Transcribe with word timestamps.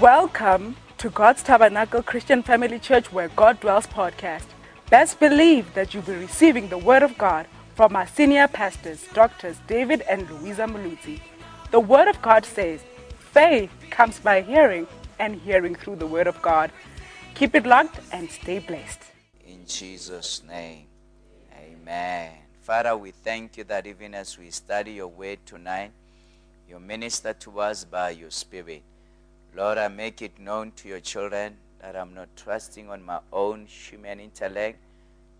Welcome 0.00 0.76
to 0.98 1.10
God's 1.10 1.42
Tabernacle 1.42 2.04
Christian 2.04 2.44
Family 2.44 2.78
Church 2.78 3.12
where 3.12 3.26
God 3.30 3.58
dwells 3.58 3.88
podcast. 3.88 4.44
Best 4.90 5.18
believe 5.18 5.74
that 5.74 5.92
you'll 5.92 6.04
be 6.04 6.12
receiving 6.12 6.68
the 6.68 6.78
Word 6.78 7.02
of 7.02 7.18
God 7.18 7.46
from 7.74 7.96
our 7.96 8.06
senior 8.06 8.46
pastors, 8.46 9.08
Doctors 9.12 9.56
David 9.66 10.02
and 10.02 10.30
Louisa 10.30 10.66
Mulutsi. 10.66 11.20
The 11.72 11.80
Word 11.80 12.06
of 12.06 12.22
God 12.22 12.44
says, 12.44 12.80
faith 13.18 13.72
comes 13.90 14.20
by 14.20 14.42
hearing 14.42 14.86
and 15.18 15.34
hearing 15.34 15.74
through 15.74 15.96
the 15.96 16.06
Word 16.06 16.28
of 16.28 16.40
God. 16.42 16.70
Keep 17.34 17.56
it 17.56 17.66
locked 17.66 17.98
and 18.12 18.30
stay 18.30 18.60
blessed. 18.60 19.02
In 19.44 19.66
Jesus' 19.66 20.44
name, 20.44 20.86
amen. 21.52 22.34
Father, 22.60 22.96
we 22.96 23.10
thank 23.10 23.56
you 23.56 23.64
that 23.64 23.84
even 23.84 24.14
as 24.14 24.38
we 24.38 24.50
study 24.50 24.92
your 24.92 25.08
word 25.08 25.40
tonight, 25.44 25.90
you 26.68 26.78
minister 26.78 27.32
to 27.32 27.58
us 27.58 27.82
by 27.82 28.10
your 28.10 28.30
Spirit. 28.30 28.84
Lord, 29.54 29.78
I 29.78 29.88
make 29.88 30.22
it 30.22 30.38
known 30.38 30.72
to 30.76 30.88
your 30.88 31.00
children 31.00 31.56
that 31.80 31.96
I'm 31.96 32.14
not 32.14 32.28
trusting 32.36 32.88
on 32.90 33.02
my 33.02 33.20
own 33.32 33.66
human 33.66 34.20
intellect 34.20 34.78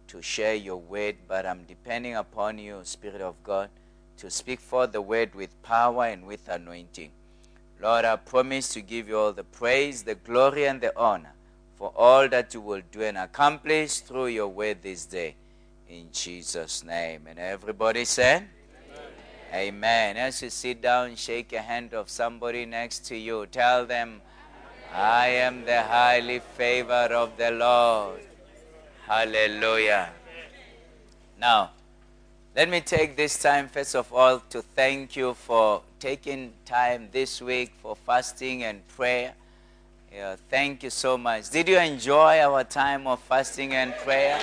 to 0.09 0.23
share 0.23 0.55
your 0.55 0.77
word, 0.77 1.17
but 1.27 1.47
I'm 1.47 1.65
depending 1.65 2.17
upon 2.17 2.59
you, 2.59 2.81
Spirit 2.85 3.21
of 3.21 3.43
God, 3.45 3.69
to 4.19 4.31
speak 4.31 4.61
forth 4.61 4.93
the 4.93 5.03
word 5.03 5.35
with 5.35 5.63
power 5.63 6.07
and 6.07 6.27
with 6.27 6.49
anointing. 6.49 7.11
Lord, 7.81 8.05
I 8.05 8.17
promise 8.17 8.69
to 8.71 8.81
give 8.81 9.09
you 9.09 9.19
all 9.19 9.33
the 9.33 9.45
praise, 9.45 10.03
the 10.03 10.17
glory, 10.17 10.67
and 10.67 10.81
the 10.81 10.97
honor 10.99 11.33
for 11.79 11.93
all 11.95 12.29
that 12.29 12.53
you 12.55 12.61
will 12.61 12.83
do 12.91 13.03
and 13.03 13.17
accomplish 13.17 14.01
through 14.01 14.27
your 14.27 14.49
word 14.49 14.83
this 14.83 15.07
day. 15.07 15.37
In 15.89 16.09
Jesus' 16.13 16.83
name. 16.83 17.27
And 17.29 17.39
everybody 17.39 18.05
said, 18.05 18.49
Amen. 19.53 20.17
As 20.17 20.43
you 20.43 20.51
sit 20.51 20.83
down, 20.83 21.17
shake 21.17 21.53
a 21.53 21.63
hand 21.63 21.95
of 21.95 22.11
somebody 22.11 22.67
next 22.67 23.07
to 23.07 23.17
you. 23.17 23.47
Tell 23.47 23.87
them, 23.87 24.21
I 24.95 25.29
am 25.29 25.65
the 25.65 25.83
highly 25.83 26.41
favored 26.41 27.13
of 27.13 27.37
the 27.37 27.51
Lord. 27.51 28.21
Hallelujah. 29.07 30.11
Now, 31.41 31.71
let 32.55 32.69
me 32.69 32.81
take 32.81 33.17
this 33.17 33.41
time, 33.41 33.69
first 33.69 33.95
of 33.95 34.13
all, 34.13 34.41
to 34.51 34.61
thank 34.61 35.17
you 35.17 35.35
for 35.35 35.83
taking 35.99 36.53
time 36.67 37.09
this 37.13 37.41
week 37.41 37.73
for 37.81 37.97
fasting 37.97 38.65
and 38.65 38.87
prayer. 38.89 39.33
Yeah, 40.13 40.37
thank 40.51 40.83
you 40.83 40.91
so 40.91 41.17
much. 41.17 41.51
Did 41.51 41.69
you 41.69 41.79
enjoy 41.79 42.41
our 42.41 42.65
time 42.65 43.07
of 43.07 43.21
fasting 43.21 43.75
and 43.75 43.95
prayer? 43.97 44.39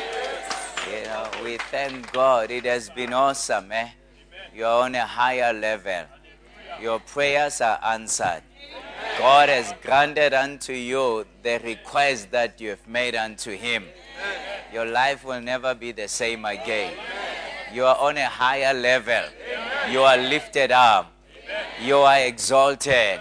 We 1.43 1.57
thank 1.57 2.11
God. 2.11 2.51
It 2.51 2.65
has 2.65 2.89
been 2.89 3.13
awesome, 3.13 3.71
eh? 3.71 3.89
You're 4.55 4.67
on 4.67 4.95
a 4.95 5.05
higher 5.05 5.51
level. 5.51 6.05
Your 6.81 6.99
prayers 6.99 7.59
are 7.59 7.77
answered. 7.83 8.41
God 9.19 9.49
has 9.49 9.73
granted 9.83 10.33
unto 10.33 10.71
you 10.71 11.25
the 11.43 11.59
request 11.59 12.31
that 12.31 12.61
you 12.61 12.69
have 12.69 12.87
made 12.87 13.15
unto 13.15 13.51
Him. 13.51 13.83
Your 14.71 14.85
life 14.85 15.25
will 15.25 15.41
never 15.41 15.75
be 15.75 15.91
the 15.91 16.07
same 16.07 16.45
again. 16.45 16.93
You 17.73 17.83
are 17.83 17.97
on 17.97 18.15
a 18.15 18.27
higher 18.27 18.73
level. 18.73 19.23
You 19.91 20.03
are 20.03 20.17
lifted 20.17 20.71
up. 20.71 21.11
You 21.81 21.97
are 21.97 22.19
exalted. 22.19 23.19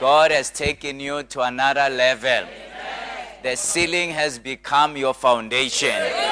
God 0.00 0.32
has 0.32 0.50
taken 0.50 0.98
you 0.98 1.22
to 1.22 1.42
another 1.42 1.88
level. 1.88 2.48
The 3.44 3.54
ceiling 3.54 4.10
has 4.10 4.40
become 4.40 4.96
your 4.96 5.14
foundation. 5.14 6.27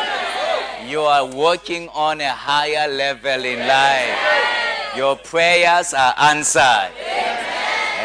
You 0.86 1.00
are 1.00 1.26
working 1.26 1.88
on 1.88 2.20
a 2.20 2.30
higher 2.30 2.86
level 2.88 3.44
in 3.44 3.58
life. 3.66 4.96
Your 4.96 5.16
prayers 5.16 5.92
are 5.92 6.14
answered. 6.16 6.92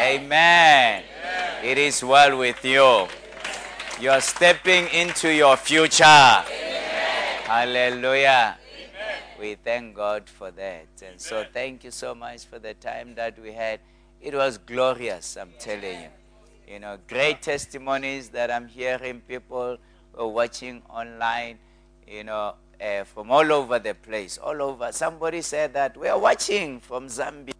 Amen. 0.00 1.04
It 1.62 1.78
is 1.78 2.02
well 2.02 2.36
with 2.38 2.64
you. 2.64 3.06
You 4.00 4.10
are 4.10 4.20
stepping 4.20 4.88
into 4.88 5.32
your 5.32 5.56
future. 5.56 6.04
Hallelujah. 7.46 8.58
We 9.38 9.54
thank 9.54 9.94
God 9.94 10.28
for 10.28 10.50
that. 10.50 10.86
And 11.06 11.20
so 11.20 11.44
thank 11.52 11.84
you 11.84 11.92
so 11.92 12.14
much 12.14 12.46
for 12.46 12.58
the 12.58 12.74
time 12.74 13.14
that 13.14 13.38
we 13.38 13.52
had. 13.52 13.78
It 14.20 14.34
was 14.34 14.58
glorious, 14.58 15.36
I'm 15.36 15.52
telling 15.60 16.00
you. 16.00 16.08
You 16.66 16.80
know, 16.80 16.98
great 17.06 17.42
testimonies 17.42 18.28
that 18.30 18.50
I'm 18.50 18.66
hearing. 18.66 19.20
People 19.20 19.78
watching 20.16 20.82
online, 20.90 21.58
you 22.08 22.24
know, 22.24 22.54
uh, 22.82 23.04
from 23.04 23.30
all 23.30 23.52
over 23.52 23.78
the 23.78 23.94
place, 23.94 24.38
all 24.38 24.60
over. 24.60 24.90
Somebody 24.92 25.42
said 25.42 25.72
that 25.74 25.96
we 25.96 26.08
are 26.08 26.18
watching 26.18 26.80
from 26.80 27.06
Zambia, 27.06 27.54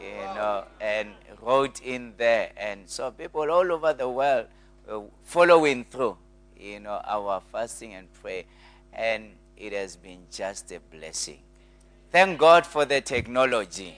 you 0.00 0.34
know, 0.34 0.64
and 0.80 1.10
wrote 1.40 1.80
in 1.82 2.14
there. 2.16 2.50
And 2.56 2.88
so 2.88 3.10
people 3.10 3.50
all 3.50 3.70
over 3.70 3.92
the 3.92 4.08
world 4.08 4.46
were 4.86 5.04
following 5.22 5.84
through, 5.84 6.16
you 6.58 6.80
know, 6.80 7.00
our 7.04 7.40
fasting 7.52 7.94
and 7.94 8.12
prayer. 8.12 8.44
And 8.92 9.30
it 9.56 9.72
has 9.72 9.96
been 9.96 10.24
just 10.30 10.72
a 10.72 10.80
blessing. 10.80 11.38
Thank 12.10 12.38
God 12.38 12.66
for 12.66 12.84
the 12.84 13.00
technology. 13.00 13.96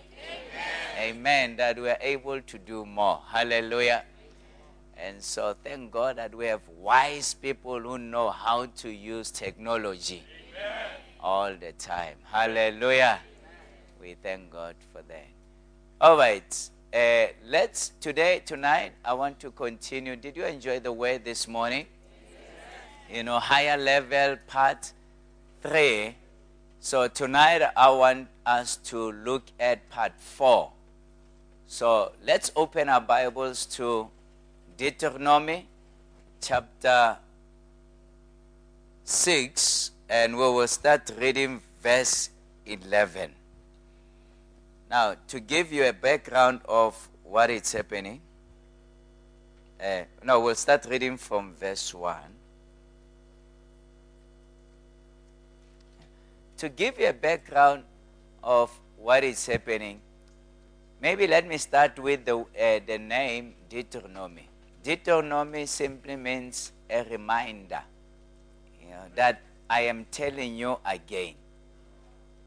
Amen. 0.99 1.17
Amen. 1.17 1.57
That 1.57 1.81
we 1.81 1.89
are 1.89 1.99
able 2.01 2.41
to 2.41 2.59
do 2.59 2.85
more. 2.85 3.21
Hallelujah. 3.27 4.05
And 4.97 5.23
so 5.23 5.55
thank 5.65 5.91
God 5.91 6.17
that 6.17 6.35
we 6.35 6.47
have 6.47 6.63
wise 6.79 7.35
people 7.35 7.81
who 7.81 7.99
know 7.99 8.31
how 8.31 8.67
to 8.67 8.91
use 8.91 9.31
technology 9.31 10.23
Amen. 10.51 11.01
all 11.21 11.55
the 11.55 11.73
time. 11.73 12.17
Hallelujah. 12.25 13.21
We 14.01 14.17
thank 14.23 14.51
God 14.51 14.77
for 14.93 15.03
that. 15.03 15.27
All 16.01 16.17
right. 16.17 16.71
Uh, 16.93 17.27
let's 17.47 17.93
today, 18.01 18.43
tonight, 18.45 18.93
I 19.05 19.15
want 19.15 19.41
to 19.41 19.51
continue. 19.51 20.15
Did 20.15 20.37
you 20.37 20.45
enjoy 20.45 20.79
the 20.81 20.93
word 20.93 21.25
this 21.25 21.49
morning? 21.49 21.87
Yes. 22.31 23.17
You 23.17 23.23
know, 23.25 23.39
higher 23.41 23.77
level 23.77 24.37
part 24.47 24.93
three. 25.61 26.15
So 26.79 27.09
tonight 27.09 27.63
I 27.77 27.91
want 27.91 28.29
us 28.45 28.77
to 28.77 29.11
look 29.11 29.45
at 29.59 29.89
part 29.89 30.13
four. 30.19 30.71
So 31.67 32.13
let's 32.25 32.53
open 32.55 32.89
our 32.89 33.01
Bibles 33.01 33.67
to 33.77 34.09
Deuteronomy 34.77 35.69
chapter 36.41 37.17
6, 39.05 39.91
and 40.09 40.35
we 40.35 40.41
will 40.41 40.67
start 40.67 41.13
reading 41.17 41.61
verse 41.81 42.31
11. 42.67 43.33
Now, 44.91 45.15
to 45.29 45.39
give 45.39 45.73
you 45.73 45.85
a 45.85 45.93
background 45.93 46.61
of 46.69 47.09
what 47.23 47.51
is 47.51 47.73
happening, 47.73 48.21
uh, 49.81 50.03
we'll 50.25 50.57
start 50.57 50.87
reading 50.91 51.19
from 51.19 51.55
verse 51.55 51.95
1. 51.95 52.17
To 56.59 56.69
give 56.69 56.99
you 56.99 57.09
a 57.09 57.13
background 57.13 57.85
of 58.43 58.77
what 58.97 59.23
is 59.23 59.47
happening, 59.47 60.01
maybe 61.01 61.29
let 61.29 61.47
me 61.47 61.59
start 61.59 61.97
with 61.99 62.25
the, 62.25 62.39
uh, 62.39 62.81
the 62.85 62.99
name 62.99 63.55
Deuteronomy. 63.69 64.49
Deuteronomy 64.85 65.65
simply 65.65 66.15
means 66.15 66.71
a 66.91 67.03
reminder 67.05 67.83
you 68.83 68.91
know, 68.91 69.07
that 69.15 69.41
I 69.69 69.81
am 69.83 70.05
telling 70.11 70.57
you 70.57 70.77
again. 70.85 71.35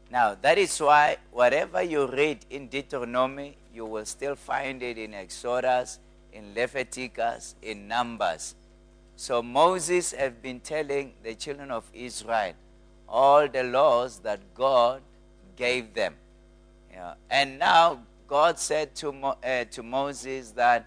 Now, 0.08 0.36
that 0.40 0.56
is 0.56 0.78
why 0.78 1.16
whatever 1.32 1.82
you 1.82 2.06
read 2.06 2.46
in 2.48 2.68
Deuteronomy, 2.68 3.56
you 3.74 3.84
will 3.84 4.06
still 4.06 4.36
find 4.36 4.80
it 4.84 4.96
in 4.96 5.14
Exodus, 5.14 5.98
in 6.32 6.54
Leviticus, 6.54 7.56
in 7.60 7.88
Numbers. 7.88 8.54
So 9.16 9.42
Moses 9.42 10.12
has 10.12 10.32
been 10.32 10.60
telling 10.60 11.14
the 11.24 11.34
children 11.34 11.72
of 11.72 11.90
Israel 11.92 12.54
all 13.08 13.48
the 13.48 13.64
laws 13.64 14.20
that 14.20 14.54
God 14.54 15.02
gave 15.56 15.92
them. 15.92 16.14
Yeah. 16.92 17.14
And 17.28 17.58
now 17.58 18.02
God 18.28 18.60
said 18.60 18.94
to, 18.96 19.12
Mo, 19.12 19.36
uh, 19.42 19.64
to 19.64 19.82
Moses 19.82 20.52
that 20.52 20.86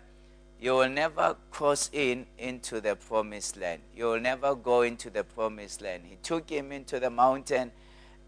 you 0.61 0.73
will 0.73 0.89
never 0.89 1.35
cross 1.49 1.89
in 1.91 2.27
into 2.37 2.79
the 2.79 2.95
promised 2.95 3.57
land. 3.57 3.81
You 3.95 4.05
will 4.05 4.19
never 4.19 4.53
go 4.53 4.83
into 4.83 5.09
the 5.09 5.23
promised 5.23 5.81
land. 5.81 6.03
He 6.05 6.17
took 6.21 6.47
him 6.47 6.71
into 6.71 6.99
the 6.99 7.09
mountain 7.09 7.71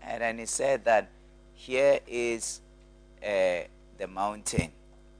and 0.01 0.21
then 0.21 0.39
he 0.39 0.47
said 0.47 0.83
that 0.85 1.12
here 1.53 2.00
is 2.07 2.62
uh, 3.24 3.68
the 4.00 4.07
mountain. 4.09 4.71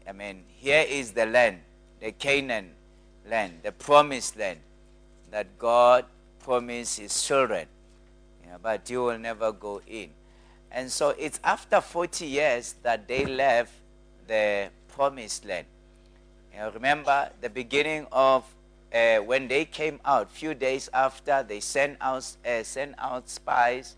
I 0.08 0.12
mean, 0.12 0.44
here 0.48 0.84
is 0.90 1.12
the 1.12 1.28
land, 1.28 1.60
the 2.00 2.14
Canaan 2.14 2.72
land, 3.30 3.60
the 3.62 3.72
promised 3.72 4.36
land 4.36 4.60
that 5.30 5.60
God 5.60 6.06
promised 6.40 7.00
his 7.00 7.24
children. 7.24 7.68
Yeah, 8.44 8.58
but 8.62 8.90
you 8.90 9.04
will 9.04 9.20
never 9.20 9.52
go 9.52 9.82
in. 9.86 10.10
And 10.72 10.92
so 10.92 11.10
it's 11.10 11.40
after 11.44 11.80
40 11.80 12.26
years 12.26 12.74
that 12.82 13.08
they 13.08 13.26
left 13.26 13.72
the 14.28 14.70
promised 14.88 15.46
land. 15.46 15.68
You 16.56 16.70
remember 16.74 17.30
the 17.42 17.50
beginning 17.50 18.08
of 18.12 18.44
uh, 18.94 19.18
when 19.18 19.48
they 19.48 19.66
came 19.66 20.00
out, 20.06 20.32
few 20.32 20.54
days 20.54 20.90
after, 20.94 21.44
they 21.44 21.60
sent 21.60 21.98
out, 22.00 22.26
uh, 22.46 22.62
sent 22.64 22.94
out 23.00 23.28
spies, 23.28 23.96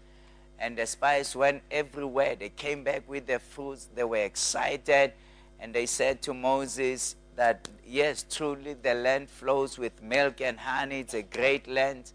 and 0.58 0.78
the 0.78 0.86
spies 0.86 1.36
went 1.36 1.64
everywhere. 1.70 2.36
They 2.36 2.50
came 2.50 2.84
back 2.84 3.04
with 3.10 3.28
their 3.28 3.40
fruits. 3.40 3.90
They 3.94 4.06
were 4.06 4.24
excited, 4.24 5.12
and 5.60 5.74
they 5.74 5.86
said 5.86 6.22
to 6.24 6.34
Moses, 6.34 7.18
that 7.36 7.68
yes, 7.86 8.26
truly 8.30 8.74
the 8.74 8.94
land 8.94 9.30
flows 9.30 9.78
with 9.78 10.02
milk 10.02 10.42
and 10.42 10.60
honey. 10.60 11.02
It's 11.02 11.14
a 11.14 11.24
great 11.24 11.68
land, 11.68 12.12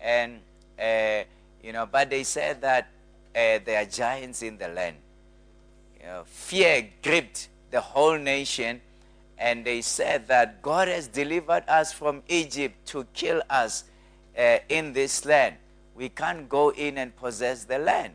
and 0.00 0.40
uh, 0.80 1.22
you 1.62 1.72
know, 1.72 1.86
but 1.86 2.10
they 2.10 2.24
said 2.24 2.60
that 2.62 2.88
uh, 3.34 3.60
there 3.64 3.82
are 3.82 3.84
giants 3.84 4.42
in 4.42 4.58
the 4.58 4.68
land. 4.68 4.96
You 6.00 6.06
know, 6.06 6.22
fear 6.26 6.88
gripped 7.02 7.48
the 7.70 7.80
whole 7.80 8.18
nation, 8.18 8.80
and 9.38 9.64
they 9.64 9.82
said 9.82 10.28
that 10.28 10.62
God 10.62 10.88
has 10.88 11.08
delivered 11.08 11.64
us 11.68 11.92
from 11.92 12.22
Egypt 12.28 12.86
to 12.86 13.06
kill 13.12 13.42
us 13.50 13.84
uh, 14.38 14.58
in 14.68 14.92
this 14.92 15.24
land. 15.24 15.56
We 15.94 16.08
can't 16.08 16.48
go 16.48 16.70
in 16.70 16.98
and 16.98 17.14
possess 17.16 17.64
the 17.64 17.78
land. 17.78 18.14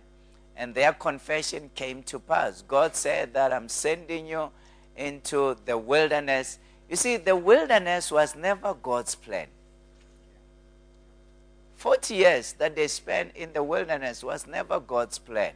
And 0.56 0.76
their 0.76 0.94
confession 0.94 1.70
came 1.74 2.04
to 2.04 2.20
pass. 2.20 2.62
God 2.62 2.96
said 2.96 3.34
that 3.34 3.54
I'm 3.54 3.70
sending 3.70 4.28
you 4.28 4.50
into 4.96 5.56
the 5.66 5.78
wilderness. 5.78 6.60
You 6.90 6.96
see, 6.96 7.18
the 7.18 7.36
wilderness 7.36 8.12
was 8.12 8.36
never 8.36 8.74
God's 8.74 9.16
plan. 9.16 9.48
40 11.76 12.14
years 12.14 12.54
that 12.54 12.76
they 12.76 12.88
spent 12.88 13.36
in 13.36 13.54
the 13.54 13.64
wilderness 13.64 14.24
was 14.24 14.46
never 14.46 14.80
God's 14.80 15.18
plan. 15.18 15.54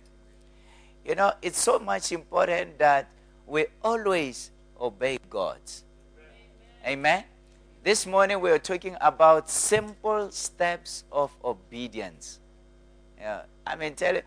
You 1.06 1.14
know, 1.14 1.34
it's 1.44 1.60
so 1.60 1.78
much 1.78 2.12
important 2.12 2.80
that 2.80 3.08
we 3.46 3.68
always 3.84 4.50
obey 4.80 5.18
God. 5.30 5.60
Amen. 6.86 7.00
Amen. 7.00 7.24
This 7.83 8.06
morning 8.06 8.39
we 8.42 8.50
are 8.50 8.60
talking 8.60 8.98
about 9.00 9.50
simple 9.50 10.31
steps 10.31 11.04
of 11.12 11.31
obedience. 11.44 12.39
Yeah, 13.19 13.44
I 13.66 13.75
mean, 13.75 13.94
tell 13.95 14.16
you, 14.16 14.22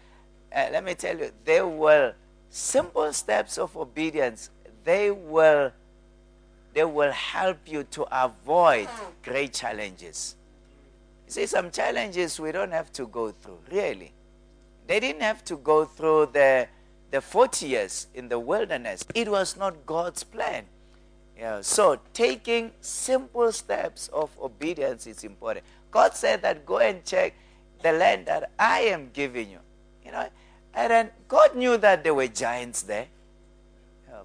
uh, 0.54 0.68
let 0.72 0.84
me 0.84 0.94
tell 0.94 1.18
you, 1.18 1.32
they 1.44 1.60
will 1.62 2.12
simple 2.50 3.12
steps 3.12 3.58
of 3.58 3.76
obedience. 3.76 4.50
They 4.84 5.10
will, 5.10 5.72
they 6.72 6.84
will 6.84 7.12
help 7.12 7.58
you 7.66 7.84
to 7.84 8.06
avoid 8.24 8.88
great 9.22 9.52
challenges. 9.52 10.36
You 11.26 11.32
see, 11.32 11.46
some 11.46 11.70
challenges 11.70 12.40
we 12.40 12.52
don't 12.52 12.72
have 12.72 12.92
to 12.92 13.06
go 13.06 13.30
through, 13.30 13.58
really. 13.70 14.12
They 14.86 15.00
didn't 15.00 15.22
have 15.22 15.44
to 15.46 15.56
go 15.56 15.84
through 15.84 16.30
the, 16.32 16.68
the 17.10 17.20
40 17.20 17.66
years 17.66 18.06
in 18.14 18.28
the 18.28 18.38
wilderness. 18.38 19.04
It 19.14 19.28
was 19.28 19.56
not 19.56 19.86
God's 19.86 20.24
plan. 20.24 20.64
Yeah, 21.36 21.60
so 21.60 22.00
taking 22.12 22.72
simple 22.80 23.52
steps 23.52 24.08
of 24.08 24.30
obedience 24.40 25.06
is 25.06 25.22
important. 25.22 25.64
God 25.90 26.14
said 26.14 26.42
that 26.42 26.66
go 26.66 26.78
and 26.78 27.04
check 27.04 27.34
the 27.82 27.92
land 27.92 28.26
that 28.26 28.50
I 28.58 28.80
am 28.80 29.10
giving 29.12 29.50
you. 29.50 29.60
You 30.04 30.12
know, 30.12 30.28
and 30.74 30.90
then 30.90 31.10
God 31.28 31.54
knew 31.54 31.76
that 31.76 32.02
there 32.02 32.14
were 32.14 32.26
giants 32.26 32.82
there. 32.82 33.06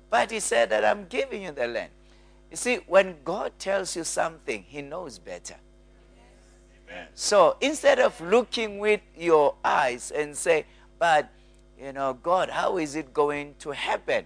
But 0.10 0.32
he 0.32 0.40
said 0.40 0.70
that 0.70 0.86
I'm 0.86 1.08
giving 1.08 1.44
you 1.44 1.52
the 1.52 1.68
land. 1.68 1.90
You 2.52 2.58
see, 2.58 2.76
when 2.88 3.16
God 3.24 3.52
tells 3.58 3.96
you 3.96 4.04
something, 4.04 4.64
he 4.68 4.82
knows 4.82 5.18
better. 5.18 5.56
Amen. 6.88 7.08
So 7.16 7.58
instead 7.62 8.00
of 8.00 8.20
looking 8.22 8.78
with 8.78 9.02
your 9.18 9.56
eyes 9.66 10.12
and 10.12 10.38
say, 10.38 10.66
but, 11.00 11.30
you 11.84 11.92
know, 11.92 12.14
God, 12.14 12.50
how 12.50 12.78
is 12.78 12.96
it 12.96 13.14
going 13.14 13.56
to 13.60 13.72
happen? 13.72 14.26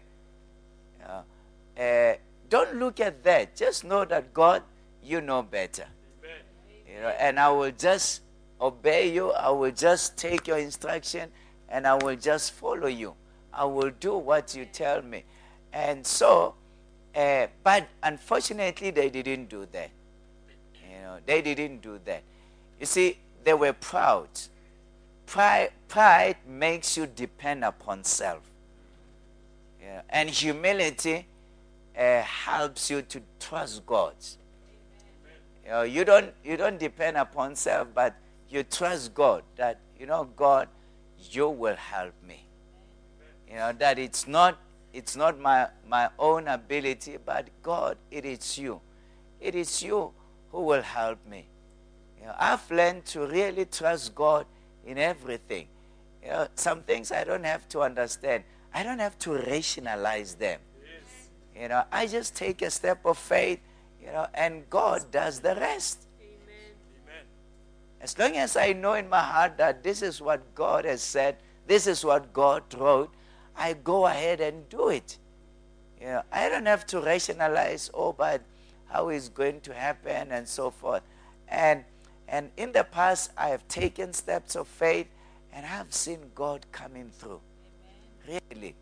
Uh, 1.04 2.14
don't 2.50 2.76
look 2.76 3.00
at 3.00 3.24
that. 3.24 3.56
Just 3.56 3.84
know 3.84 4.06
that 4.06 4.34
God, 4.34 4.64
you 5.04 5.22
know 5.22 5.42
better. 5.42 5.86
Amen. 6.24 6.38
You 6.88 7.02
know, 7.02 7.10
and 7.10 7.40
I 7.40 7.50
will 7.50 7.72
just 7.72 8.22
obey 8.60 9.14
you. 9.14 9.32
I 9.32 9.50
will 9.50 9.72
just 9.72 10.18
take 10.18 10.48
your 10.48 10.58
instruction 10.58 11.30
and 11.70 11.86
I 11.86 11.96
will 11.96 12.16
just 12.16 12.54
follow 12.54 12.88
you. 12.88 13.14
I 13.54 13.66
will 13.66 13.92
do 14.00 14.18
what 14.18 14.56
you 14.56 14.66
tell 14.66 15.02
me. 15.02 15.24
And 15.74 16.06
so, 16.06 16.56
uh, 17.16 17.48
but 17.64 17.88
unfortunately, 18.04 18.92
they 18.92 19.10
didn't 19.10 19.50
do 19.50 19.68
that. 19.72 19.90
You 20.90 20.98
know, 21.02 21.18
they 21.26 21.42
didn't 21.42 21.82
do 21.82 22.00
that. 22.06 22.24
You 22.80 22.86
see, 22.86 23.18
they 23.44 23.54
were 23.54 23.74
proud. 23.74 24.30
Pride, 25.28 25.72
pride 25.90 26.38
makes 26.48 26.96
you 26.96 27.06
depend 27.06 27.66
upon 27.66 28.06
self. 28.06 28.40
Yeah. 29.82 30.02
And 30.10 30.30
humility 30.30 31.28
uh, 31.98 32.22
helps 32.22 32.90
you 32.90 33.02
to 33.02 33.22
trust 33.38 33.86
God. 33.86 34.16
You, 35.66 35.72
know, 35.72 35.82
you 35.84 36.06
don't 36.06 36.34
you 36.46 36.56
don't 36.56 36.80
depend 36.80 37.18
upon 37.18 37.56
self, 37.56 37.90
but 37.94 38.16
you 38.50 38.64
trust 38.64 39.14
God 39.14 39.44
that 39.58 39.80
you 40.00 40.06
know 40.06 40.30
God, 40.34 40.70
you 41.32 41.50
will 41.50 41.76
help 41.76 42.14
me. 42.26 42.48
You 43.50 43.56
know 43.56 43.74
that 43.74 44.00
it's 44.00 44.28
not 44.28 44.58
it's 44.94 45.18
not 45.18 45.38
my 45.38 45.68
my 45.90 46.10
own 46.18 46.48
ability, 46.48 47.18
but 47.26 47.50
God, 47.62 47.98
it 48.10 48.24
is 48.24 48.58
you. 48.58 48.80
It 49.42 49.56
is 49.56 49.84
you 49.84 50.14
who 50.54 50.62
will 50.62 50.82
help 50.82 51.20
me. 51.30 51.48
You 52.18 52.28
know, 52.28 52.36
I've 52.40 52.72
learned 52.72 53.06
to 53.08 53.28
really 53.28 53.66
trust 53.66 54.16
God 54.16 54.46
in 54.88 54.98
everything. 54.98 55.68
You 56.24 56.30
know, 56.30 56.48
some 56.56 56.82
things 56.82 57.12
I 57.12 57.24
don't 57.24 57.44
have 57.44 57.68
to 57.70 57.82
understand. 57.82 58.44
I 58.74 58.84
don't 58.84 59.00
have 59.00 59.20
to 59.20 59.34
rationalize 59.34 60.36
them. 60.36 60.60
Yes. 60.82 61.30
You 61.62 61.68
know, 61.68 61.84
I 61.92 62.08
just 62.08 62.36
take 62.36 62.62
a 62.62 62.72
step 62.72 63.06
of 63.06 63.18
faith, 63.18 63.60
you 64.02 64.08
know, 64.08 64.28
and 64.34 64.70
God 64.70 65.12
does 65.12 65.40
the 65.40 65.56
rest. 65.56 66.08
Amen. 66.22 67.26
As 68.02 68.18
long 68.18 68.38
as 68.38 68.56
I 68.56 68.74
know 68.74 68.94
in 68.94 69.10
my 69.10 69.22
heart 69.22 69.58
that 69.58 69.84
this 69.84 70.02
is 70.02 70.22
what 70.22 70.56
God 70.56 70.86
has 70.86 71.02
said, 71.02 71.38
this 71.68 71.86
is 71.86 72.04
what 72.06 72.34
God 72.34 72.64
wrote, 72.78 73.14
I 73.56 73.74
go 73.74 74.06
ahead 74.06 74.40
and 74.40 74.68
do 74.70 74.90
it. 74.90 75.18
You 76.00 76.08
know, 76.08 76.22
I 76.32 76.48
don't 76.48 76.66
have 76.66 76.86
to 76.88 77.02
rationalize, 77.02 77.90
oh, 77.94 78.14
but 78.14 78.42
how 78.88 79.10
is 79.10 79.30
going 79.30 79.62
to 79.62 79.74
happen 79.74 80.32
and 80.32 80.48
so 80.48 80.70
forth. 80.70 81.02
And 81.48 81.84
and 82.28 82.52
in 82.58 82.72
the 82.72 82.84
past, 82.84 83.32
I 83.38 83.50
have 83.50 83.68
taken 83.68 84.14
steps 84.14 84.56
of 84.56 84.68
faith, 84.68 85.08
and 85.54 85.66
I 85.66 85.70
have 85.70 85.94
seen 85.94 86.20
God 86.36 86.66
coming 86.72 87.10
through. 87.10 87.42
Really. 88.28 88.76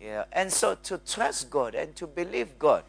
Yeah. 0.00 0.24
And 0.32 0.52
so 0.52 0.74
to 0.74 0.98
trust 0.98 1.50
God 1.50 1.74
and 1.74 1.94
to 1.96 2.06
believe 2.06 2.58
God, 2.58 2.84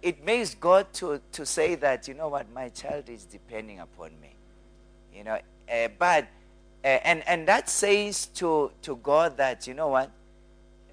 it 0.00 0.24
makes 0.24 0.54
God 0.54 0.92
to, 0.94 1.20
to 1.32 1.44
say 1.44 1.74
that, 1.76 2.06
you 2.08 2.14
know 2.14 2.28
what, 2.28 2.50
my 2.52 2.68
child 2.68 3.08
is 3.08 3.24
depending 3.24 3.80
upon 3.80 4.10
me. 4.20 4.34
You 5.14 5.24
know, 5.24 5.38
uh, 5.70 5.88
but, 5.98 6.24
uh, 6.84 6.86
and, 6.86 7.26
and 7.26 7.48
that 7.48 7.68
says 7.68 8.26
to, 8.26 8.70
to 8.82 8.96
God 8.96 9.36
that, 9.36 9.66
you 9.66 9.74
know 9.74 9.88
what, 9.88 10.10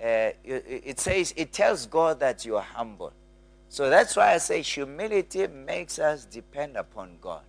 uh, 0.02 0.32
it 0.44 1.00
says, 1.00 1.34
it 1.38 1.54
tells 1.54 1.86
God 1.86 2.20
that 2.22 2.46
you 2.46 2.56
are 2.58 2.64
humble. 2.64 3.14
So 3.70 3.90
that's 3.90 4.16
why 4.16 4.34
I 4.34 4.38
say 4.38 4.62
humility 4.62 5.46
makes 5.48 6.00
us 6.00 6.26
depend 6.26 6.76
upon 6.76 7.18
God. 7.22 7.44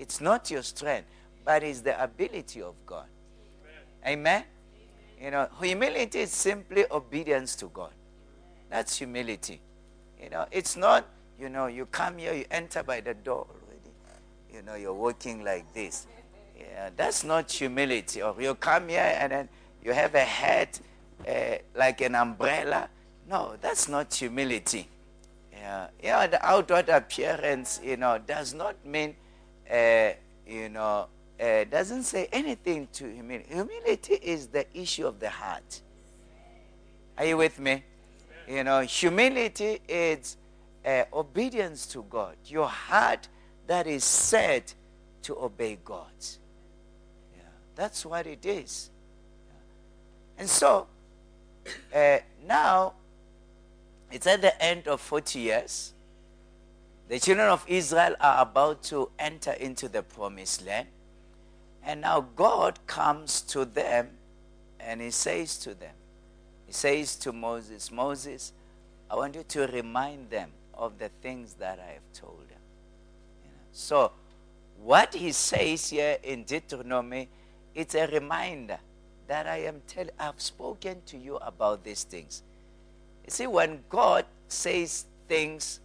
It's 0.00 0.18
not 0.20 0.50
your 0.50 0.62
strength, 0.62 1.08
but 1.44 1.62
it's 1.62 1.82
the 1.82 2.02
ability 2.02 2.62
of 2.62 2.74
God. 2.86 3.04
Amen. 4.06 4.18
Amen? 4.18 4.44
You 5.22 5.30
know, 5.30 5.48
humility 5.60 6.20
is 6.20 6.30
simply 6.30 6.86
obedience 6.90 7.54
to 7.56 7.66
God. 7.66 7.92
That's 8.70 8.96
humility. 8.96 9.60
You 10.18 10.30
know, 10.30 10.46
it's 10.50 10.74
not, 10.74 11.04
you 11.38 11.50
know, 11.50 11.66
you 11.66 11.84
come 11.84 12.16
here, 12.16 12.32
you 12.32 12.46
enter 12.50 12.82
by 12.82 13.02
the 13.02 13.12
door 13.12 13.46
already. 13.46 13.90
You 14.50 14.62
know, 14.62 14.74
you're 14.74 14.94
walking 14.94 15.44
like 15.44 15.70
this. 15.74 16.06
Yeah, 16.58 16.88
that's 16.96 17.22
not 17.22 17.52
humility. 17.52 18.22
Or 18.22 18.34
you 18.40 18.54
come 18.54 18.88
here 18.88 19.16
and 19.18 19.32
then 19.32 19.48
you 19.84 19.92
have 19.92 20.14
a 20.14 20.24
hat 20.24 20.80
uh, 21.28 21.56
like 21.74 22.00
an 22.00 22.14
umbrella. 22.14 22.88
No, 23.28 23.56
that's 23.60 23.86
not 23.86 24.14
humility. 24.14 24.88
Yeah, 25.52 25.88
yeah, 26.02 26.26
the 26.26 26.44
outward 26.44 26.88
appearance, 26.88 27.80
you 27.84 27.98
know, 27.98 28.16
does 28.16 28.54
not 28.54 28.82
mean, 28.84 29.14
uh, 29.70 30.10
you 30.46 30.68
know, 30.68 31.06
uh, 31.40 31.64
doesn't 31.64 32.02
say 32.02 32.28
anything 32.32 32.88
to 32.92 33.10
humility. 33.10 33.46
Humility 33.54 34.14
is 34.14 34.48
the 34.48 34.66
issue 34.76 35.06
of 35.06 35.20
the 35.20 35.30
heart. 35.30 35.80
Are 37.16 37.24
you 37.24 37.36
with 37.36 37.58
me? 37.58 37.84
You 38.48 38.64
know, 38.64 38.80
humility 38.80 39.80
is 39.88 40.36
uh, 40.84 41.04
obedience 41.12 41.86
to 41.86 42.04
God. 42.08 42.36
Your 42.46 42.66
heart 42.66 43.28
that 43.66 43.86
is 43.86 44.04
set 44.04 44.74
to 45.22 45.36
obey 45.38 45.78
God. 45.84 46.10
Yeah, 47.36 47.42
that's 47.76 48.04
what 48.04 48.26
it 48.26 48.44
is. 48.44 48.90
And 50.36 50.48
so, 50.48 50.86
uh, 51.94 52.18
now, 52.46 52.94
it's 54.10 54.26
at 54.26 54.40
the 54.40 54.60
end 54.62 54.88
of 54.88 55.00
40 55.00 55.38
years. 55.38 55.92
The 57.10 57.18
children 57.18 57.48
of 57.48 57.64
Israel 57.66 58.14
are 58.20 58.40
about 58.40 58.84
to 58.84 59.10
enter 59.18 59.50
into 59.50 59.88
the 59.88 60.00
promised 60.00 60.64
land. 60.64 60.86
And 61.82 62.02
now 62.02 62.20
God 62.20 62.78
comes 62.86 63.40
to 63.48 63.64
them 63.64 64.10
and 64.78 65.00
he 65.00 65.10
says 65.10 65.58
to 65.58 65.74
them, 65.74 65.94
He 66.68 66.72
says 66.72 67.16
to 67.16 67.32
Moses, 67.32 67.90
Moses, 67.90 68.52
I 69.10 69.16
want 69.16 69.34
you 69.34 69.42
to 69.42 69.66
remind 69.66 70.30
them 70.30 70.50
of 70.72 71.00
the 71.00 71.08
things 71.20 71.54
that 71.54 71.80
I 71.80 71.94
have 71.94 72.12
told 72.14 72.48
them. 72.48 72.60
You 73.42 73.50
know? 73.50 73.64
So, 73.72 74.12
what 74.80 75.12
he 75.12 75.32
says 75.32 75.90
here 75.90 76.16
in 76.22 76.44
Deuteronomy, 76.44 77.28
it's 77.74 77.96
a 77.96 78.06
reminder 78.06 78.78
that 79.26 79.48
I 79.48 79.62
am 79.62 79.82
telling, 79.88 80.12
I've 80.16 80.40
spoken 80.40 81.02
to 81.06 81.18
you 81.18 81.38
about 81.38 81.82
these 81.82 82.04
things. 82.04 82.44
You 83.24 83.32
see, 83.32 83.48
when 83.48 83.80
God 83.88 84.26
says 84.46 85.06
things 85.26 85.80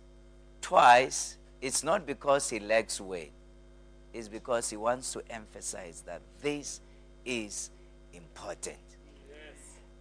twice, 0.66 1.38
it's 1.62 1.84
not 1.84 2.08
because 2.08 2.50
he 2.50 2.60
lacks 2.60 3.00
weight, 3.00 3.32
it's 4.12 4.28
because 4.28 4.68
he 4.72 4.76
wants 4.76 5.14
to 5.14 5.22
emphasize 5.30 6.02
that 6.08 6.24
this 6.42 6.82
is 7.24 7.70
important. 8.12 8.80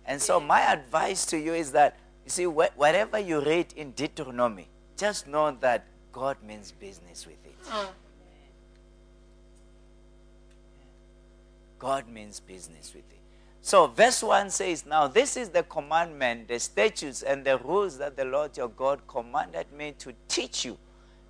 And 0.06 0.22
so, 0.22 0.40
my 0.40 0.60
advice 0.60 1.26
to 1.26 1.38
you 1.38 1.52
is 1.52 1.72
that, 1.72 1.98
you 2.24 2.30
see, 2.30 2.44
wh- 2.44 2.78
whatever 2.78 3.18
you 3.18 3.42
read 3.42 3.74
in 3.76 3.90
Deuteronomy, 3.90 4.68
just 4.96 5.26
know 5.26 5.50
that 5.60 5.84
God 6.12 6.38
means 6.42 6.72
business 6.72 7.26
with 7.26 7.44
it. 7.44 7.56
Oh. 7.70 7.90
God 11.78 12.08
means 12.08 12.40
business 12.40 12.92
with 12.94 13.04
it. 13.10 13.13
So, 13.66 13.86
verse 13.86 14.22
1 14.22 14.50
says, 14.50 14.84
Now 14.84 15.08
this 15.08 15.38
is 15.38 15.48
the 15.48 15.62
commandment, 15.62 16.48
the 16.48 16.60
statutes, 16.60 17.22
and 17.22 17.42
the 17.42 17.56
rules 17.56 17.96
that 17.96 18.14
the 18.14 18.26
Lord 18.26 18.54
your 18.58 18.68
God 18.68 19.00
commanded 19.08 19.72
me 19.72 19.94
to 20.00 20.12
teach 20.28 20.66
you, 20.66 20.76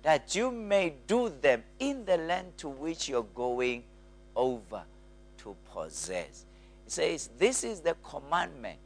that 0.03 0.35
you 0.35 0.51
may 0.51 0.95
do 1.07 1.31
them 1.41 1.63
in 1.79 2.03
the 2.03 2.17
land 2.17 2.57
to 2.57 2.67
which 2.67 3.07
you're 3.07 3.23
going 3.33 3.85
over 4.35 4.83
to 5.37 5.55
possess. 5.73 6.45
It 6.85 6.91
says, 6.91 7.29
This 7.37 7.63
is 7.63 7.79
the 7.79 7.95
commandment. 8.03 8.79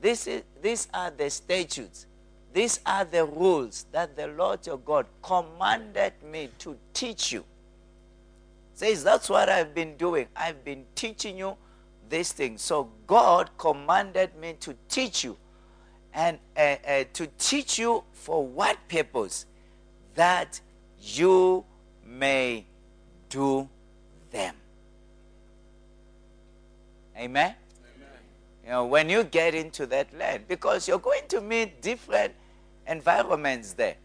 This 0.00 0.26
is, 0.26 0.42
these 0.62 0.88
are 0.94 1.10
the 1.10 1.28
statutes. 1.28 2.06
These 2.54 2.80
are 2.86 3.04
the 3.04 3.26
rules 3.26 3.84
that 3.92 4.16
the 4.16 4.28
Lord 4.28 4.66
your 4.66 4.78
God 4.78 5.04
commanded 5.22 6.14
me 6.32 6.48
to 6.60 6.74
teach 6.94 7.32
you. 7.32 7.44
Says, 8.72 9.04
That's 9.04 9.28
what 9.28 9.50
I've 9.50 9.74
been 9.74 9.98
doing. 9.98 10.26
I've 10.34 10.64
been 10.64 10.86
teaching 10.94 11.36
you 11.36 11.58
these 12.08 12.32
things. 12.32 12.62
So 12.62 12.90
God 13.06 13.50
commanded 13.58 14.36
me 14.36 14.54
to 14.60 14.74
teach 14.88 15.24
you. 15.24 15.36
And 16.12 16.38
uh, 16.56 16.76
uh, 16.86 17.04
to 17.14 17.26
teach 17.38 17.78
you 17.78 18.04
for 18.12 18.46
what 18.46 18.78
purpose? 18.88 19.46
That 20.14 20.60
you 21.00 21.64
may 22.06 22.66
do 23.28 23.68
them. 24.30 24.54
Amen? 27.16 27.54
You 28.64 28.70
know, 28.70 28.86
when 28.86 29.10
you 29.10 29.24
get 29.24 29.54
into 29.54 29.86
that 29.86 30.16
land, 30.16 30.44
because 30.48 30.88
you're 30.88 30.98
going 30.98 31.26
to 31.28 31.40
meet 31.40 31.82
different 31.82 32.32
environments 32.86 33.74
there. 33.74 33.96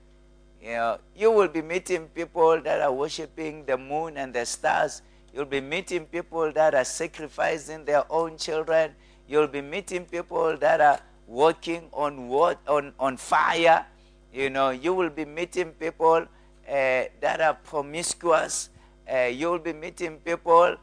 You 0.62 0.72
know, 0.72 0.98
you 1.16 1.32
will 1.32 1.48
be 1.48 1.62
meeting 1.62 2.08
people 2.08 2.60
that 2.62 2.82
are 2.82 2.92
worshiping 2.92 3.66
the 3.66 3.78
moon 3.78 4.18
and 4.18 4.34
the 4.34 4.46
stars. 4.46 5.02
You'll 5.34 5.46
be 5.46 5.62
meeting 5.62 6.06
people 6.06 6.52
that 6.54 6.74
are 6.74 6.84
sacrificing 6.84 7.86
their 7.86 8.04
own 8.12 8.38
children. 8.38 8.92
You'll 9.28 9.48
be 9.48 9.62
meeting 9.62 10.06
people 10.06 10.58
that 10.58 10.82
are 10.82 11.00
working 11.28 11.88
on 11.94 12.28
what 12.28 12.60
on, 12.68 12.94
on 13.00 13.18
fire. 13.18 13.86
You 14.34 14.50
know, 14.50 14.72
you 14.72 14.94
will 14.94 15.10
be 15.10 15.26
meeting 15.26 15.72
people 15.72 16.26
uh, 16.68 17.04
that 17.22 17.42
are 17.42 17.54
promiscuous. 17.54 18.70
Uh, 19.12 19.26
you'll 19.26 19.60
be 19.60 19.74
meeting 19.74 20.18
people, 20.18 20.76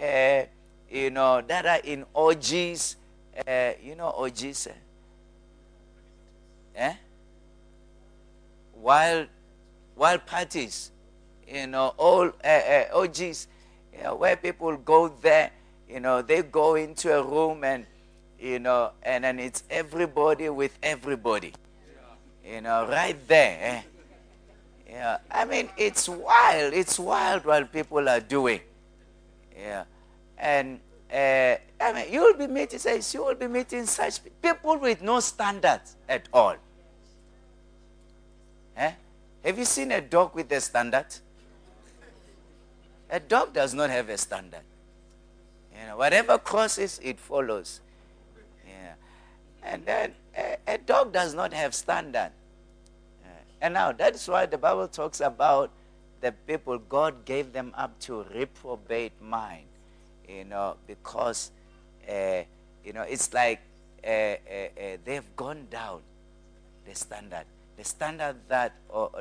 uh, 0.00 0.42
you 0.90 1.10
know, 1.10 1.42
that 1.46 1.66
are 1.66 1.80
in 1.84 2.04
orgies. 2.14 2.96
You 3.82 3.94
know 3.96 4.10
orgies? 4.10 4.68
Eh? 6.76 6.94
Wild, 8.74 9.28
wild 9.96 10.26
parties. 10.26 10.90
You 11.48 11.66
know, 11.66 11.94
all 11.96 12.32
orgies 12.94 13.48
you 13.96 14.02
know, 14.02 14.14
where 14.14 14.36
people 14.36 14.76
go 14.76 15.08
there, 15.08 15.50
you 15.88 16.00
know, 16.00 16.22
they 16.22 16.42
go 16.42 16.74
into 16.74 17.12
a 17.12 17.22
room 17.22 17.64
and, 17.64 17.86
you 18.38 18.58
know, 18.58 18.92
and 19.02 19.24
then 19.24 19.38
it's 19.38 19.64
everybody 19.70 20.48
with 20.48 20.78
everybody. 20.82 21.52
You 22.44 22.60
know, 22.60 22.86
right 22.88 23.16
there. 23.28 23.58
Eh? 23.60 23.82
Yeah, 24.90 25.18
I 25.30 25.44
mean, 25.44 25.68
it's 25.76 26.08
wild. 26.08 26.74
It's 26.74 26.98
wild 26.98 27.44
what 27.44 27.72
people 27.72 28.08
are 28.08 28.20
doing. 28.20 28.60
Yeah, 29.56 29.84
and 30.36 30.80
uh, 31.12 31.56
I 31.80 31.92
mean, 31.92 32.12
you 32.12 32.22
will 32.22 32.34
be 32.34 32.48
meeting. 32.48 32.78
Says 32.78 33.14
you 33.14 33.24
will 33.24 33.36
be 33.36 33.46
meeting 33.46 33.86
such 33.86 34.20
people 34.42 34.78
with 34.78 35.00
no 35.00 35.20
standards 35.20 35.96
at 36.08 36.28
all. 36.32 36.56
Eh? 38.76 38.92
Have 39.44 39.58
you 39.58 39.64
seen 39.64 39.92
a 39.92 40.00
dog 40.00 40.34
with 40.34 40.50
a 40.50 40.60
standard? 40.60 41.06
A 43.10 43.18
dog 43.18 43.52
does 43.52 43.74
not 43.74 43.90
have 43.90 44.08
a 44.08 44.16
standard. 44.16 44.62
You 45.72 45.88
know, 45.88 45.96
whatever 45.96 46.38
crosses, 46.38 47.00
it 47.02 47.18
follows. 47.18 47.80
Yeah. 48.66 48.94
And 49.62 49.84
then 49.84 50.14
a, 50.36 50.56
a 50.66 50.78
dog 50.78 51.12
does 51.12 51.34
not 51.34 51.52
have 51.52 51.74
standard. 51.74 52.30
Yeah. 53.22 53.30
And 53.62 53.74
now 53.74 53.92
that's 53.92 54.28
why 54.28 54.46
the 54.46 54.58
Bible 54.58 54.86
talks 54.88 55.20
about 55.20 55.70
the 56.20 56.32
people 56.46 56.78
God 56.78 57.24
gave 57.24 57.52
them 57.52 57.72
up 57.76 57.98
to 58.00 58.24
reprobate 58.34 59.20
mind. 59.20 59.66
You 60.28 60.44
know, 60.44 60.76
because 60.86 61.50
uh, 62.08 62.42
you 62.84 62.92
know 62.92 63.02
it's 63.02 63.34
like 63.34 63.60
uh, 64.06 64.10
uh, 64.10 64.36
they've 65.04 65.36
gone 65.36 65.66
down 65.68 66.02
the 66.86 66.94
standard, 66.94 67.44
the 67.76 67.84
standard 67.84 68.36
that 68.48 68.72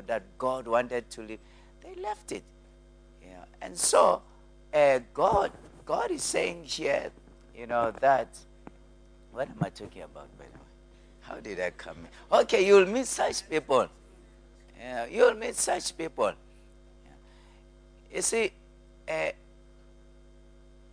that 0.05 0.23
God 0.37 0.67
wanted 0.67 1.09
to 1.11 1.21
live. 1.21 1.39
They 1.81 1.99
left 1.99 2.31
it. 2.31 2.43
And 3.61 3.77
so, 3.77 4.21
uh, 4.73 4.99
God, 5.13 5.51
God 5.85 6.11
is 6.11 6.23
saying 6.23 6.63
here, 6.63 7.11
you 7.55 7.67
know, 7.67 7.91
that, 7.99 8.27
what 9.31 9.49
am 9.49 9.57
I 9.61 9.69
talking 9.69 10.03
about, 10.03 10.27
by 10.37 10.45
the 10.45 10.57
way? 10.57 10.65
How 11.21 11.35
did 11.39 11.59
I 11.59 11.71
come? 11.71 11.97
Okay, 12.31 12.65
you'll 12.65 12.85
meet 12.85 13.05
such 13.05 13.49
people. 13.49 13.87
Yeah, 14.79 15.05
you'll 15.07 15.35
meet 15.35 15.55
such 15.55 15.97
people. 15.97 16.31
You 18.13 18.21
see, 18.21 18.51
uh, 19.07 19.29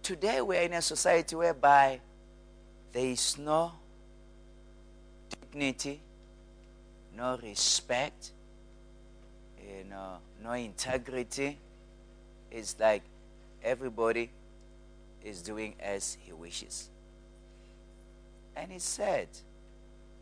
today 0.03 0.41
we're 0.41 0.63
in 0.63 0.73
a 0.75 0.83
society 0.83 1.37
whereby 1.37 2.01
there 2.93 3.07
is 3.07 3.39
no 3.39 3.73
dignity, 5.31 6.01
no 7.17 7.39
respect, 7.43 8.33
you 9.63 9.85
know, 9.85 10.19
no 10.43 10.53
integrity 10.53 11.59
it's 12.51 12.77
like 12.79 13.03
everybody 13.63 14.31
is 15.25 15.43
doing 15.43 15.75
as 15.81 16.17
he 16.21 16.33
wishes. 16.33 16.91
And 18.57 18.73
he 18.73 18.79
said, 18.79 19.29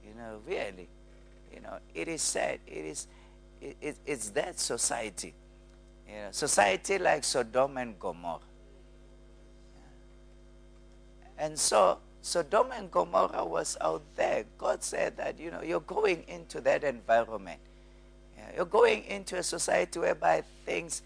you 0.07 0.15
know, 0.15 0.39
really, 0.47 0.89
you 1.53 1.61
know, 1.61 1.79
it 1.95 2.09
is 2.09 2.23
said, 2.23 2.59
it 2.67 2.85
is, 2.85 3.07
it, 3.61 3.77
it, 3.81 3.97
it's 4.05 4.31
that 4.31 4.59
society. 4.59 5.35
You 6.09 6.15
know, 6.15 6.29
society 6.33 6.99
like 6.99 7.25
Sodom 7.25 7.77
and 7.77 7.99
Gomorrah. 7.99 8.41
And 11.39 11.59
so 11.59 11.99
Sodom 12.21 12.73
and 12.73 12.91
Gomorrah 12.91 13.45
was 13.45 13.77
out 13.81 14.03
there. 14.17 14.45
God 14.59 14.83
said 14.83 15.17
that, 15.19 15.39
you 15.39 15.51
know, 15.51 15.63
you're 15.63 15.81
going 15.81 16.25
into 16.27 16.61
that 16.63 16.83
environment. 16.85 17.61
You're 18.57 18.67
going 18.67 19.05
into 19.05 19.37
a 19.37 19.43
society 19.43 19.99
whereby 19.99 20.43
things, 20.65 21.03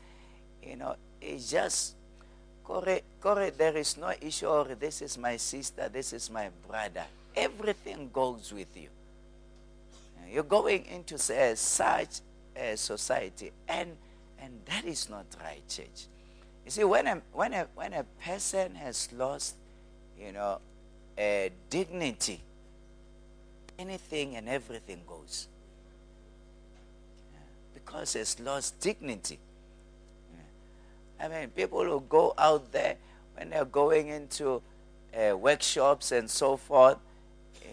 you 0.63 0.77
know, 0.77 0.97
it's 1.21 1.51
just, 1.51 1.95
Corey, 2.65 3.03
Corey, 3.21 3.51
there 3.51 3.77
is 3.77 3.97
no 3.97 4.13
issue, 4.21 4.47
or 4.47 4.65
this 4.65 5.03
is 5.03 5.17
my 5.19 5.37
sister, 5.37 5.89
this 5.89 6.13
is 6.13 6.31
my 6.31 6.51
brother. 6.67 7.05
Everything 7.35 8.11
goes 8.13 8.53
with 8.53 8.77
you. 8.77 8.89
You're 10.31 10.43
going 10.43 10.85
into 10.87 11.15
uh, 11.15 11.55
such 11.55 12.21
a 12.55 12.77
society, 12.77 13.53
and, 13.67 13.97
and 14.41 14.61
that 14.67 14.85
is 14.85 15.09
not 15.09 15.25
right, 15.41 15.67
church. 15.69 16.07
You 16.65 16.71
see, 16.71 16.85
when 16.85 17.07
a, 17.07 17.23
when 17.33 17.55
a, 17.55 17.67
when 17.75 17.95
a 17.95 18.05
person 18.23 18.75
has 18.75 19.09
lost, 19.13 19.55
you 20.21 20.33
know, 20.33 20.59
dignity, 21.71 22.43
anything 23.79 24.37
and 24.37 24.49
everything 24.49 25.01
goes. 25.07 25.49
Because 27.75 28.17
it's 28.17 28.39
lost 28.41 28.81
dignity. 28.81 29.39
I 31.21 31.29
mean, 31.29 31.49
people 31.49 31.85
who 31.85 32.01
go 32.09 32.35
out 32.39 32.71
there 32.73 32.97
when 33.37 33.51
they're 33.51 33.65
going 33.65 34.09
into 34.09 34.63
uh, 35.17 35.37
workshops 35.37 36.13
and 36.13 36.29
so 36.31 36.57
forth, 36.57 36.99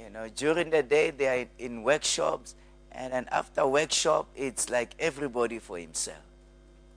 you 0.03 0.09
know, 0.09 0.27
during 0.35 0.69
the 0.69 0.83
day 0.83 1.11
they 1.11 1.27
are 1.27 1.47
in 1.59 1.83
workshops, 1.83 2.55
and 2.91 3.13
then 3.13 3.27
after 3.31 3.65
workshop, 3.67 4.27
it's 4.35 4.69
like 4.69 4.95
everybody 4.99 5.59
for 5.59 5.77
himself. 5.77 6.17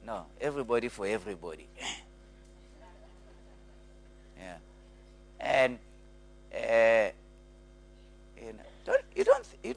No, 0.06 0.24
everybody 0.40 0.88
for 0.88 1.06
everybody. 1.06 1.66
yeah. 4.38 4.56
And, 5.40 5.78
uh, 6.54 7.10
you, 8.40 8.52
know, 8.52 8.64
don't, 8.86 9.02
you 9.14 9.24
don't, 9.24 9.44
you, 9.62 9.74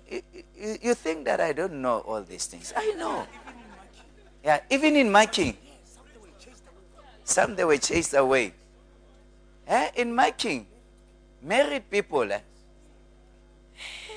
you, 0.56 0.78
you 0.82 0.94
think 0.94 1.25
that 1.25 1.42
I 1.42 1.51
don't 1.54 1.82
know 1.82 2.00
all 2.00 2.22
these 2.22 2.46
things. 2.46 2.74
I 2.75 2.94
know. 2.98 3.28
Yeah, 4.44 4.60
even 4.72 4.96
in 4.96 5.12
my 5.12 5.28
king. 5.28 5.56
Some 7.24 7.56
they 7.56 7.63
were 7.63 7.78
chased 7.78 8.13
away. 8.13 8.54
Eh? 9.68 9.92
In 9.96 10.13
my 10.13 10.32
king, 10.32 10.68
married 11.42 11.90
people. 11.90 12.32
Eh? 12.32 12.40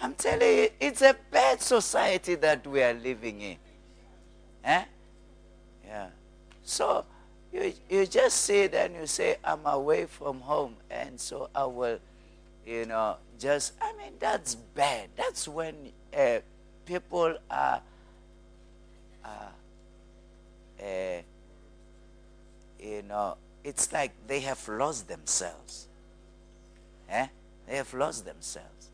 I'm 0.00 0.14
telling 0.14 0.58
you, 0.58 0.68
it's 0.78 1.02
a 1.02 1.16
bad 1.30 1.62
society 1.62 2.34
that 2.36 2.66
we 2.66 2.82
are 2.82 2.94
living 2.94 3.40
in. 3.40 3.56
Eh? 4.64 4.84
Yeah. 5.86 6.08
So 6.62 7.04
you, 7.52 7.72
you 7.88 8.06
just 8.06 8.42
sit 8.42 8.74
and 8.74 8.94
you 8.94 9.06
say, 9.06 9.36
I'm 9.42 9.64
away 9.64 10.06
from 10.06 10.40
home, 10.40 10.76
and 10.90 11.18
so 11.18 11.48
I 11.54 11.64
will, 11.64 11.98
you 12.66 12.86
know, 12.86 13.16
just, 13.38 13.72
I 13.80 13.92
mean, 13.94 14.12
that's 14.18 14.54
bad. 14.54 15.08
That's 15.16 15.48
when 15.48 15.74
uh, 16.16 16.38
people 16.84 17.36
are, 17.50 17.80
uh, 19.24 19.28
uh, 20.80 21.22
you 22.78 23.02
know, 23.02 23.36
it's 23.64 23.92
like 23.92 24.12
they 24.26 24.40
have 24.40 24.66
lost 24.68 25.08
themselves. 25.08 25.88
Eh? 27.08 27.26
They 27.66 27.76
have 27.76 27.92
lost 27.94 28.24
themselves. 28.24 28.90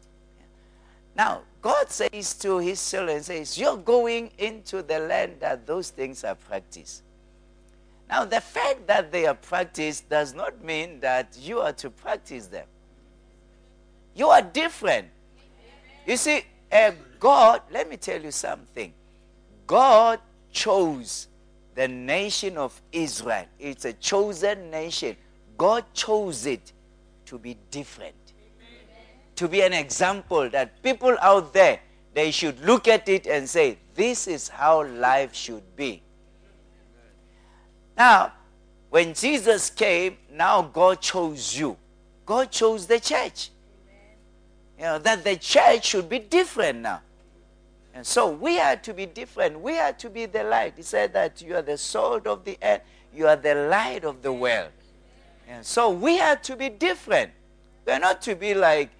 Now, 1.14 1.42
God 1.60 1.90
says 1.90 2.34
to 2.38 2.58
his 2.58 2.90
children, 2.90 3.22
says, 3.22 3.58
You're 3.58 3.76
going 3.76 4.30
into 4.38 4.82
the 4.82 4.98
land 4.98 5.36
that 5.40 5.66
those 5.66 5.90
things 5.90 6.24
are 6.24 6.34
practiced. 6.34 7.02
Now, 8.08 8.24
the 8.24 8.40
fact 8.40 8.86
that 8.86 9.12
they 9.12 9.26
are 9.26 9.34
practiced 9.34 10.08
does 10.08 10.34
not 10.34 10.62
mean 10.64 11.00
that 11.00 11.36
you 11.40 11.60
are 11.60 11.72
to 11.74 11.90
practice 11.90 12.46
them. 12.46 12.66
You 14.14 14.28
are 14.28 14.42
different. 14.42 15.08
You 16.06 16.16
see, 16.16 16.42
uh, 16.70 16.92
God, 17.20 17.62
let 17.70 17.88
me 17.88 17.96
tell 17.96 18.20
you 18.20 18.30
something. 18.30 18.92
God 19.66 20.20
chose 20.50 21.28
the 21.74 21.88
nation 21.88 22.56
of 22.56 22.80
Israel. 22.92 23.46
It's 23.58 23.84
a 23.84 23.92
chosen 23.94 24.70
nation. 24.70 25.16
God 25.56 25.84
chose 25.94 26.46
it 26.46 26.72
to 27.26 27.38
be 27.38 27.56
different. 27.70 28.14
To 29.36 29.48
be 29.48 29.62
an 29.62 29.72
example 29.72 30.48
that 30.50 30.82
people 30.82 31.16
out 31.20 31.52
there 31.52 31.80
they 32.14 32.30
should 32.30 32.60
look 32.60 32.88
at 32.88 33.08
it 33.08 33.26
and 33.26 33.48
say 33.48 33.78
this 33.94 34.26
is 34.26 34.48
how 34.48 34.84
life 34.84 35.34
should 35.34 35.76
be. 35.76 36.02
Now 37.96 38.32
when 38.90 39.14
jesus 39.14 39.70
came 39.70 40.18
now 40.30 40.62
god 40.62 41.00
chose 41.00 41.56
you. 41.58 41.76
God 42.26 42.50
chose 42.50 42.86
the 42.86 43.00
church. 43.00 43.50
You 44.78 44.84
know 44.84 44.98
that 44.98 45.24
the 45.24 45.36
church 45.36 45.86
should 45.86 46.08
be 46.08 46.18
different 46.18 46.80
now 46.80 47.00
and 47.94 48.06
so 48.06 48.30
we 48.30 48.58
are 48.58 48.76
to 48.76 48.94
be 48.94 49.06
different. 49.06 49.60
We 49.60 49.78
are 49.78 49.92
to 49.92 50.08
be 50.08 50.26
the 50.26 50.44
light. 50.44 50.74
He 50.76 50.82
said 50.82 51.12
that 51.12 51.42
you 51.42 51.56
are 51.56 51.62
the 51.62 51.76
salt 51.76 52.26
of 52.26 52.44
the 52.44 52.58
earth. 52.62 52.80
You 53.14 53.26
are 53.28 53.36
the 53.36 53.54
light 53.54 54.04
of 54.04 54.22
the 54.22 54.32
world. 54.32 54.70
And 55.46 55.64
so 55.64 55.90
we 55.90 56.18
are 56.20 56.36
to 56.36 56.56
be 56.56 56.70
different. 56.70 57.32
We're 57.86 57.98
not 57.98 58.22
to 58.22 58.34
be 58.34 58.54
like 58.54 58.90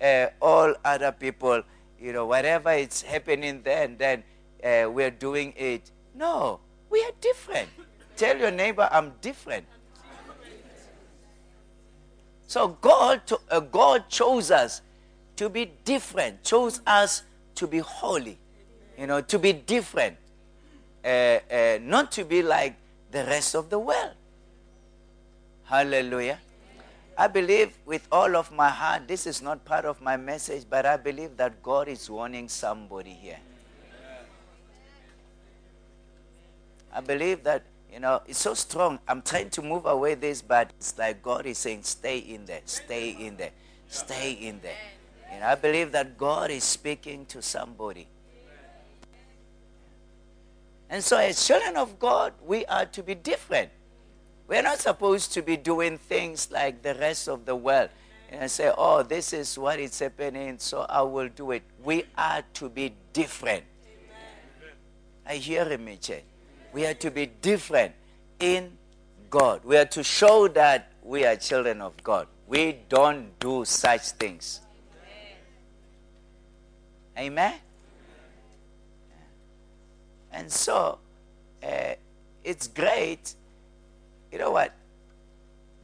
uh, 0.00 0.26
all 0.40 0.74
other 0.84 1.12
people, 1.12 1.62
you 1.98 2.12
know, 2.12 2.26
whatever 2.26 2.72
is 2.72 3.02
happening 3.02 3.62
there 3.62 3.84
and 3.84 3.98
then 3.98 4.22
uh, 4.62 4.90
we're 4.90 5.10
doing 5.10 5.54
it. 5.56 5.90
No, 6.14 6.60
we 6.90 7.02
are 7.04 7.12
different. 7.20 7.70
Tell 8.16 8.36
your 8.36 8.50
neighbor, 8.50 8.88
I'm 8.92 9.12
different. 9.22 9.64
So 12.46 12.68
God, 12.68 13.26
to, 13.28 13.40
uh, 13.50 13.60
God 13.60 14.10
chose 14.10 14.50
us 14.50 14.82
to 15.36 15.48
be 15.48 15.72
different, 15.84 16.44
chose 16.44 16.82
us 16.86 17.22
to 17.54 17.66
be 17.66 17.78
holy, 17.78 18.38
you 19.02 19.08
know, 19.08 19.20
to 19.20 19.36
be 19.36 19.52
different, 19.52 20.16
uh, 21.04 21.08
uh, 21.08 21.78
not 21.82 22.12
to 22.12 22.24
be 22.24 22.40
like 22.40 22.76
the 23.10 23.24
rest 23.24 23.56
of 23.56 23.68
the 23.68 23.76
world. 23.76 24.14
Hallelujah. 25.64 26.38
I 27.18 27.26
believe 27.26 27.76
with 27.84 28.06
all 28.12 28.36
of 28.36 28.52
my 28.52 28.68
heart, 28.68 29.08
this 29.08 29.26
is 29.26 29.42
not 29.42 29.64
part 29.64 29.86
of 29.86 30.00
my 30.00 30.16
message, 30.16 30.66
but 30.70 30.86
I 30.86 30.98
believe 30.98 31.36
that 31.36 31.64
God 31.64 31.88
is 31.88 32.08
warning 32.08 32.48
somebody 32.48 33.10
here. 33.10 33.40
I 36.92 37.00
believe 37.00 37.42
that, 37.42 37.64
you 37.92 37.98
know, 37.98 38.22
it's 38.28 38.38
so 38.38 38.54
strong. 38.54 39.00
I'm 39.08 39.22
trying 39.22 39.50
to 39.50 39.62
move 39.62 39.84
away 39.84 40.14
this, 40.14 40.42
but 40.42 40.70
it's 40.78 40.96
like 40.96 41.20
God 41.20 41.44
is 41.46 41.58
saying, 41.58 41.82
stay 41.82 42.18
in 42.18 42.46
there, 42.46 42.60
stay 42.66 43.10
in 43.10 43.36
there, 43.36 43.50
stay 43.88 44.30
in 44.30 44.60
there. 44.60 44.78
And 45.28 45.42
I 45.42 45.56
believe 45.56 45.90
that 45.90 46.16
God 46.16 46.52
is 46.52 46.62
speaking 46.62 47.26
to 47.26 47.42
somebody. 47.42 48.06
And 50.92 51.02
so, 51.02 51.16
as 51.16 51.46
children 51.46 51.78
of 51.78 51.98
God, 51.98 52.34
we 52.44 52.66
are 52.66 52.84
to 52.84 53.02
be 53.02 53.14
different. 53.14 53.70
We're 54.46 54.60
not 54.60 54.78
supposed 54.78 55.32
to 55.32 55.40
be 55.40 55.56
doing 55.56 55.96
things 55.96 56.50
like 56.50 56.82
the 56.82 56.94
rest 56.96 57.28
of 57.28 57.46
the 57.46 57.56
world 57.56 57.88
and 58.28 58.50
say, 58.50 58.70
oh, 58.76 59.02
this 59.02 59.32
is 59.32 59.58
what 59.58 59.80
is 59.80 59.98
happening, 59.98 60.58
so 60.58 60.82
I 60.82 61.00
will 61.00 61.30
do 61.30 61.52
it. 61.52 61.62
We 61.82 62.04
are 62.18 62.42
to 62.54 62.68
be 62.68 62.92
different. 63.14 63.64
Amen. 63.86 64.74
I 65.26 65.36
hear 65.36 65.64
him, 65.64 65.86
Miche. 65.86 66.20
We 66.74 66.84
are 66.84 66.92
to 66.92 67.10
be 67.10 67.24
different 67.24 67.94
in 68.38 68.76
God. 69.30 69.64
We 69.64 69.78
are 69.78 69.86
to 69.86 70.04
show 70.04 70.46
that 70.48 70.92
we 71.02 71.24
are 71.24 71.36
children 71.36 71.80
of 71.80 71.96
God. 72.02 72.26
We 72.46 72.76
don't 72.90 73.38
do 73.40 73.64
such 73.64 74.10
things. 74.10 74.60
Amen? 77.16 77.32
Amen? 77.32 77.60
And 80.32 80.50
so, 80.50 80.98
uh, 81.62 81.94
it's 82.42 82.66
great 82.66 83.34
you 84.32 84.38
know 84.38 84.50
what? 84.50 84.72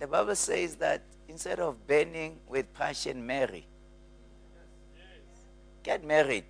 The 0.01 0.07
Bible 0.07 0.35
says 0.35 0.77
that 0.77 1.03
instead 1.29 1.61
of 1.61 1.87
burning 1.87 2.39
with 2.49 2.73
passion, 2.73 3.25
marry. 3.27 3.67
Get 5.83 6.03
married. 6.03 6.45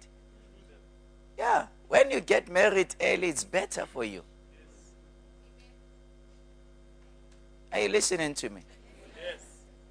Yeah. 1.37 1.67
When 1.89 2.11
you 2.11 2.21
get 2.21 2.49
married 2.49 2.95
early, 3.01 3.31
it's 3.31 3.43
better 3.43 3.85
for 3.87 4.05
you. 4.05 4.23
Are 7.73 7.81
you 7.81 7.89
listening 7.89 8.35
to 8.35 8.49
me? 8.51 8.63
Yes. 9.17 9.43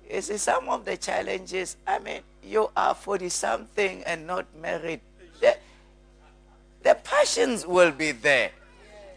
You 0.09 0.21
see, 0.21 0.37
some 0.37 0.69
of 0.69 0.85
the 0.85 0.95
challenges, 0.95 1.75
I 1.85 1.99
mean, 1.99 2.21
you 2.41 2.69
are 2.75 2.95
40 2.95 3.29
something 3.29 4.03
and 4.03 4.25
not 4.25 4.45
married. 4.55 5.01
The, 6.83 6.95
passions 7.03 7.65
will 7.65 7.91
be 7.91 8.11
there. 8.11 8.51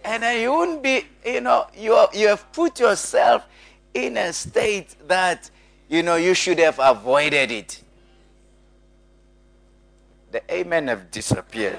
And 0.05 0.25
you 0.41 0.51
won't 0.51 0.83
be, 0.83 1.05
you 1.25 1.41
know, 1.41 1.67
you, 1.77 2.07
you 2.15 2.29
have 2.29 2.51
put 2.53 2.81
yourself 2.81 3.45
in 3.93 4.17
a 4.17 4.33
state 4.33 4.97
that, 5.07 5.51
you 5.89 6.03
know, 6.03 6.17
you 6.17 6.35
should 6.35 6.59
have 6.59 6.79
avoided 6.83 7.51
it. 7.51 7.83
The 10.31 10.43
amen 10.53 10.89
have 10.89 11.11
disappeared. 11.11 11.79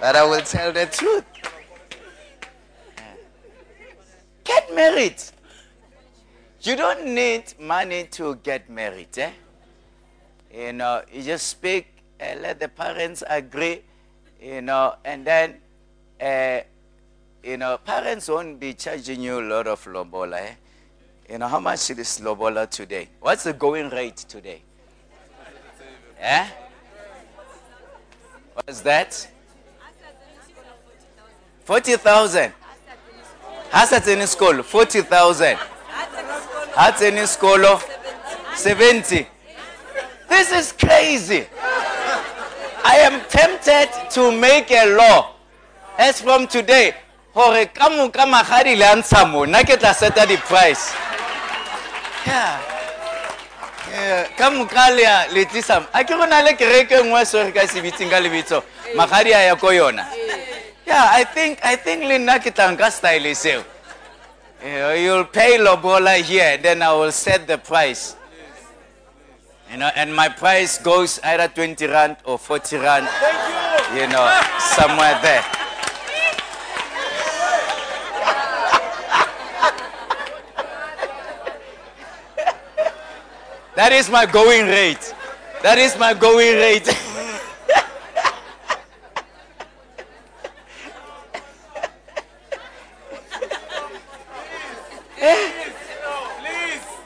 but 0.00 0.14
I 0.14 0.24
will 0.24 0.42
tell 0.42 0.72
the 0.72 0.86
truth. 0.86 1.24
Get 4.44 4.74
married. 4.74 5.22
You 6.62 6.76
don't 6.76 7.06
need 7.14 7.54
money 7.58 8.04
to 8.12 8.36
get 8.36 8.68
married. 8.68 9.16
Eh? 9.16 9.30
You 10.52 10.72
know, 10.72 11.02
you 11.12 11.22
just 11.22 11.48
speak, 11.48 11.86
and 12.18 12.42
let 12.42 12.58
the 12.58 12.68
parents 12.68 13.22
agree, 13.28 13.82
you 14.40 14.62
know, 14.62 14.94
and 15.04 15.26
then 15.26 15.56
uh, 16.20 16.60
you 17.42 17.56
know, 17.56 17.78
parents 17.78 18.28
won't 18.28 18.58
be 18.58 18.74
charging 18.74 19.20
you 19.22 19.40
a 19.40 19.42
lot 19.42 19.66
of 19.66 19.84
lobola. 19.86 20.40
Eh? 20.40 20.52
You 21.30 21.38
know, 21.38 21.48
how 21.48 21.60
much 21.60 21.90
is 21.90 22.20
lobola 22.20 22.66
today? 22.66 23.08
What's 23.20 23.44
the 23.44 23.52
going 23.52 23.90
rate 23.90 24.16
today? 24.16 24.62
Eh? 26.20 26.48
What's 28.54 28.80
that? 28.80 29.28
40,000. 31.64 32.52
Hasa 33.70 34.20
in 34.20 34.26
school, 34.26 34.62
40,000. 34.62 35.58
Hats 36.74 37.02
in 37.02 37.26
school, 37.26 37.80
70. 38.54 39.26
This 40.28 40.52
is 40.52 40.72
crazy. 40.72 41.46
I 42.84 42.96
am 43.02 43.20
tempted 43.28 43.88
to 44.10 44.32
make 44.32 44.70
a 44.70 44.96
law. 44.96 45.34
As 45.98 46.20
from 46.20 46.46
today 46.46 46.94
gore 47.34 47.66
ka 47.66 47.88
moka 47.88 48.24
magadi 48.26 48.76
le 48.76 48.84
a 48.84 48.96
ntsha 48.96 49.24
mo 49.30 49.44
seta 49.94 50.26
di-price. 50.26 50.94
Yeah 52.26 52.60
ka 54.36 54.50
moka 54.50 54.90
le 55.32 55.44
tlisa 55.44 55.86
na 56.28 56.42
le 56.42 56.54
kereke 56.54 57.02
nngwe 57.02 57.24
se 57.26 57.42
re 57.42 57.52
ka 57.52 57.66
se 57.66 57.80
bitseng 57.80 58.10
ya 58.10 59.54
ko 59.56 59.68
yona. 59.70 60.06
Yeah 60.86 61.08
i 61.12 61.24
think 61.24 61.58
i 61.64 61.76
think 61.76 62.04
le 62.04 62.18
nna 62.18 62.38
ke 62.38 62.54
tla 62.54 62.70
nka 62.72 62.90
style 62.90 63.34
seo. 63.34 63.64
Eh, 64.60 65.04
you'll 65.04 65.24
pay 65.24 65.56
lobola 65.58 66.16
here 66.20 66.58
then 66.58 66.82
i 66.82 66.92
will 66.92 67.12
set 67.12 67.46
the 67.46 67.56
price 67.58 68.16
you 69.68 69.74
uh, 69.74 69.78
know 69.78 69.90
and 69.96 70.14
my 70.14 70.28
price 70.28 70.78
goes 70.78 71.20
either 71.24 71.48
20 71.48 71.86
rand 71.86 72.16
or 72.24 72.38
40 72.38 72.76
rand 72.76 73.08
you 73.94 74.06
know 74.08 74.26
somewhere 74.58 75.18
there 75.22 75.44
That 83.78 83.92
is 83.92 84.10
my 84.10 84.26
going 84.26 84.66
rate. 84.66 85.14
That 85.62 85.78
is 85.78 85.96
my 85.96 86.12
going 86.12 86.56
rate. 86.56 86.88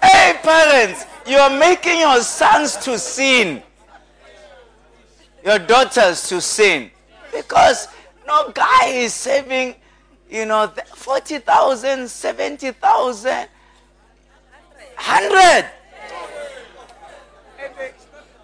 Hey, 0.01 0.33
parents, 0.43 1.05
you 1.27 1.37
are 1.37 1.57
making 1.59 2.01
your 2.01 2.21
sons 2.21 2.77
to 2.79 2.99
sin, 2.99 3.63
your 5.45 5.59
daughters 5.59 6.29
to 6.29 6.41
sin. 6.41 6.91
Because 7.33 7.89
no 8.27 8.51
guy 8.51 8.87
is 8.89 9.15
saving, 9.15 9.75
you 10.31 10.47
know, 10.47 10.73
40,000, 10.95 12.09
70,000, 12.09 13.49
100. 14.97 15.71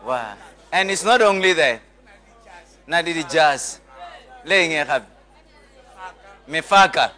Wow. 0.05 0.35
And 0.73 0.91
it's 0.91 1.05
not 1.05 1.21
only 1.23 1.53
that. 1.53 1.81
The 2.87 3.27
jazz. 3.31 3.81
Laying 4.45 4.73
it 4.73 4.89
up. 4.89 5.07
Mefaka. 6.49 7.11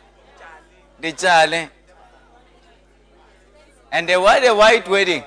The 1.00 1.12
chale. 1.12 1.68
And 3.92 4.08
they 4.08 4.16
want 4.16 4.44
a 4.44 4.54
white 4.54 4.88
wedding. 4.88 5.22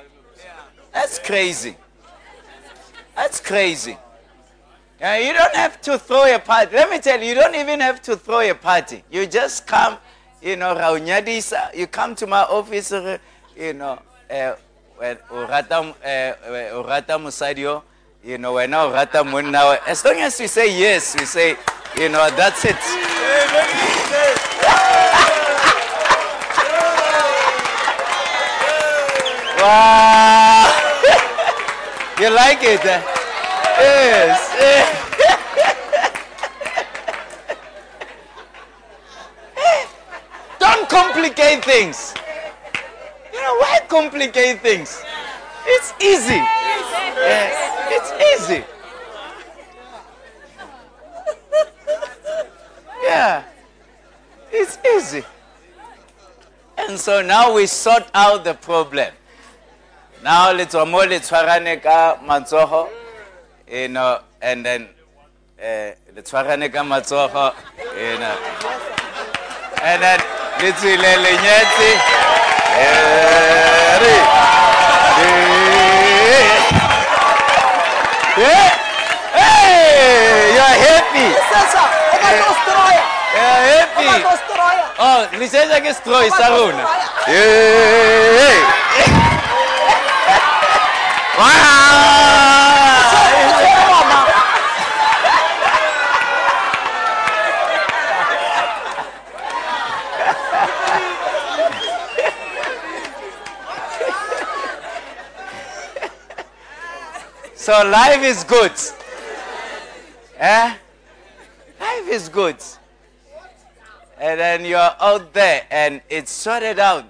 That's 0.93 1.19
crazy. 1.19 1.75
That's 3.15 3.39
crazy. 3.39 3.97
You 5.01 5.33
don't 5.33 5.55
have 5.55 5.81
to 5.81 5.99
throw 5.99 6.33
a 6.33 6.39
party. 6.39 6.75
Let 6.75 6.89
me 6.89 6.99
tell 6.99 7.19
you, 7.19 7.29
you 7.29 7.35
don't 7.35 7.55
even 7.55 7.81
have 7.81 8.01
to 8.03 8.15
throw 8.15 8.39
a 8.39 8.53
party. 8.55 9.03
You 9.11 9.25
just 9.25 9.67
come, 9.67 9.97
you 10.41 10.55
know, 10.55 10.73
Raunyadisa, 10.75 11.75
you 11.75 11.87
come 11.87 12.15
to 12.15 12.27
my 12.27 12.43
office, 12.43 12.91
uh, 12.93 13.17
you 13.57 13.73
know, 13.73 13.99
uh, 14.29 14.55
urata 15.29 15.89
uh, 15.91 16.81
urata 16.81 17.19
musadio, 17.19 17.83
you 18.23 18.37
know, 18.37 18.53
when 18.53 18.71
urata 18.71 19.29
munna. 19.29 19.77
As 19.85 20.05
long 20.05 20.15
as 20.19 20.39
we 20.39 20.47
say 20.47 20.79
yes, 20.79 21.15
we 21.19 21.25
say, 21.25 21.57
you 21.97 22.07
know, 22.07 22.29
that's 22.31 22.63
it. 22.63 22.77
Wow. 29.59 30.72
You 32.23 32.29
like 32.33 32.63
it? 32.63 32.79
eh? 32.85 33.01
Yes. 33.83 34.39
Don't 40.59 40.87
complicate 40.89 41.65
things. 41.65 42.13
You 43.33 43.41
know, 43.41 43.55
why 43.57 43.81
complicate 43.89 44.61
things? 44.61 45.03
It's 45.65 45.93
easy. 45.99 46.39
Yes, 47.29 47.53
it's 47.91 48.11
easy. 48.31 48.63
Yeah, 53.03 53.43
it's 54.49 54.77
easy. 54.95 55.23
And 56.77 56.97
so 56.97 57.21
now 57.21 57.53
we 57.53 57.67
sort 57.67 58.05
out 58.13 58.45
the 58.45 58.53
problem. 58.53 59.11
Now 60.23 60.53
let's 60.53 60.73
mo 60.73 61.03
le 61.03 61.19
tshwarane 61.19 61.81
ka 61.83 62.15
matsogo, 62.23 62.87
you 63.67 63.89
know, 63.89 64.19
and 64.41 64.65
then 64.65 64.87
eh 65.59 65.95
le 66.15 66.21
tshwarane 66.21 66.71
ka 66.71 66.79
matsogo, 66.79 67.53
you 67.99 68.17
know. 68.19 68.37
And 69.83 70.01
then 70.01 70.19
le 70.61 70.71
tsile 70.71 71.17
le 71.19 71.31
nyetse. 71.43 71.99
Eh. 72.71 72.83
Eh. 78.37 78.69
Hey, 79.35 80.55
you're 80.55 80.77
happy. 80.87 81.27
Sasa, 81.51 81.83
umanostroya. 82.15 83.03
You're 83.35 83.59
happy. 83.75 84.07
Umanostroya. 84.07 84.87
Oh, 84.99 85.27
lisenza 85.35 85.83
ke 85.83 85.91
stroy 85.91 86.31
sa 86.31 86.47
rona. 86.47 86.87
Hey. 87.27 88.63
Wow! 91.43 91.49
So 107.55 107.71
life 107.87 108.23
is 108.23 108.43
good. 108.43 108.73
Eh? 110.37 110.75
Life 111.79 112.09
is 112.09 112.27
good. 112.27 112.57
And 114.19 114.39
then 114.39 114.65
you're 114.65 114.79
out 114.79 115.33
there 115.33 115.65
and 115.71 116.01
it's 116.09 116.29
sorted 116.31 116.79
out. 116.79 117.05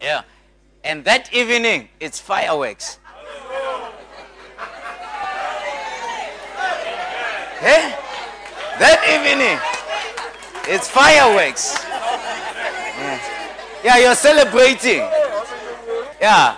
Yeah. 0.00 0.22
And 0.82 1.04
that 1.04 1.32
evening, 1.32 1.88
it's 2.00 2.18
fireworks. 2.18 2.98
Eh? 7.60 7.90
That 8.78 9.02
evening, 9.10 9.58
it's 10.72 10.88
fireworks. 10.88 11.74
Yeah. 11.82 13.18
yeah, 13.82 13.98
you're 13.98 14.14
celebrating. 14.14 15.02
Yeah. 16.20 16.54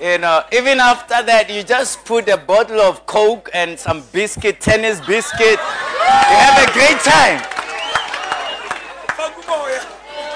You 0.00 0.18
know, 0.18 0.44
even 0.52 0.78
after 0.78 1.20
that, 1.24 1.50
you 1.50 1.64
just 1.64 2.04
put 2.04 2.28
a 2.28 2.36
bottle 2.36 2.80
of 2.80 3.06
Coke 3.06 3.50
and 3.52 3.76
some 3.76 4.04
biscuit, 4.12 4.60
tennis 4.60 5.00
biscuit. 5.04 5.58
You 5.58 6.38
have 6.38 6.62
a 6.62 6.72
great 6.72 7.02
time. 7.02 7.42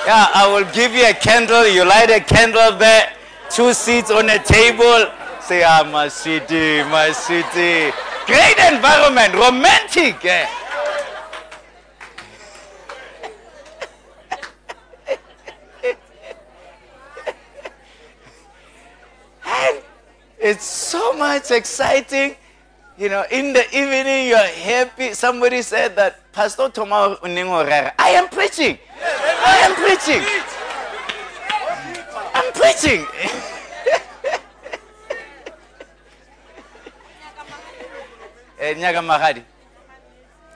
Yeah, 0.05 0.27
I 0.35 0.51
will 0.53 0.67
give 0.75 0.93
you 0.93 1.07
a 1.07 1.15
candle. 1.15 1.69
You 1.69 1.85
light 1.85 2.11
a 2.11 2.19
candle 2.19 2.77
there, 2.77 3.13
two 3.49 3.73
seats 3.73 4.11
on 4.11 4.29
a 4.29 4.43
table. 4.43 5.07
Say, 5.41 5.63
ah, 5.63 5.89
my 5.93 6.09
city, 6.09 6.83
my 6.91 7.13
city. 7.13 7.95
Great 8.27 8.59
environment, 8.73 9.35
romantic. 9.35 10.25
eh? 10.25 10.47
And 19.45 19.83
it's 20.39 20.65
so 20.65 21.13
much 21.15 21.51
exciting. 21.51 22.37
You 22.99 23.09
know, 23.09 23.25
in 23.31 23.53
the 23.53 23.65
evening 23.77 24.29
you're 24.29 24.39
happy. 24.39 25.15
Somebody 25.15 25.63
said 25.63 25.97
that 25.97 26.31
Pastor 26.33 26.69
Thomas 26.69 27.19
Uningorera, 27.21 27.93
I 27.99 28.11
am 28.11 28.29
preaching. 28.29 28.79
I 29.01 29.57
am 29.67 29.75
preaching. 29.75 30.23
I'm 32.35 32.53
preaching. 32.53 33.49
Eh, 38.63 38.75
Nyaga 38.77 39.03
Mahadi. 39.03 39.43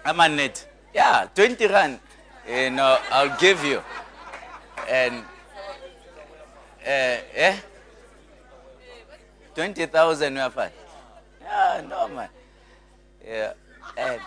I'm 0.04 0.20
a 0.20 0.28
net. 0.28 0.64
Yeah, 0.94 1.26
20 1.34 1.66
rand. 1.66 1.98
You 2.48 2.70
know, 2.70 2.98
I'll 3.10 3.36
give 3.36 3.64
you. 3.64 3.82
And, 4.88 5.24
uh, 6.86 7.16
eh? 7.34 7.56
20,000 9.56 10.34
we 10.34 10.38
are 10.38 10.50
fine. 10.50 10.70
Yeah, 11.42 11.82
no, 11.88 12.06
man. 12.06 12.28
Yeah. 13.26 13.52
And, 13.98 14.20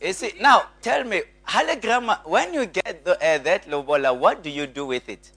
you 0.00 0.14
see, 0.14 0.32
now 0.40 0.68
tell 0.80 1.04
me, 1.04 1.20
hologram, 1.46 2.16
when 2.24 2.54
you 2.54 2.64
get 2.64 3.04
the, 3.04 3.12
uh, 3.12 3.36
that 3.44 3.68
lobola, 3.68 4.18
what 4.18 4.42
do 4.42 4.48
you 4.48 4.66
do 4.66 4.86
with 4.86 5.06
it? 5.10 5.32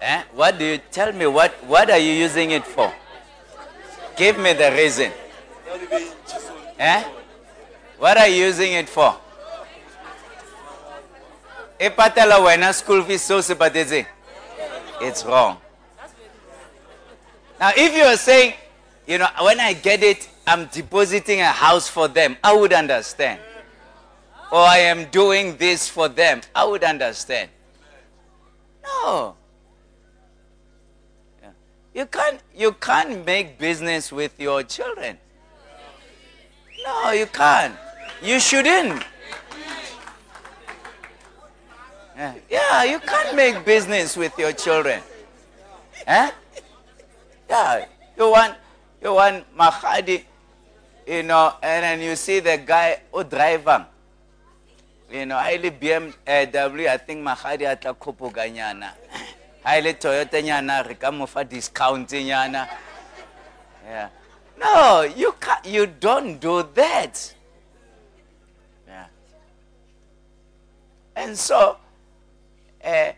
Eh? 0.00 0.22
What 0.32 0.60
do 0.60 0.64
you 0.64 0.78
tell 0.92 1.12
me? 1.12 1.26
What 1.26 1.50
what 1.64 1.90
are 1.90 1.98
you 1.98 2.12
using 2.12 2.52
it 2.52 2.64
for? 2.64 2.92
Give 4.18 4.36
me 4.38 4.52
the 4.52 4.72
reason. 4.72 5.12
Eh? 6.78 7.04
What 7.98 8.16
are 8.16 8.28
you 8.28 8.46
using 8.46 8.72
it 8.72 8.88
for? 8.88 9.16
School 12.72 13.02
fees 13.04 13.22
so. 13.22 13.38
It's 15.00 15.24
wrong. 15.24 15.58
Now, 17.60 17.70
if 17.76 17.96
you 17.96 18.02
are 18.02 18.16
saying, 18.16 18.54
you 19.06 19.18
know, 19.18 19.28
when 19.40 19.60
I 19.60 19.72
get 19.72 20.02
it, 20.02 20.28
I'm 20.46 20.66
depositing 20.66 21.40
a 21.40 21.46
house 21.52 21.88
for 21.88 22.08
them, 22.08 22.36
I 22.42 22.54
would 22.54 22.72
understand. 22.72 23.40
Or 24.50 24.60
I 24.60 24.78
am 24.78 25.10
doing 25.10 25.56
this 25.56 25.88
for 25.88 26.08
them, 26.08 26.40
I 26.54 26.64
would 26.64 26.82
understand. 26.82 27.50
No. 28.82 29.36
You 31.98 32.06
can't 32.06 32.38
you 32.54 32.70
can't 32.78 33.26
make 33.26 33.58
business 33.58 34.12
with 34.14 34.38
your 34.38 34.62
children. 34.62 35.18
No, 36.86 37.10
you 37.10 37.26
can't. 37.26 37.74
You 38.22 38.38
shouldn't. 38.38 39.02
Yeah, 42.46 42.84
you 42.84 43.00
can't 43.00 43.34
make 43.34 43.64
business 43.64 44.16
with 44.16 44.30
your 44.38 44.52
children. 44.52 45.02
Eh? 46.06 46.30
Yeah, 47.50 47.86
you 48.16 48.30
want, 48.30 48.54
you 49.02 49.14
want 49.14 49.42
Mahadi, 49.56 50.22
you 51.06 51.22
know, 51.24 51.54
and 51.62 51.82
then 51.82 52.00
you 52.00 52.14
see 52.14 52.38
the 52.38 52.58
guy 52.58 53.02
who 53.10 53.24
driving. 53.24 53.86
You 55.10 55.26
know, 55.26 55.38
highly 55.38 55.70
BMW, 55.70 56.86
I 56.86 56.96
think 56.98 57.26
Mahadi 57.26 57.66
atla 57.66 57.94
kopo 59.62 59.64
ganyana. 59.64 59.64
Highly 59.64 59.94
Toyota 59.94 60.42
nyana, 60.42 60.82
rikamufa 60.82 61.48
discount 61.48 62.10
nyana. 62.10 62.68
Yeah. 63.84 64.08
No, 64.58 65.02
you 65.02 65.34
can't, 65.40 65.64
you 65.66 65.86
don't 65.86 66.40
do 66.40 66.62
that. 66.74 67.34
Yeah. 68.86 69.06
And 71.16 71.36
so, 71.38 71.76
uh, 72.84 73.12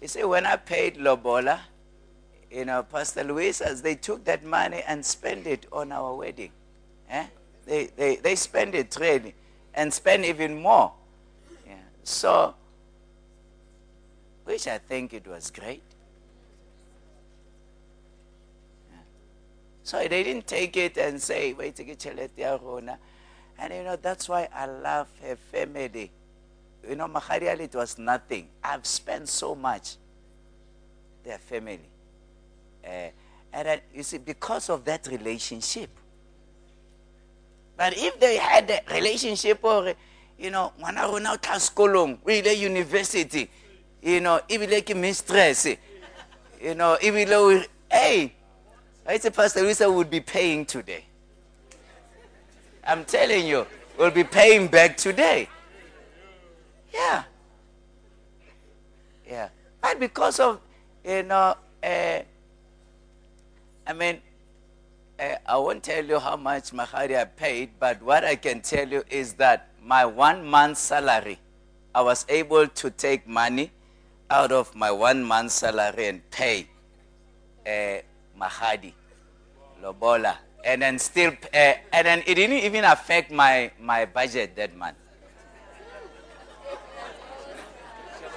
you 0.00 0.08
see, 0.08 0.24
when 0.24 0.46
I 0.46 0.56
paid 0.56 0.96
Lobola, 0.96 1.60
you 2.50 2.64
know, 2.64 2.82
Pastor 2.84 3.24
Luis, 3.24 3.60
as 3.60 3.82
they 3.82 3.96
took 3.96 4.24
that 4.24 4.44
money 4.44 4.82
and 4.86 5.04
spent 5.04 5.46
it 5.46 5.66
on 5.72 5.92
our 5.92 6.14
wedding. 6.14 6.52
Eh? 7.10 7.26
They, 7.66 7.86
they, 7.96 8.16
they 8.16 8.36
spend 8.36 8.74
it 8.74 8.96
really 9.00 9.34
and 9.74 9.92
spend 9.92 10.24
even 10.24 10.62
more. 10.62 10.92
Yeah. 11.66 11.74
So, 12.04 12.54
which 14.46 14.66
I 14.68 14.78
think 14.78 15.12
it 15.12 15.26
was 15.26 15.50
great. 15.50 15.82
So 19.82 19.98
they 19.98 20.22
didn't 20.22 20.46
take 20.46 20.76
it 20.76 20.96
and 20.96 21.20
say, 21.20 21.52
wait, 21.52 21.78
and 21.78 21.88
you 23.72 23.82
know, 23.84 23.96
that's 23.96 24.28
why 24.28 24.48
I 24.54 24.66
love 24.66 25.08
her 25.22 25.36
family. 25.36 26.10
You 26.88 26.96
know, 26.96 27.08
Maharial, 27.08 27.60
it 27.60 27.74
was 27.74 27.98
nothing. 27.98 28.48
I've 28.62 28.86
spent 28.86 29.28
so 29.28 29.54
much. 29.54 29.96
Their 31.24 31.38
family. 31.38 31.88
Uh, 32.84 33.10
and 33.52 33.80
you 33.92 34.02
see, 34.02 34.18
because 34.18 34.70
of 34.70 34.84
that 34.84 35.08
relationship. 35.08 35.90
But 37.76 37.94
if 37.96 38.20
they 38.20 38.36
had 38.36 38.70
a 38.70 38.94
relationship 38.94 39.58
or, 39.62 39.94
you 40.38 40.50
know, 40.50 40.72
when 40.78 40.96
I 40.96 41.06
run 41.08 41.26
out 41.26 41.48
of 41.50 41.62
school, 41.62 42.18
we 42.24 42.48
university, 42.54 43.50
you 44.06 44.20
know, 44.20 44.40
if 44.48 44.70
like 44.70 44.96
mistress, 44.96 45.66
you 46.62 46.74
know, 46.76 46.96
if 47.02 47.12
we 47.12 47.24
hey, 47.90 48.32
I 49.04 49.18
say 49.18 49.30
Pastor 49.30 49.62
Lisa 49.62 49.90
would 49.90 50.08
be 50.08 50.20
paying 50.20 50.64
today. 50.64 51.04
I'm 52.84 53.04
telling 53.04 53.48
you, 53.48 53.66
we'll 53.98 54.12
be 54.12 54.22
paying 54.22 54.68
back 54.68 54.96
today. 54.96 55.48
Yeah. 56.94 57.24
Yeah. 59.28 59.48
And 59.82 59.98
because 59.98 60.38
of, 60.38 60.60
you 61.04 61.24
know, 61.24 61.56
uh, 61.82 62.20
I 63.88 63.92
mean, 63.92 64.20
uh, 65.18 65.34
I 65.44 65.56
won't 65.56 65.82
tell 65.82 66.04
you 66.04 66.20
how 66.20 66.36
much 66.36 66.70
Mahari 66.70 67.28
paid, 67.36 67.70
but 67.80 68.00
what 68.02 68.24
I 68.24 68.36
can 68.36 68.60
tell 68.60 68.86
you 68.86 69.02
is 69.10 69.32
that 69.34 69.70
my 69.82 70.06
one 70.06 70.46
month 70.46 70.78
salary, 70.78 71.40
I 71.92 72.02
was 72.02 72.24
able 72.28 72.68
to 72.68 72.90
take 72.90 73.26
money 73.26 73.72
out 74.30 74.52
of 74.52 74.74
my 74.74 74.90
one 74.90 75.22
month 75.22 75.52
salary 75.52 76.08
and 76.08 76.30
pay 76.30 76.66
uh, 77.66 77.98
Mahadi, 78.38 78.92
Lobola, 79.82 80.36
and 80.64 80.82
then 80.82 80.98
still, 80.98 81.32
uh, 81.54 81.74
and 81.92 82.06
then 82.06 82.22
it 82.26 82.34
didn't 82.34 82.58
even 82.58 82.84
affect 82.84 83.30
my, 83.30 83.70
my 83.80 84.04
budget 84.04 84.56
that 84.56 84.76
month. 84.76 84.96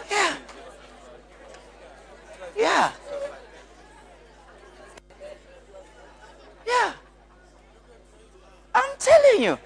Yeah. 0.10 0.36
Yeah. 2.58 2.91
Yeah. 6.67 6.93
I'm 8.75 8.97
telling 8.99 9.43
you. 9.43 9.58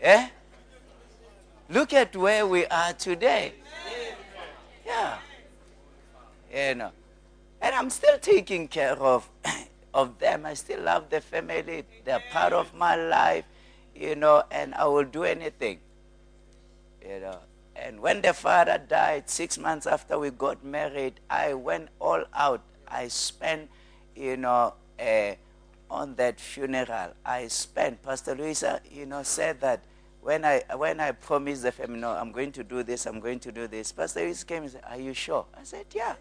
Yeah. 0.00 0.28
Look 1.70 1.92
at 1.92 2.14
where 2.14 2.46
we 2.46 2.66
are 2.66 2.92
today. 2.92 3.54
Yeah. 4.86 5.18
You 6.52 6.74
know. 6.74 6.90
And 7.60 7.74
I'm 7.74 7.90
still 7.90 8.18
taking 8.18 8.68
care 8.68 8.96
of 8.96 9.28
of 9.94 10.18
them. 10.18 10.46
I 10.46 10.54
still 10.54 10.82
love 10.82 11.10
the 11.10 11.20
family. 11.20 11.84
They're 12.04 12.22
part 12.30 12.52
of 12.52 12.74
my 12.74 12.96
life, 12.96 13.44
you 13.94 14.14
know, 14.16 14.42
and 14.50 14.74
I 14.74 14.86
will 14.86 15.04
do 15.04 15.24
anything. 15.24 15.80
You 17.02 17.20
know. 17.20 17.38
And 17.76 18.00
when 18.00 18.22
the 18.22 18.32
father 18.32 18.78
died, 18.78 19.28
six 19.28 19.58
months 19.58 19.86
after 19.86 20.18
we 20.18 20.30
got 20.30 20.64
married, 20.64 21.20
I 21.28 21.54
went 21.54 21.88
all 21.98 22.24
out. 22.32 22.62
I 22.86 23.08
spent, 23.08 23.68
you 24.14 24.36
know, 24.36 24.74
uh, 25.00 25.34
on 25.90 26.14
that 26.16 26.40
funeral. 26.40 27.14
I 27.24 27.48
spent, 27.48 28.02
Pastor 28.02 28.34
Luisa, 28.34 28.80
you 28.90 29.06
know, 29.06 29.22
said 29.22 29.60
that 29.60 29.82
when 30.24 30.42
I, 30.42 30.62
when 30.74 31.00
I 31.00 31.12
promised 31.12 31.62
the 31.64 31.70
family, 31.70 32.00
no, 32.00 32.10
I'm 32.10 32.32
going 32.32 32.50
to 32.52 32.64
do 32.64 32.82
this, 32.82 33.04
I'm 33.04 33.20
going 33.20 33.38
to 33.40 33.52
do 33.52 33.68
this, 33.68 33.92
Pastor 33.92 34.20
Luisa 34.20 34.46
came 34.46 34.62
and 34.62 34.72
said, 34.72 34.82
Are 34.88 34.96
you 34.98 35.12
sure? 35.12 35.44
I 35.54 35.64
said, 35.64 35.84
Yeah. 35.94 36.14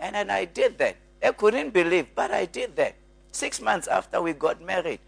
And 0.00 0.16
then 0.16 0.30
I 0.30 0.46
did 0.46 0.76
that. 0.78 0.96
I 1.22 1.30
couldn't 1.30 1.72
believe, 1.72 2.08
but 2.14 2.32
I 2.32 2.44
did 2.44 2.74
that. 2.74 2.96
Six 3.30 3.60
months 3.60 3.86
after 3.86 4.20
we 4.20 4.32
got 4.32 4.60
married, 4.60 4.98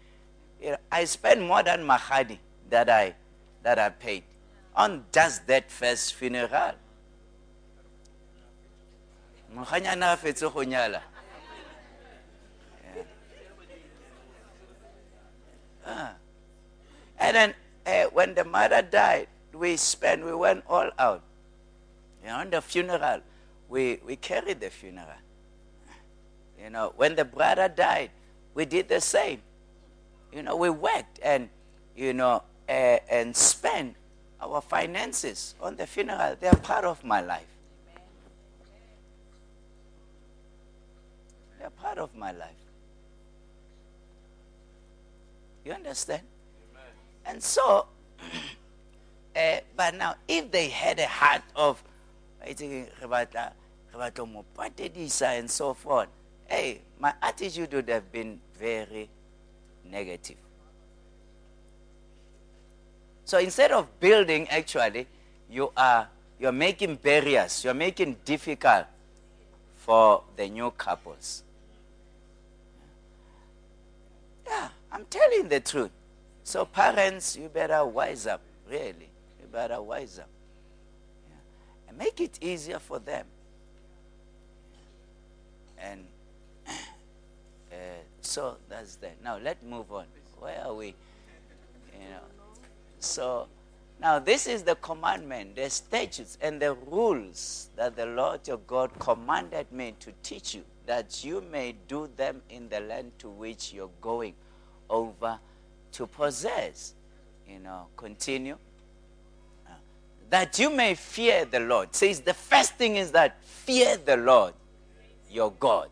you 0.61 0.71
know, 0.71 0.77
I 0.89 1.03
spent 1.03 1.41
more 1.41 1.61
than 1.61 1.85
Mahadi 1.85 2.37
that 2.69 2.89
I, 2.89 3.13
that 3.61 3.77
I 3.77 3.89
paid 3.89 4.23
on 4.73 5.03
just 5.11 5.45
that 5.47 5.69
first 5.69 6.13
funeral. 6.13 6.71
And 17.19 17.35
then 17.35 17.53
uh, 17.85 18.09
when 18.11 18.33
the 18.33 18.45
mother 18.45 18.81
died, 18.81 19.27
we 19.53 19.75
spent, 19.75 20.25
we 20.25 20.33
went 20.33 20.63
all 20.67 20.89
out. 20.97 21.21
You 22.21 22.29
know, 22.29 22.35
on 22.35 22.49
the 22.49 22.61
funeral, 22.61 23.21
we, 23.67 23.99
we 24.05 24.15
carried 24.15 24.59
the 24.59 24.69
funeral. 24.69 25.07
You 26.61 26.69
know, 26.69 26.93
when 26.95 27.15
the 27.15 27.25
brother 27.25 27.69
died, 27.69 28.11
we 28.53 28.65
did 28.65 28.89
the 28.89 29.01
same. 29.01 29.41
You 30.33 30.43
know, 30.43 30.55
we 30.55 30.69
worked 30.69 31.19
and, 31.23 31.49
you 31.95 32.13
know, 32.13 32.43
uh, 32.67 32.71
and 33.09 33.35
spent 33.35 33.95
our 34.41 34.61
finances 34.61 35.55
on 35.61 35.75
the 35.75 35.87
funeral. 35.87 36.35
They 36.39 36.47
are 36.47 36.55
part 36.55 36.85
of 36.85 37.03
my 37.03 37.21
life. 37.21 37.47
They 41.57 41.65
are 41.65 41.71
part 41.71 41.97
of 41.97 42.15
my 42.15 42.31
life. 42.31 42.49
You 45.65 45.73
understand? 45.73 46.23
And 47.29 47.43
so, 47.43 47.85
uh, 49.35 49.57
but 49.77 49.93
now, 49.93 50.15
if 50.27 50.49
they 50.51 50.67
had 50.69 50.97
a 50.97 51.05
heart 51.05 51.43
of, 51.55 51.81
and 55.21 55.51
so 55.51 55.73
forth, 55.75 56.07
hey, 56.47 56.81
my 56.99 57.13
attitude 57.21 57.71
would 57.73 57.87
have 57.89 58.11
been 58.11 58.39
very 58.57 59.09
negative. 59.85 60.37
So 63.25 63.37
instead 63.37 63.71
of 63.71 63.99
building, 63.99 64.49
actually, 64.49 65.05
you 65.51 65.71
are 65.77 66.07
you're 66.39 66.51
making 66.51 66.95
barriers, 66.95 67.63
you're 67.63 67.75
making 67.75 68.17
difficult 68.25 68.87
for 69.75 70.23
the 70.35 70.49
new 70.49 70.71
couples. 70.71 71.43
Yeah, 74.47 74.69
I'm 74.91 75.05
telling 75.05 75.47
the 75.47 75.59
truth. 75.59 75.91
So 76.49 76.65
parents, 76.65 77.37
you 77.37 77.47
better 77.47 77.85
wise 77.85 78.25
up, 78.25 78.41
really. 78.67 79.11
You 79.39 79.45
better 79.51 79.79
wise 79.83 80.17
up. 80.17 80.27
Yeah. 81.29 81.35
And 81.87 81.95
make 81.99 82.19
it 82.19 82.39
easier 82.41 82.79
for 82.79 82.97
them. 82.97 83.27
And 85.77 86.07
uh, 86.67 87.75
so 88.21 88.57
that's 88.67 88.95
that. 88.95 89.23
Now 89.23 89.37
let's 89.37 89.63
move 89.63 89.91
on. 89.91 90.05
Where 90.39 90.59
are 90.65 90.73
we? 90.73 90.87
You 90.87 92.09
know. 92.09 92.23
So 92.97 93.47
now 94.01 94.17
this 94.17 94.47
is 94.47 94.63
the 94.63 94.73
commandment, 94.73 95.55
the 95.55 95.69
statutes 95.69 96.39
and 96.41 96.59
the 96.59 96.73
rules 96.73 97.69
that 97.75 97.95
the 97.95 98.07
Lord 98.07 98.47
your 98.47 98.57
God 98.57 98.89
commanded 98.97 99.71
me 99.71 99.93
to 99.99 100.11
teach 100.23 100.55
you, 100.55 100.63
that 100.87 101.23
you 101.23 101.41
may 101.51 101.75
do 101.87 102.09
them 102.17 102.41
in 102.49 102.69
the 102.69 102.79
land 102.79 103.11
to 103.19 103.29
which 103.29 103.71
you're 103.71 103.91
going 104.01 104.33
over 104.89 105.39
to 105.93 106.07
possess. 106.07 106.93
You 107.47 107.59
know, 107.59 107.87
continue. 107.97 108.57
Uh, 109.67 109.71
that 110.29 110.59
you 110.59 110.69
may 110.69 110.95
fear 110.95 111.45
the 111.45 111.59
Lord. 111.59 111.95
Says 111.95 112.21
the 112.21 112.33
first 112.33 112.75
thing 112.75 112.95
is 112.95 113.11
that 113.11 113.43
fear 113.43 113.97
the 113.97 114.17
Lord, 114.17 114.53
your 115.29 115.51
God. 115.51 115.89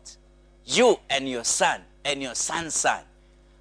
You 0.64 0.98
and 1.10 1.28
your 1.28 1.44
son 1.44 1.80
and 2.04 2.22
your 2.22 2.34
son's 2.34 2.74
son 2.74 3.02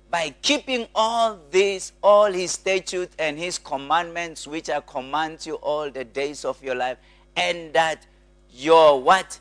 by 0.10 0.34
keeping 0.42 0.88
all 0.96 1.38
these, 1.52 1.92
all 2.02 2.32
his 2.32 2.52
statutes 2.52 3.16
and 3.20 3.38
his 3.38 3.58
commandments, 3.58 4.48
which 4.48 4.70
I 4.70 4.80
command 4.82 5.46
you 5.46 5.56
all 5.56 5.90
the 5.90 6.06
days 6.06 6.46
of 6.46 6.64
your 6.64 6.76
life, 6.76 6.98
and 7.36 7.74
that 7.74 8.06
your 8.54 9.02
what? 9.02 9.40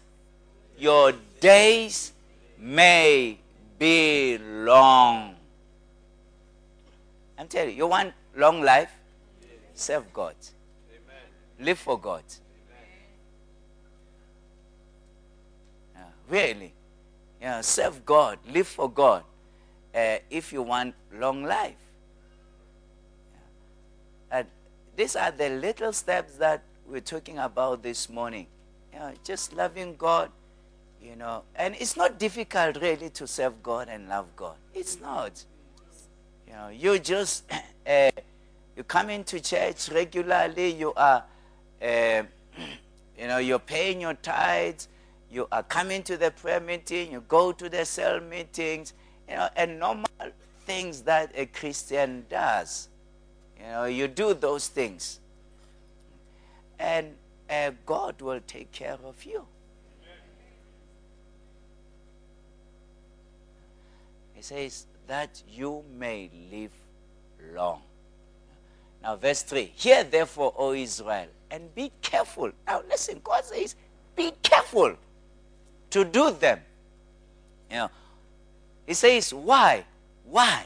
Your 0.78 1.12
days 1.40 2.12
may 2.58 3.38
be 3.78 4.38
long. 4.38 5.35
I'm 7.38 7.48
telling 7.48 7.70
you, 7.70 7.76
you 7.76 7.86
want 7.86 8.12
long 8.34 8.62
life? 8.62 8.90
Serve 9.74 10.12
God. 10.12 10.34
Live 11.58 11.78
for 11.78 11.98
God. 11.98 12.22
Yeah, 15.94 16.02
really. 16.28 16.72
Yeah, 17.40 17.60
serve 17.60 18.04
God. 18.04 18.38
Live 18.48 18.66
for 18.66 18.90
God. 18.90 19.22
Uh, 19.94 20.18
if 20.30 20.52
you 20.52 20.62
want 20.62 20.94
long 21.14 21.44
life. 21.44 21.76
Yeah. 23.32 24.38
And 24.38 24.46
these 24.96 25.16
are 25.16 25.30
the 25.30 25.48
little 25.48 25.92
steps 25.92 26.36
that 26.36 26.62
we're 26.86 27.00
talking 27.00 27.38
about 27.38 27.82
this 27.82 28.08
morning. 28.08 28.46
You 28.92 28.98
know, 28.98 29.12
just 29.24 29.54
loving 29.54 29.96
God, 29.96 30.30
you 31.02 31.16
know. 31.16 31.42
And 31.54 31.74
it's 31.78 31.96
not 31.96 32.18
difficult 32.18 32.80
really 32.80 33.10
to 33.10 33.26
serve 33.26 33.62
God 33.62 33.88
and 33.88 34.08
love 34.08 34.26
God. 34.36 34.56
It's 34.74 35.00
not. 35.00 35.44
You 36.56 36.62
know, 36.62 36.68
you 36.68 36.98
just 36.98 37.44
uh, 37.86 38.10
you 38.76 38.82
come 38.84 39.10
into 39.10 39.40
church 39.40 39.90
regularly. 39.90 40.72
You 40.72 40.94
are, 40.94 41.22
uh, 41.82 42.22
you 43.18 43.26
know, 43.26 43.36
you're 43.36 43.58
paying 43.58 44.00
your 44.00 44.14
tithes. 44.14 44.88
You 45.30 45.48
are 45.52 45.62
coming 45.62 46.02
to 46.04 46.16
the 46.16 46.30
prayer 46.30 46.60
meeting. 46.60 47.12
You 47.12 47.22
go 47.28 47.52
to 47.52 47.68
the 47.68 47.84
cell 47.84 48.20
meetings. 48.20 48.94
You 49.28 49.36
know, 49.36 49.48
and 49.54 49.78
normal 49.78 50.08
things 50.64 51.02
that 51.02 51.30
a 51.34 51.44
Christian 51.44 52.24
does. 52.30 52.88
You 53.58 53.66
know, 53.66 53.84
you 53.84 54.08
do 54.08 54.32
those 54.32 54.68
things, 54.68 55.20
and 56.78 57.16
uh, 57.50 57.72
God 57.84 58.22
will 58.22 58.40
take 58.46 58.72
care 58.72 58.98
of 59.04 59.22
you. 59.24 59.44
He 64.32 64.40
says 64.42 64.86
that 65.06 65.42
you 65.48 65.84
may 65.98 66.30
live 66.50 66.72
long. 67.54 67.82
Now, 69.02 69.16
verse 69.16 69.42
3 69.42 69.72
Hear 69.76 70.04
therefore, 70.04 70.54
O 70.56 70.72
Israel, 70.72 71.28
and 71.50 71.74
be 71.74 71.92
careful. 72.02 72.50
Now, 72.66 72.82
listen, 72.88 73.20
God 73.22 73.44
says, 73.44 73.74
be 74.14 74.32
careful 74.42 74.96
to 75.90 76.04
do 76.04 76.32
them. 76.32 76.60
You 77.70 77.76
know, 77.76 77.90
He 78.86 78.94
says, 78.94 79.32
why? 79.32 79.84
Why? 80.24 80.64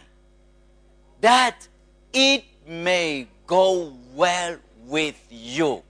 That 1.20 1.68
it 2.12 2.44
may 2.66 3.26
go 3.46 3.92
well 4.14 4.56
with 4.86 5.20
you 5.28 5.82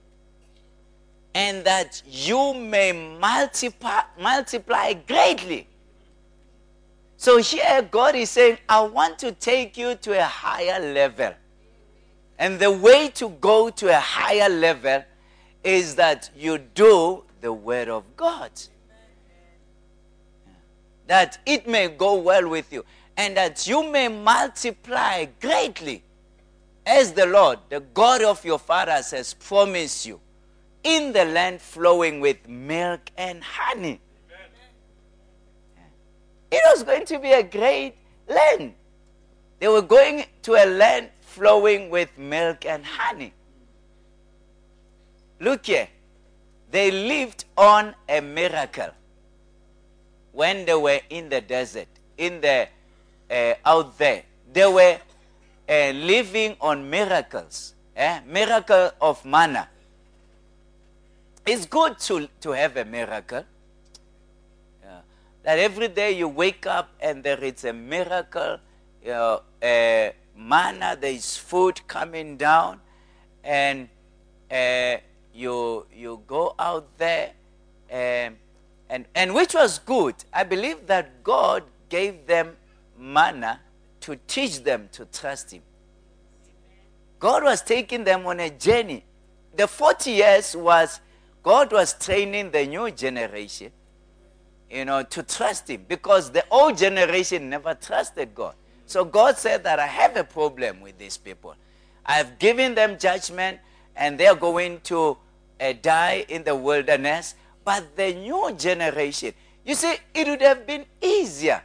and 1.34 1.64
that 1.64 2.02
you 2.06 2.54
may 2.54 2.92
multiply, 2.92 4.02
multiply 4.18 4.92
greatly. 4.92 5.66
So 7.20 7.36
here 7.36 7.82
God 7.82 8.14
is 8.14 8.30
saying, 8.30 8.56
I 8.66 8.80
want 8.80 9.18
to 9.18 9.32
take 9.32 9.76
you 9.76 9.94
to 9.94 10.18
a 10.18 10.24
higher 10.24 10.80
level. 10.80 11.34
And 12.38 12.58
the 12.58 12.70
way 12.70 13.10
to 13.16 13.28
go 13.28 13.68
to 13.68 13.94
a 13.94 14.00
higher 14.00 14.48
level 14.48 15.04
is 15.62 15.96
that 15.96 16.30
you 16.34 16.56
do 16.56 17.24
the 17.42 17.52
word 17.52 17.90
of 17.90 18.16
God. 18.16 18.50
That 21.08 21.36
it 21.44 21.68
may 21.68 21.88
go 21.88 22.14
well 22.14 22.48
with 22.48 22.72
you 22.72 22.86
and 23.18 23.36
that 23.36 23.66
you 23.66 23.86
may 23.90 24.08
multiply 24.08 25.26
greatly 25.42 26.02
as 26.86 27.12
the 27.12 27.26
Lord, 27.26 27.58
the 27.68 27.80
God 27.80 28.22
of 28.22 28.42
your 28.46 28.58
fathers, 28.58 29.10
has 29.10 29.34
promised 29.34 30.06
you 30.06 30.22
in 30.82 31.12
the 31.12 31.26
land 31.26 31.60
flowing 31.60 32.20
with 32.20 32.48
milk 32.48 33.10
and 33.18 33.44
honey. 33.44 34.00
It 36.50 36.62
was 36.74 36.82
going 36.82 37.06
to 37.06 37.18
be 37.18 37.32
a 37.32 37.42
great 37.42 37.94
land. 38.28 38.74
They 39.58 39.68
were 39.68 39.82
going 39.82 40.24
to 40.42 40.54
a 40.54 40.66
land 40.66 41.10
flowing 41.20 41.90
with 41.90 42.16
milk 42.18 42.64
and 42.64 42.84
honey. 42.84 43.32
Look 45.38 45.66
here. 45.66 45.88
They 46.70 46.90
lived 46.90 47.44
on 47.56 47.94
a 48.08 48.20
miracle 48.20 48.90
when 50.32 50.64
they 50.64 50.74
were 50.74 51.00
in 51.10 51.28
the 51.28 51.40
desert, 51.40 51.88
in 52.16 52.40
the 52.40 52.68
uh, 53.30 53.54
out 53.64 53.98
there. 53.98 54.22
They 54.52 54.66
were 54.66 54.98
uh, 55.68 55.90
living 55.90 56.56
on 56.60 56.88
miracles, 56.88 57.74
eh? 57.96 58.20
miracle 58.26 58.90
of 59.00 59.24
manna. 59.24 59.68
It's 61.46 61.66
good 61.66 61.98
to, 62.00 62.28
to 62.40 62.50
have 62.50 62.76
a 62.76 62.84
miracle. 62.84 63.44
That 65.50 65.58
every 65.58 65.88
day 65.88 66.12
you 66.12 66.28
wake 66.28 66.64
up 66.64 66.90
and 67.00 67.24
there 67.24 67.42
is 67.42 67.64
a 67.64 67.72
miracle, 67.72 68.58
you 69.02 69.10
know, 69.10 69.42
uh, 69.60 70.10
manna, 70.36 70.96
there 71.00 71.10
is 71.10 71.36
food 71.36 71.80
coming 71.88 72.36
down, 72.36 72.78
and 73.42 73.88
uh, 74.48 74.98
you, 75.34 75.86
you 75.92 76.22
go 76.28 76.54
out 76.56 76.96
there, 76.98 77.32
um, 77.90 78.36
and, 78.88 79.06
and 79.12 79.34
which 79.34 79.54
was 79.54 79.80
good. 79.80 80.14
I 80.32 80.44
believe 80.44 80.86
that 80.86 81.24
God 81.24 81.64
gave 81.88 82.28
them 82.28 82.56
manna 82.96 83.60
to 84.02 84.14
teach 84.28 84.62
them 84.62 84.88
to 84.92 85.04
trust 85.06 85.50
Him. 85.50 85.62
God 87.18 87.42
was 87.42 87.60
taking 87.60 88.04
them 88.04 88.24
on 88.24 88.38
a 88.38 88.50
journey. 88.50 89.04
The 89.56 89.66
40 89.66 90.12
years 90.12 90.54
was 90.54 91.00
God 91.42 91.72
was 91.72 91.94
training 91.94 92.52
the 92.52 92.64
new 92.68 92.88
generation, 92.92 93.72
you 94.70 94.84
know, 94.84 95.02
to 95.02 95.22
trust 95.22 95.68
Him 95.68 95.84
because 95.88 96.30
the 96.30 96.44
old 96.50 96.78
generation 96.78 97.50
never 97.50 97.74
trusted 97.74 98.34
God. 98.34 98.54
So 98.86 99.04
God 99.04 99.36
said 99.36 99.64
that 99.64 99.78
I 99.78 99.86
have 99.86 100.16
a 100.16 100.24
problem 100.24 100.80
with 100.80 100.98
these 100.98 101.16
people. 101.16 101.54
I've 102.04 102.38
given 102.38 102.74
them 102.74 102.98
judgment 102.98 103.58
and 103.96 104.18
they're 104.18 104.34
going 104.34 104.80
to 104.84 105.16
uh, 105.60 105.72
die 105.80 106.24
in 106.28 106.44
the 106.44 106.54
wilderness. 106.54 107.34
But 107.64 107.96
the 107.96 108.14
new 108.14 108.52
generation, 108.56 109.34
you 109.64 109.74
see, 109.74 109.94
it 110.14 110.26
would 110.26 110.40
have 110.40 110.66
been 110.66 110.86
easier 111.00 111.62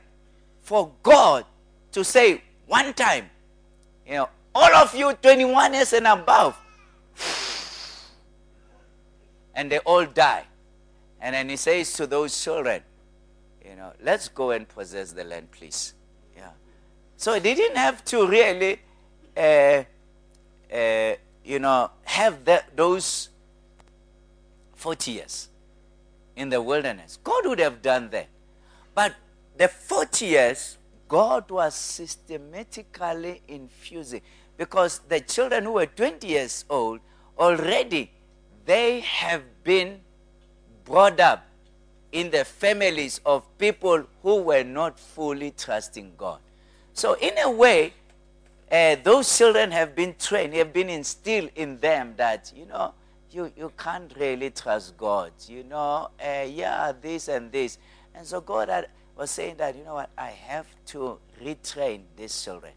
for 0.62 0.92
God 1.02 1.46
to 1.94 2.04
say 2.04 2.42
one 2.68 2.94
time, 2.94 3.30
you 4.06 4.16
know, 4.16 4.30
all 4.54 4.74
of 4.76 4.94
you 4.96 5.14
21 5.14 5.74
years 5.74 5.94
and 5.94 6.08
above, 6.08 6.58
and 9.54 9.72
they 9.72 9.80
all 9.80 10.06
die. 10.06 10.44
And 11.22 11.34
then 11.34 11.50
he 11.50 11.56
says 11.56 11.94
to 11.94 12.06
those 12.06 12.44
children, 12.44 12.82
you 13.68 13.76
know, 13.76 13.94
let's 14.04 14.28
go 14.28 14.52
and 14.52 14.68
possess 14.68 15.12
the 15.12 15.24
land, 15.24 15.52
please. 15.52 15.94
Yeah. 16.36 16.52
So 17.18 17.40
they 17.40 17.56
didn't 17.56 17.78
have 17.78 18.04
to 18.06 18.28
really, 18.28 18.80
uh, 19.36 19.84
uh, 20.74 21.16
you 21.44 21.60
know, 21.60 21.92
have 22.04 22.46
that, 22.46 22.76
those 22.76 23.30
40 24.76 25.12
years 25.12 25.50
in 26.36 26.50
the 26.50 26.62
wilderness. 26.62 27.18
God 27.24 27.46
would 27.48 27.60
have 27.60 27.82
done 27.82 28.10
that. 28.12 28.28
But 28.94 29.16
the 29.58 29.68
40 29.68 30.26
years, 30.26 30.78
God 31.08 31.50
was 31.50 31.76
systematically 31.76 33.42
infusing 33.48 34.22
because 34.58 35.00
the 35.08 35.20
children 35.22 35.66
who 35.66 35.74
were 35.74 35.86
20 35.86 36.28
years 36.28 36.66
old 36.70 37.00
already 37.38 38.12
they 38.66 39.02
have 39.02 39.44
been 39.64 40.00
brought 40.84 41.20
up 41.20 41.46
in 42.16 42.32
the 42.32 42.46
families 42.46 43.20
of 43.26 43.44
people 43.58 44.06
who 44.24 44.42
were 44.42 44.64
not 44.64 44.98
fully 44.98 45.52
trusting 45.52 46.14
God. 46.18 46.40
So, 46.94 47.16
in 47.16 47.38
a 47.40 47.52
way, 47.52 47.94
uh, 48.72 48.96
those 49.04 49.38
children 49.38 49.70
have 49.72 49.94
been 49.96 50.16
trained, 50.18 50.54
have 50.54 50.72
been 50.72 50.90
instilled 50.90 51.50
in 51.56 51.78
them 51.78 52.14
that, 52.16 52.54
you 52.56 52.66
know, 52.68 52.94
you, 53.32 53.52
you 53.58 53.70
can't 53.78 54.14
really 54.18 54.50
trust 54.50 54.96
God. 54.96 55.34
You 55.46 55.66
know, 55.66 56.10
uh, 56.26 56.46
yeah, 56.48 56.94
this 57.02 57.28
and 57.28 57.52
this. 57.52 57.78
And 58.16 58.26
so 58.26 58.40
God 58.40 58.70
had, 58.70 58.88
was 59.18 59.30
saying 59.30 59.58
that, 59.58 59.76
you 59.76 59.84
know 59.84 59.96
what, 59.96 60.10
I 60.18 60.30
have 60.30 60.68
to 60.88 61.20
retrain 61.44 62.04
these 62.16 62.42
children. 62.42 62.72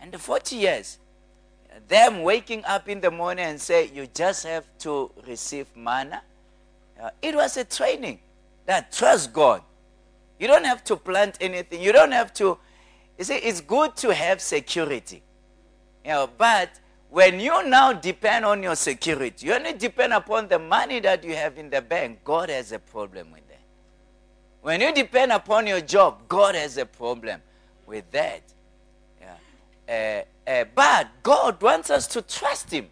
And 0.00 0.12
the 0.12 0.18
40 0.20 0.54
years, 0.54 0.98
them 1.88 2.22
waking 2.22 2.64
up 2.64 2.88
in 2.88 3.00
the 3.00 3.10
morning 3.10 3.44
and 3.44 3.60
say, 3.60 3.90
you 3.92 4.06
just 4.06 4.46
have 4.46 4.66
to 4.78 5.10
receive 5.26 5.66
manna. 5.76 6.22
It 7.22 7.34
was 7.34 7.56
a 7.56 7.64
training 7.64 8.20
that 8.66 8.92
trust 8.92 9.32
God. 9.32 9.62
You 10.38 10.46
don't 10.46 10.64
have 10.64 10.84
to 10.84 10.96
plant 10.96 11.38
anything. 11.40 11.80
You 11.80 11.92
don't 11.92 12.12
have 12.12 12.32
to. 12.34 12.58
You 13.18 13.24
see, 13.24 13.36
it's 13.36 13.60
good 13.60 13.96
to 13.96 14.12
have 14.12 14.40
security. 14.40 15.22
You 16.04 16.10
know, 16.10 16.30
but 16.36 16.70
when 17.10 17.40
you 17.40 17.68
now 17.68 17.92
depend 17.92 18.44
on 18.44 18.62
your 18.62 18.76
security, 18.76 19.46
you 19.46 19.54
only 19.54 19.72
depend 19.72 20.12
upon 20.12 20.48
the 20.48 20.58
money 20.58 21.00
that 21.00 21.24
you 21.24 21.34
have 21.34 21.56
in 21.56 21.70
the 21.70 21.80
bank, 21.80 22.20
God 22.24 22.50
has 22.50 22.72
a 22.72 22.78
problem 22.78 23.32
with 23.32 23.46
that. 23.48 23.60
When 24.60 24.80
you 24.80 24.92
depend 24.92 25.32
upon 25.32 25.66
your 25.66 25.80
job, 25.80 26.28
God 26.28 26.54
has 26.54 26.76
a 26.76 26.86
problem 26.86 27.40
with 27.86 28.10
that. 28.10 28.42
Yeah. 29.20 30.24
Uh, 30.46 30.50
uh, 30.50 30.64
but 30.74 31.08
God 31.22 31.62
wants 31.62 31.90
us 31.90 32.06
to 32.08 32.22
trust 32.22 32.70
Him. 32.70 32.88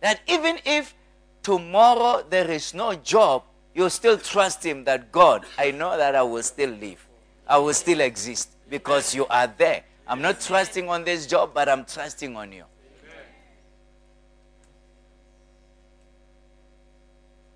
That 0.00 0.20
even 0.26 0.58
if 0.64 0.94
tomorrow 1.42 2.24
there 2.28 2.50
is 2.50 2.74
no 2.74 2.94
job, 2.94 3.44
you 3.74 3.88
still 3.90 4.18
trust 4.18 4.64
Him 4.64 4.84
that 4.84 5.10
God, 5.12 5.44
I 5.58 5.70
know 5.70 5.96
that 5.96 6.14
I 6.14 6.22
will 6.22 6.42
still 6.42 6.70
live. 6.70 7.06
I 7.46 7.58
will 7.58 7.74
still 7.74 8.00
exist 8.00 8.50
because 8.68 9.14
you 9.14 9.26
are 9.26 9.46
there. 9.46 9.82
I'm 10.06 10.22
not 10.22 10.40
trusting 10.40 10.88
on 10.88 11.04
this 11.04 11.26
job, 11.26 11.52
but 11.54 11.68
I'm 11.68 11.84
trusting 11.84 12.36
on 12.36 12.52
you. 12.52 12.64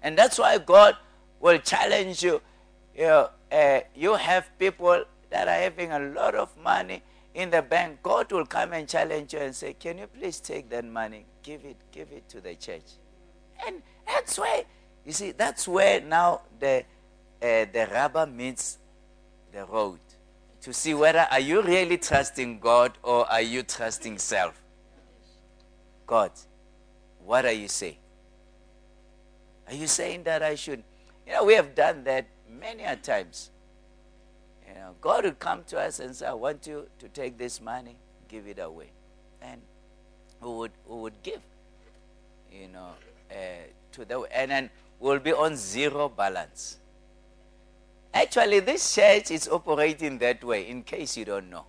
And 0.03 0.17
that's 0.17 0.39
why 0.39 0.59
God 0.59 0.97
will 1.41 1.59
challenge 1.59 2.23
you. 2.23 2.41
You, 2.97 3.03
know, 3.03 3.31
uh, 3.51 3.81
you 3.95 4.15
have 4.15 4.57
people 4.59 5.05
that 5.31 5.49
are 5.49 5.61
having 5.61 5.91
a 5.93 5.99
lot 5.99 6.35
of 6.35 6.57
money 6.57 7.03
in 7.35 7.51
the 7.51 7.63
bank. 7.63 7.99
God 8.03 8.31
will 8.31 8.47
come 8.47 8.73
and 8.73 8.89
challenge 8.89 9.35
you 9.35 9.41
and 9.41 9.55
say, 9.55 9.73
Can 9.75 9.99
you 9.99 10.07
please 10.07 10.41
take 10.41 10.71
that 10.71 10.85
money? 10.85 11.27
Give 11.43 11.65
it, 11.65 11.77
give 11.91 12.13
it 12.13 12.29
to 12.29 12.41
the 12.41 12.55
church. 12.55 12.85
And 13.65 13.83
that's 14.07 14.39
why, 14.39 14.65
you 15.05 15.13
see, 15.13 15.33
that's 15.33 15.69
where 15.69 16.01
now 16.01 16.43
the, 16.59 16.85
uh, 17.43 17.67
the 17.73 17.89
rubber 17.93 18.27
meets 18.27 18.79
the 19.53 19.65
road 19.65 20.01
to 20.63 20.73
see 20.73 20.95
whether 20.95 21.27
are 21.31 21.41
you 21.41 21.63
really 21.63 21.97
trusting 21.97 22.59
God 22.59 22.99
or 23.03 23.31
are 23.31 23.41
you 23.41 23.63
trusting 23.63 24.19
self? 24.19 24.61
God, 26.07 26.33
what 27.25 27.45
are 27.45 27.53
you 27.53 27.69
saying? 27.69 27.99
Are 29.69 29.75
you 29.75 29.87
saying 29.87 30.25
that 30.25 30.43
I 30.43 30.55
should? 30.55 30.83
You 31.27 31.35
know, 31.35 31.45
we 31.45 31.55
have 31.55 31.75
done 31.75 32.05
that 32.05 32.27
many 32.49 32.85
a 32.85 32.97
times. 32.97 33.51
You 34.67 34.75
know, 34.75 34.95
God 35.01 35.25
would 35.25 35.39
come 35.39 35.65
to 35.69 35.79
us 35.79 36.01
and 36.01 36.15
say, 36.15 36.27
I 36.27 36.33
want 36.33 36.67
you 36.67 36.89
to 36.99 37.09
take 37.09 37.39
this 37.39 37.61
money, 37.61 37.97
give 38.29 38.47
it 38.47 38.59
away. 38.59 38.91
And 39.41 39.61
who 40.41 40.59
would, 40.59 40.73
who 40.87 40.97
would 41.03 41.23
give? 41.23 41.41
You 42.53 42.69
know, 42.69 42.91
Eh, 43.31 43.67
to 43.93 44.05
the, 44.05 44.21
and 44.33 44.51
then 44.51 44.71
we'll 45.01 45.19
be 45.19 45.33
on 45.33 45.57
zero 45.57 46.09
balance. 46.09 46.79
Actually, 48.15 48.61
this 48.61 48.95
church 48.95 49.31
is 49.31 49.49
operating 49.49 50.19
that 50.19 50.43
way, 50.43 50.69
in 50.69 50.83
case 50.83 51.17
you 51.17 51.25
don't 51.25 51.51
know. 51.51 51.67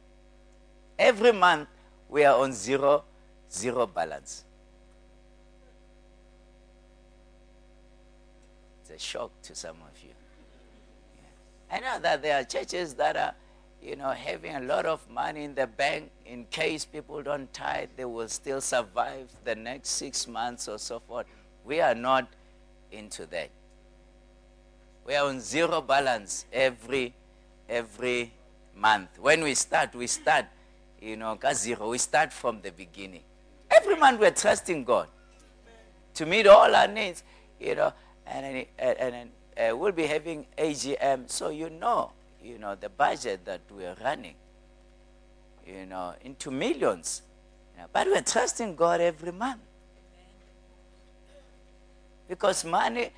Every 0.98 1.34
month, 1.34 1.68
we 2.10 2.24
are 2.24 2.40
on 2.40 2.54
zero, 2.54 3.04
zero 3.52 3.86
balance. 3.86 4.46
It's 8.82 9.04
a 9.04 9.06
shock 9.06 9.32
to 9.44 9.56
some 9.56 9.76
of 9.76 10.04
you. 10.04 10.12
I 11.70 11.80
know 11.80 12.00
that 12.00 12.22
there 12.22 12.40
are 12.40 12.44
churches 12.46 12.94
that 12.94 13.18
are, 13.18 13.34
you 13.82 13.98
know, 13.98 14.12
having 14.12 14.56
a 14.56 14.62
lot 14.62 14.86
of 14.86 15.10
money 15.10 15.44
in 15.44 15.54
the 15.54 15.68
bank 15.68 16.12
in 16.26 16.46
case 16.46 16.86
people 16.86 17.22
don't 17.22 17.52
tithe, 17.52 17.90
they 17.98 18.06
will 18.06 18.30
still 18.30 18.62
survive 18.62 19.30
the 19.44 19.56
next 19.56 19.90
six 19.90 20.28
months 20.28 20.70
or 20.70 20.78
so 20.78 21.00
forth. 21.00 21.26
We 21.68 21.82
are 21.82 21.96
not 21.96 22.30
into 22.94 23.26
that. 23.26 23.50
We 25.06 25.16
are 25.16 25.28
on 25.28 25.42
zero 25.42 25.82
balance 25.82 26.46
every 26.52 27.14
every 27.68 28.32
month. 28.74 29.20
When 29.20 29.44
we 29.44 29.54
start, 29.54 29.94
we 29.94 30.08
start, 30.08 30.46
you 31.02 31.18
know, 31.18 31.38
zero. 31.54 31.90
We 31.90 31.98
start 31.98 32.32
from 32.32 32.62
the 32.62 32.72
beginning. 32.72 33.24
Every 33.70 33.98
month 33.98 34.22
we're 34.22 34.32
trusting 34.32 34.86
God 34.86 35.10
to 36.14 36.26
meet 36.26 36.48
all 36.48 36.74
our 36.74 36.88
needs, 36.88 37.24
you 37.60 37.76
know, 37.76 37.92
and 38.26 38.66
and, 38.80 38.98
and 38.98 39.30
uh, 39.58 39.76
we'll 39.76 39.92
be 39.92 40.08
having 40.08 40.46
AGM, 40.58 41.30
so 41.30 41.50
you 41.50 41.70
know, 41.70 42.14
you 42.42 42.58
know, 42.58 42.76
the 42.76 42.90
budget 42.90 43.44
that 43.44 43.60
we're 43.70 43.96
running, 44.02 44.36
you 45.66 45.86
know, 45.86 46.14
into 46.24 46.50
millions. 46.50 47.24
You 47.76 47.82
know, 47.82 47.90
but 47.92 48.08
we're 48.08 48.22
trusting 48.22 48.78
God 48.78 49.02
every 49.02 49.34
month 49.34 49.67
because 52.28 52.66
money 52.66 53.12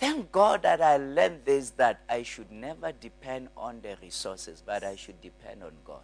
Thank 0.00 0.32
God 0.32 0.62
that 0.62 0.80
I 0.80 0.96
learned 0.96 1.42
this 1.44 1.70
that 1.76 2.00
I 2.08 2.22
should 2.22 2.50
never 2.50 2.90
depend 2.90 3.48
on 3.54 3.82
the 3.82 3.98
resources, 4.00 4.62
but 4.64 4.82
I 4.82 4.96
should 4.96 5.20
depend 5.20 5.62
on 5.62 5.72
God. 5.84 6.00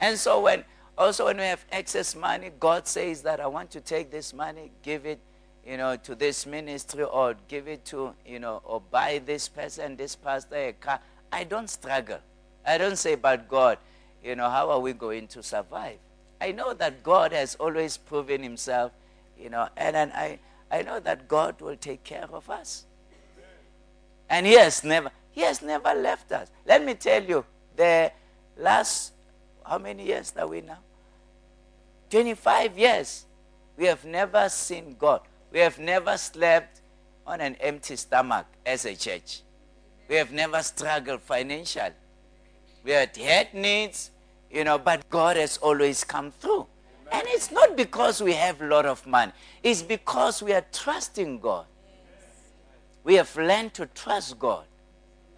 And 0.00 0.18
so 0.18 0.40
when 0.40 0.64
also 0.98 1.26
when 1.26 1.36
we 1.36 1.44
have 1.44 1.64
excess 1.70 2.16
money, 2.16 2.50
God 2.58 2.88
says 2.88 3.22
that 3.22 3.38
I 3.38 3.46
want 3.46 3.70
to 3.70 3.80
take 3.80 4.10
this 4.10 4.34
money, 4.34 4.72
give 4.82 5.06
it, 5.06 5.20
you 5.64 5.76
know, 5.76 5.94
to 5.94 6.16
this 6.16 6.44
ministry 6.44 7.04
or 7.04 7.36
give 7.46 7.68
it 7.68 7.84
to, 7.84 8.14
you 8.26 8.40
know, 8.40 8.62
or 8.64 8.80
buy 8.80 9.22
this 9.24 9.48
person, 9.48 9.94
this 9.94 10.16
pastor 10.16 10.56
a 10.56 10.72
car. 10.72 10.98
I 11.30 11.44
don't 11.44 11.70
struggle. 11.70 12.18
I 12.66 12.78
don't 12.78 12.96
say, 12.96 13.14
but 13.14 13.48
God, 13.48 13.78
you 14.24 14.34
know, 14.34 14.50
how 14.50 14.70
are 14.70 14.80
we 14.80 14.92
going 14.92 15.28
to 15.28 15.42
survive? 15.42 15.98
I 16.40 16.50
know 16.50 16.74
that 16.74 17.04
God 17.04 17.32
has 17.32 17.54
always 17.54 17.96
proven 17.96 18.42
himself, 18.42 18.90
you 19.38 19.50
know, 19.50 19.68
and, 19.76 19.96
and 19.96 20.12
I 20.12 20.38
I 20.70 20.82
know 20.82 21.00
that 21.00 21.28
God 21.28 21.60
will 21.60 21.76
take 21.76 22.02
care 22.04 22.26
of 22.32 22.50
us. 22.50 22.84
And 24.28 24.46
He 24.46 24.54
has 24.54 24.82
never, 24.82 25.10
He 25.30 25.42
has 25.42 25.62
never 25.62 25.94
left 25.94 26.32
us. 26.32 26.50
Let 26.66 26.84
me 26.84 26.94
tell 26.94 27.22
you, 27.22 27.44
the 27.76 28.10
last 28.56 29.12
how 29.64 29.78
many 29.78 30.06
years 30.06 30.32
are 30.36 30.46
we 30.46 30.60
now? 30.60 30.78
25 32.10 32.78
years. 32.78 33.26
We 33.76 33.86
have 33.86 34.04
never 34.04 34.48
seen 34.48 34.96
God. 34.98 35.20
We 35.52 35.58
have 35.60 35.78
never 35.78 36.16
slept 36.16 36.80
on 37.26 37.40
an 37.40 37.56
empty 37.56 37.96
stomach 37.96 38.46
as 38.64 38.84
a 38.86 38.94
church. 38.94 39.42
We 40.08 40.16
have 40.16 40.32
never 40.32 40.62
struggled 40.62 41.20
financially. 41.20 41.92
We 42.84 42.92
had 42.92 43.16
had 43.16 43.52
needs, 43.52 44.12
you 44.50 44.64
know, 44.64 44.78
but 44.78 45.08
God 45.10 45.36
has 45.36 45.58
always 45.58 46.04
come 46.04 46.30
through. 46.30 46.66
And 47.16 47.26
it's 47.28 47.50
not 47.50 47.78
because 47.78 48.20
we 48.20 48.34
have 48.34 48.60
a 48.60 48.66
lot 48.66 48.84
of 48.84 49.06
money, 49.06 49.32
it's 49.62 49.80
because 49.80 50.42
we 50.42 50.52
are 50.52 50.64
trusting 50.70 51.38
God. 51.38 51.64
We 53.04 53.14
have 53.14 53.34
learned 53.34 53.72
to 53.74 53.86
trust 53.86 54.38
God. 54.38 54.64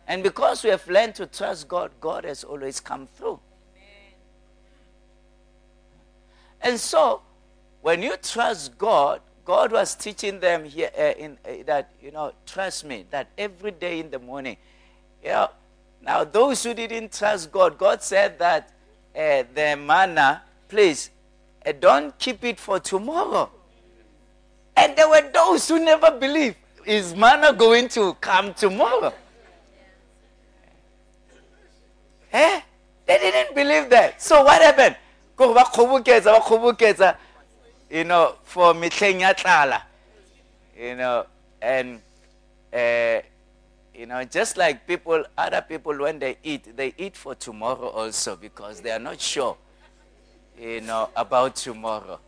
And 0.09 0.25
because 0.25 0.65
we 0.65 0.71
have 0.71 0.89
learned 0.89 1.15
to 1.17 1.27
trust 1.27 1.69
God, 1.69 1.93
God 2.01 2.25
has 2.25 2.43
always 2.43 2.81
come 2.81 3.07
through. 3.07 3.39
And 6.61 6.81
so, 6.81 7.23
when 7.81 8.03
you 8.03 8.17
trust 8.17 8.77
God, 8.77 9.21
God 9.45 9.71
was 9.71 9.95
teaching 9.95 10.41
them 10.41 10.65
here 10.65 10.91
uh, 10.99 11.03
in, 11.17 11.39
uh, 11.45 11.63
that, 11.67 11.93
you 12.03 12.11
know, 12.11 12.33
trust 12.45 12.87
me, 12.87 13.07
that 13.11 13.29
every 13.39 13.71
day 13.71 14.01
in 14.01 14.11
the 14.11 14.19
morning, 14.19 14.57
you 15.23 15.31
know, 15.31 15.51
now 16.03 16.25
those 16.25 16.65
who 16.65 16.75
didn't 16.75 17.13
trust 17.13 17.53
God, 17.53 17.79
God 17.79 18.03
said 18.03 18.37
that 18.41 18.73
uh, 19.15 19.45
the 19.55 19.77
manna, 19.77 20.43
please 20.69 21.11
and 21.69 21.81
don't 21.81 22.19
keep 22.19 22.43
it 22.45 22.59
for 22.59 22.81
tomorrow. 22.81 23.51
And 24.75 24.97
there 24.97 25.07
were 25.07 25.31
those 25.31 25.69
who 25.69 25.79
never 25.85 26.11
believed. 26.13 26.57
Is 26.87 27.15
manna 27.15 27.53
going 27.53 27.89
to 27.91 28.15
come 28.15 28.55
tomorrow? 28.55 29.13
Eh? 32.33 32.61
They 33.05 33.19
didn't 33.19 33.55
believe 33.55 33.91
that. 33.91 34.23
So 34.23 34.45
what 34.45 34.63
happened? 34.63 34.97
You 37.91 38.05
know, 38.05 38.35
for 38.45 38.73
mitleng 38.73 39.81
You 40.79 40.97
know, 40.97 41.27
and 41.61 42.01
uh, 42.73 43.21
you 43.95 44.07
know, 44.07 44.25
just 44.25 44.57
like 44.57 44.87
people, 44.87 45.23
other 45.37 45.61
people, 45.69 45.99
when 45.99 46.19
they 46.19 46.39
eat, 46.43 46.75
they 46.75 46.95
eat 46.97 47.15
for 47.15 47.35
tomorrow 47.35 47.89
also 47.89 48.37
because 48.37 48.81
they 48.81 48.91
are 48.91 48.99
not 48.99 49.21
sure 49.21 49.57
you 50.61 50.81
know, 50.81 51.11
about 51.17 51.57
tomorrow. 51.57 52.19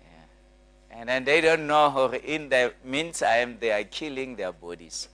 Yeah. 0.00 0.98
And 0.98 1.08
then 1.08 1.24
they 1.24 1.40
don't 1.40 1.66
know, 1.66 2.12
in 2.12 2.48
the 2.48 2.72
meantime, 2.84 3.56
they 3.60 3.72
are 3.72 3.84
killing 3.84 4.36
their 4.36 4.52
bodies. 4.52 5.08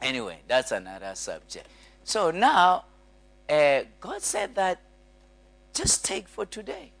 Anyway, 0.00 0.38
that's 0.46 0.72
another 0.72 1.14
subject. 1.14 1.66
So 2.04 2.30
now, 2.30 2.84
uh, 3.48 3.80
God 4.00 4.22
said 4.22 4.54
that 4.54 4.80
just 5.72 6.04
take 6.04 6.28
for 6.28 6.46
today. 6.46 6.92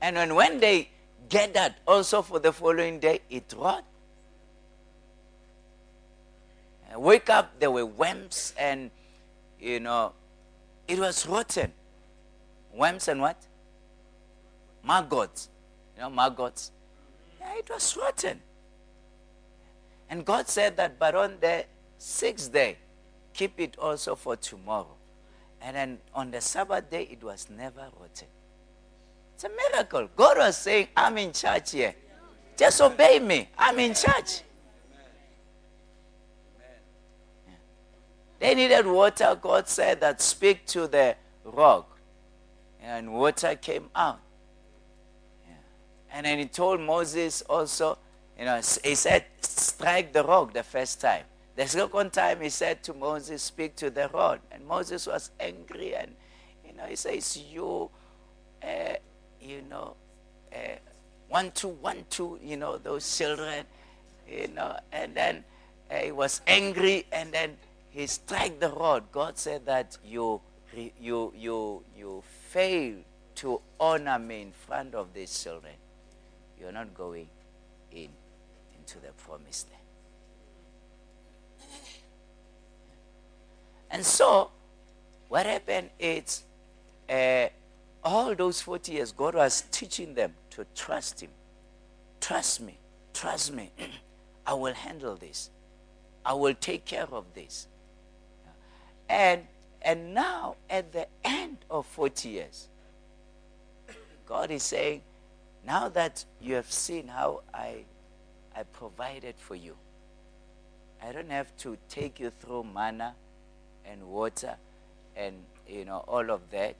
And 0.00 0.16
when, 0.16 0.34
when 0.34 0.60
they 0.60 0.90
gathered 1.28 1.74
also 1.86 2.22
for 2.22 2.38
the 2.38 2.52
following 2.52 2.98
day, 2.98 3.20
it 3.30 3.54
rot. 3.56 3.84
wake 6.96 7.30
up, 7.30 7.58
there 7.58 7.70
were 7.70 7.86
worms, 7.86 8.52
and, 8.58 8.90
you 9.58 9.80
know, 9.80 10.12
it 10.86 10.98
was 10.98 11.26
rotten. 11.26 11.72
Worms 12.72 13.08
and 13.08 13.20
what? 13.20 13.36
Maggots. 14.84 15.48
You 15.96 16.02
know, 16.02 16.10
maggots. 16.10 16.72
Yeah, 17.40 17.54
it 17.56 17.68
was 17.70 17.96
rotten. 17.96 18.40
And 20.08 20.24
God 20.24 20.48
said 20.48 20.76
that, 20.76 20.98
but 20.98 21.14
on 21.14 21.36
the 21.40 21.64
sixth 21.98 22.52
day, 22.52 22.78
keep 23.32 23.58
it 23.60 23.76
also 23.78 24.14
for 24.14 24.36
tomorrow. 24.36 24.96
And 25.60 25.76
then 25.76 25.98
on 26.14 26.30
the 26.30 26.40
Sabbath 26.40 26.90
day, 26.90 27.08
it 27.10 27.22
was 27.22 27.48
never 27.50 27.88
rotten. 27.98 28.28
It's 29.34 29.44
a 29.44 29.48
miracle. 29.48 30.08
God 30.16 30.38
was 30.38 30.56
saying, 30.56 30.88
I'm 30.96 31.16
in 31.18 31.32
charge 31.32 31.70
here. 31.70 31.94
Just 32.56 32.80
obey 32.80 33.18
me. 33.18 33.48
I'm 33.56 33.78
in 33.78 33.94
charge. 33.94 34.42
They 38.38 38.54
needed 38.54 38.86
water. 38.86 39.38
God 39.40 39.68
said 39.68 40.00
that 40.00 40.20
speak 40.20 40.66
to 40.66 40.88
the 40.88 41.16
rock 41.44 41.91
and 42.82 43.12
water 43.12 43.54
came 43.54 43.88
out. 43.94 44.20
Yeah. 45.46 45.54
And 46.12 46.26
then 46.26 46.38
he 46.38 46.46
told 46.46 46.80
Moses 46.80 47.42
also, 47.42 47.98
You 48.38 48.46
know, 48.46 48.56
he 48.56 48.94
said, 48.94 49.24
strike 49.40 50.12
the 50.12 50.24
rock 50.24 50.52
the 50.52 50.62
first 50.62 51.00
time. 51.00 51.24
The 51.54 51.66
second 51.66 52.12
time 52.12 52.40
he 52.40 52.48
said 52.48 52.82
to 52.84 52.94
Moses, 52.94 53.42
speak 53.42 53.76
to 53.76 53.90
the 53.90 54.08
rod. 54.08 54.40
And 54.50 54.66
Moses 54.66 55.06
was 55.06 55.30
angry 55.38 55.94
and, 55.94 56.14
you 56.66 56.72
know, 56.72 56.84
he 56.84 56.96
says, 56.96 57.36
you, 57.52 57.90
uh, 58.62 58.94
you 59.40 59.62
know, 59.68 59.96
uh, 60.52 60.76
one, 61.28 61.50
two, 61.52 61.68
one, 61.68 62.04
two, 62.08 62.38
you 62.42 62.56
know, 62.56 62.78
those 62.78 63.18
children, 63.18 63.64
you 64.26 64.48
know, 64.48 64.76
and 64.92 65.14
then 65.14 65.44
uh, 65.90 65.96
he 65.96 66.12
was 66.12 66.40
angry 66.46 67.06
and 67.12 67.32
then 67.32 67.56
he 67.90 68.06
struck 68.06 68.58
the 68.58 68.70
rod. 68.70 69.04
God 69.12 69.36
said 69.36 69.66
that 69.66 69.98
you, 70.04 70.40
you, 70.74 71.32
you, 71.36 71.82
you 71.96 72.22
fail 72.48 72.96
to 73.36 73.60
honor 73.78 74.18
me 74.18 74.42
in 74.42 74.52
front 74.52 74.94
of 74.94 75.12
these 75.12 75.42
children. 75.42 75.74
You're 76.58 76.72
not 76.72 76.94
going 76.94 77.28
in 77.90 78.08
into 78.78 78.98
the 79.00 79.12
promised 79.24 79.68
land. 79.70 79.82
And 83.90 84.04
so, 84.06 84.50
what 85.28 85.44
happened 85.44 85.90
is, 85.98 86.44
uh, 87.08 87.48
all 88.02 88.34
those 88.34 88.60
40 88.62 88.92
years, 88.92 89.12
God 89.12 89.34
was 89.34 89.64
teaching 89.70 90.14
them 90.14 90.34
to 90.50 90.64
trust 90.74 91.20
Him. 91.20 91.30
Trust 92.20 92.62
me. 92.62 92.78
Trust 93.12 93.52
me. 93.52 93.70
I 94.46 94.54
will 94.54 94.72
handle 94.72 95.14
this. 95.16 95.50
I 96.24 96.32
will 96.32 96.54
take 96.54 96.84
care 96.86 97.06
of 97.12 97.26
this. 97.34 97.66
And, 99.08 99.42
and 99.84 100.14
now, 100.14 100.56
at 100.70 100.92
the 100.92 101.06
end 101.24 101.58
of 101.70 101.86
40 101.86 102.28
years, 102.28 102.68
God 104.26 104.50
is 104.50 104.62
saying, 104.62 105.02
now 105.66 105.88
that 105.90 106.24
you 106.40 106.54
have 106.54 106.70
seen 106.70 107.08
how 107.08 107.42
I, 107.52 107.84
I 108.56 108.62
provided 108.64 109.34
for 109.36 109.54
you, 109.54 109.76
I 111.02 111.12
don't 111.12 111.30
have 111.30 111.56
to 111.58 111.76
take 111.88 112.20
you 112.20 112.30
through 112.30 112.64
manna 112.64 113.14
and 113.84 114.06
water 114.06 114.56
and 115.16 115.34
you 115.68 115.84
know 115.84 116.04
all 116.06 116.30
of 116.30 116.40
that. 116.50 116.76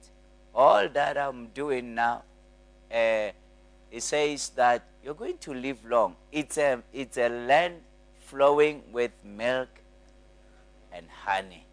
All 0.55 0.87
that 0.87 1.17
I'm 1.17 1.47
doing 1.47 1.95
now, 1.95 2.23
uh, 2.91 3.29
it 3.91 4.01
says 4.01 4.49
that 4.49 4.83
you're 5.03 5.13
going 5.13 5.37
to 5.39 5.53
live 5.53 5.83
long. 5.85 6.15
It's 6.31 6.57
a 6.57 6.81
it's 6.93 7.17
a 7.17 7.29
land 7.29 7.75
flowing 8.19 8.83
with 8.91 9.11
milk 9.23 9.69
and 10.91 11.05
honey. 11.25 11.65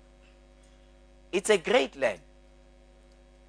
It's 1.33 1.51
a 1.51 1.59
great 1.59 1.97
land. 1.97 2.21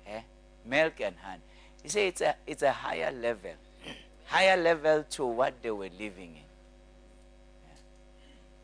Eh? 0.08 0.22
Milk 0.66 1.02
and 1.02 1.16
honey. 1.22 1.42
You 1.84 1.90
see, 1.90 2.08
it's 2.08 2.22
a 2.22 2.36
it's 2.46 2.62
a 2.62 2.72
higher 2.72 3.12
level, 3.12 3.52
higher 4.26 4.58
level 4.58 5.04
to 5.12 5.26
what 5.26 5.62
they 5.62 5.72
were 5.72 5.90
living 5.98 6.36
in. 6.36 6.52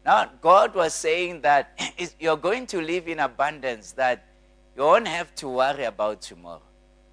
Now, 0.06 0.30
God 0.40 0.74
was 0.76 0.94
saying 0.94 1.42
that 1.42 1.78
you're 2.20 2.38
going 2.38 2.66
to 2.68 2.80
live 2.80 3.08
in 3.08 3.20
abundance, 3.20 3.92
that 3.94 4.24
you 4.76 4.84
won't 4.84 5.08
have 5.08 5.36
to 5.36 5.50
worry 5.50 5.84
about 5.84 6.22
tomorrow. 6.22 6.62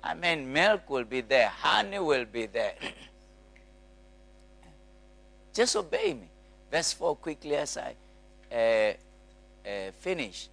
I 0.03 0.15
mean, 0.15 0.53
milk 0.53 0.89
will 0.91 1.05
be 1.05 1.23
there, 1.23 1.49
honey 1.49 1.99
will 1.99 2.27
be 2.27 2.47
there. 2.47 2.75
Just 5.55 5.75
obey 5.77 6.15
me. 6.15 6.29
Verse 6.71 6.93
4 6.93 7.17
quickly 7.17 7.57
as 7.57 7.79
I 7.79 7.95
uh, 8.53 9.69
uh, 9.69 9.91
finish. 9.99 10.49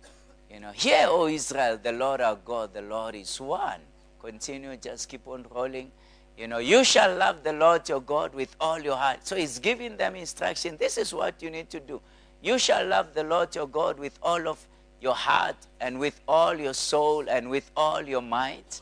You 0.52 0.60
know, 0.60 0.72
hear, 0.72 1.06
O 1.08 1.28
Israel, 1.28 1.80
the 1.82 1.94
Lord 1.94 2.20
our 2.20 2.36
God, 2.36 2.74
the 2.74 2.82
Lord 2.82 3.16
is 3.16 3.40
one. 3.40 3.80
Continue, 4.20 4.76
just 4.76 5.08
keep 5.08 5.26
on 5.26 5.46
rolling. 5.50 5.92
You 6.38 6.48
know, 6.48 6.58
you 6.58 6.84
shall 6.84 7.16
love 7.16 7.42
the 7.44 7.54
Lord 7.54 7.88
your 7.88 8.02
God 8.02 8.34
with 8.34 8.54
all 8.60 8.80
your 8.80 8.98
heart. 8.98 9.26
So 9.26 9.38
he's 9.38 9.60
giving 9.60 9.96
them 9.96 10.16
instruction. 10.16 10.76
This 10.78 10.98
is 10.98 11.14
what 11.14 11.42
you 11.42 11.50
need 11.52 11.70
to 11.70 11.80
do. 11.80 12.02
You 12.42 12.60
shall 12.60 12.86
love 12.86 13.14
the 13.14 13.24
Lord 13.24 13.56
your 13.56 13.68
God 13.68 13.98
with 13.98 14.20
all 14.22 14.46
of 14.48 14.66
your 15.00 15.16
heart 15.16 15.56
and 15.80 15.98
with 16.00 16.20
all 16.28 16.60
your 16.60 16.74
soul 16.74 17.30
and 17.30 17.50
with 17.50 17.72
all 17.78 18.02
your 18.02 18.22
might. 18.22 18.82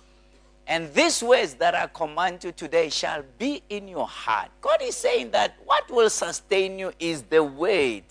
And 0.65 0.91
these 0.95 1.21
words 1.21 1.53
that 1.55 1.75
I 1.75 1.85
command 1.87 2.43
you 2.43 2.51
today 2.51 2.89
shall 2.89 3.23
be 3.37 3.61
in 3.69 3.87
your 3.87 4.07
heart. 4.07 4.49
God 4.61 4.81
is 4.81 4.95
saying 4.95 5.31
that 5.31 5.55
what 5.65 5.89
will 5.91 6.09
sustain 6.09 6.79
you 6.79 6.93
is 6.99 7.21
the 7.23 7.43
word. 7.43 8.03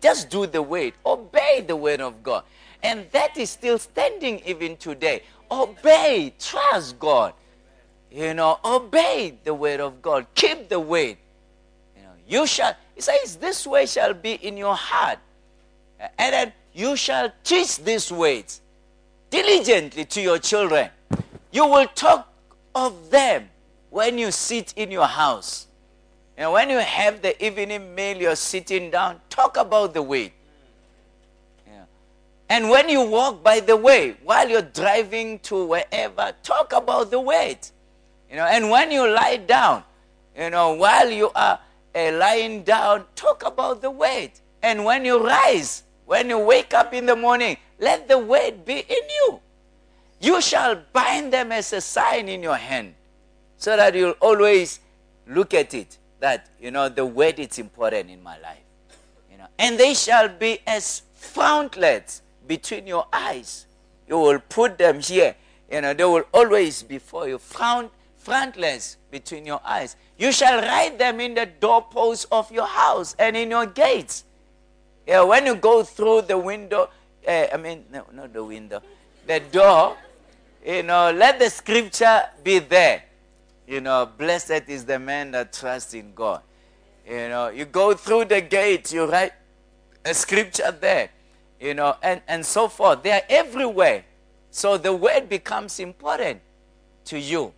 Just 0.00 0.28
do 0.30 0.46
the 0.46 0.62
word. 0.62 0.94
Obey 1.06 1.64
the 1.66 1.76
word 1.76 2.00
of 2.00 2.22
God. 2.22 2.42
And 2.82 3.06
that 3.12 3.36
is 3.36 3.50
still 3.50 3.78
standing 3.78 4.40
even 4.46 4.76
today. 4.76 5.22
Obey. 5.50 6.32
Trust 6.38 6.98
God. 6.98 7.34
You 8.10 8.34
know, 8.34 8.58
obey 8.64 9.38
the 9.44 9.54
word 9.54 9.80
of 9.80 10.02
God. 10.02 10.26
Keep 10.34 10.68
the 10.68 10.80
word. 10.80 11.16
You 11.96 12.02
know, 12.02 12.12
you 12.26 12.46
shall, 12.46 12.74
he 12.94 13.00
says, 13.00 13.36
this 13.36 13.66
way 13.66 13.86
shall 13.86 14.14
be 14.14 14.32
in 14.32 14.56
your 14.56 14.74
heart. 14.74 15.18
And 16.18 16.32
then 16.32 16.52
you 16.72 16.96
shall 16.96 17.32
teach 17.44 17.78
these 17.78 18.10
words 18.10 18.60
diligently 19.28 20.04
to 20.06 20.20
your 20.20 20.38
children. 20.38 20.90
You 21.52 21.66
will 21.66 21.86
talk 21.88 22.32
of 22.74 23.10
them 23.10 23.48
when 23.90 24.18
you 24.18 24.30
sit 24.30 24.72
in 24.76 24.90
your 24.90 25.06
house. 25.06 25.66
And 26.36 26.52
when 26.52 26.70
you 26.70 26.78
have 26.78 27.22
the 27.22 27.44
evening 27.44 27.94
meal, 27.94 28.16
you're 28.16 28.36
sitting 28.36 28.90
down, 28.90 29.20
talk 29.28 29.56
about 29.56 29.94
the 29.94 30.02
way. 30.02 30.32
And 32.50 32.68
when 32.68 32.88
you 32.88 33.02
walk 33.02 33.44
by 33.44 33.60
the 33.60 33.76
way, 33.76 34.16
while 34.24 34.48
you're 34.48 34.60
driving 34.60 35.38
to 35.40 35.64
wherever, 35.64 36.34
talk 36.42 36.72
about 36.72 37.12
the 37.12 37.20
way. 37.20 37.56
You 38.28 38.36
know, 38.36 38.44
and 38.44 38.68
when 38.68 38.90
you 38.90 39.08
lie 39.08 39.36
down, 39.36 39.84
you 40.36 40.50
know, 40.50 40.72
while 40.72 41.08
you 41.08 41.30
are 41.30 41.60
uh, 41.94 42.12
lying 42.12 42.64
down, 42.64 43.04
talk 43.14 43.46
about 43.46 43.80
the 43.80 43.90
word. 43.90 44.30
And 44.62 44.84
when 44.84 45.04
you 45.04 45.24
rise, 45.24 45.84
when 46.06 46.28
you 46.28 46.40
wake 46.40 46.74
up 46.74 46.92
in 46.92 47.06
the 47.06 47.14
morning, 47.14 47.56
let 47.78 48.08
the 48.08 48.18
word 48.18 48.64
be 48.64 48.78
in 48.80 49.04
you. 49.08 49.40
You 50.20 50.40
shall 50.42 50.82
bind 50.92 51.32
them 51.32 51.52
as 51.52 51.72
a 51.72 51.80
sign 51.80 52.28
in 52.28 52.42
your 52.42 52.56
hand, 52.56 52.94
so 53.58 53.76
that 53.76 53.94
you'll 53.94 54.18
always 54.20 54.80
look 55.26 55.54
at 55.54 55.72
it. 55.72 55.98
That 56.18 56.48
you 56.60 56.72
know 56.72 56.88
the 56.88 57.06
word 57.06 57.38
is 57.38 57.58
important 57.60 58.10
in 58.10 58.22
my 58.22 58.38
life. 58.40 58.58
You 59.30 59.38
know, 59.38 59.46
and 59.56 59.78
they 59.78 59.94
shall 59.94 60.28
be 60.28 60.58
as 60.66 61.02
fountlets 61.14 62.22
between 62.50 62.84
your 62.84 63.06
eyes. 63.12 63.66
You 64.08 64.18
will 64.18 64.40
put 64.40 64.76
them 64.76 64.98
here. 64.98 65.36
You 65.70 65.82
know, 65.82 65.94
they 65.94 66.02
will 66.02 66.24
always 66.34 66.82
be 66.82 66.96
before 66.96 67.28
you. 67.28 67.38
Fount, 67.38 67.92
frontlets 68.16 68.96
between 69.08 69.46
your 69.46 69.60
eyes. 69.64 69.94
You 70.18 70.32
shall 70.32 70.60
write 70.60 70.98
them 70.98 71.20
in 71.20 71.34
the 71.34 71.46
doorposts 71.46 72.26
of 72.32 72.50
your 72.50 72.66
house 72.66 73.14
and 73.20 73.36
in 73.36 73.52
your 73.52 73.66
gates. 73.66 74.24
Yeah, 75.06 75.22
when 75.22 75.46
you 75.46 75.54
go 75.54 75.84
through 75.84 76.22
the 76.22 76.38
window, 76.38 76.90
uh, 77.24 77.46
I 77.52 77.56
mean, 77.56 77.84
no, 77.92 78.04
not 78.12 78.32
the 78.32 78.42
window, 78.42 78.82
the 79.28 79.38
door, 79.38 79.96
you 80.66 80.82
know, 80.82 81.12
let 81.12 81.38
the 81.38 81.50
scripture 81.50 82.24
be 82.42 82.58
there. 82.58 83.04
You 83.68 83.80
know, 83.80 84.06
blessed 84.18 84.64
is 84.66 84.84
the 84.84 84.98
man 84.98 85.30
that 85.30 85.52
trusts 85.52 85.94
in 85.94 86.14
God. 86.14 86.42
You 87.06 87.28
know, 87.28 87.48
you 87.48 87.64
go 87.64 87.94
through 87.94 88.24
the 88.24 88.40
gate, 88.40 88.92
you 88.92 89.04
write 89.04 89.34
a 90.04 90.14
scripture 90.14 90.72
there, 90.72 91.10
you 91.60 91.74
know, 91.74 91.96
and, 92.02 92.22
and 92.26 92.44
so 92.44 92.68
forth. 92.68 93.02
They 93.02 93.12
are 93.12 93.22
everywhere. 93.28 94.04
So 94.50 94.78
the 94.78 94.94
word 94.94 95.28
becomes 95.28 95.78
important 95.78 96.40
to 97.06 97.18
you. 97.18 97.52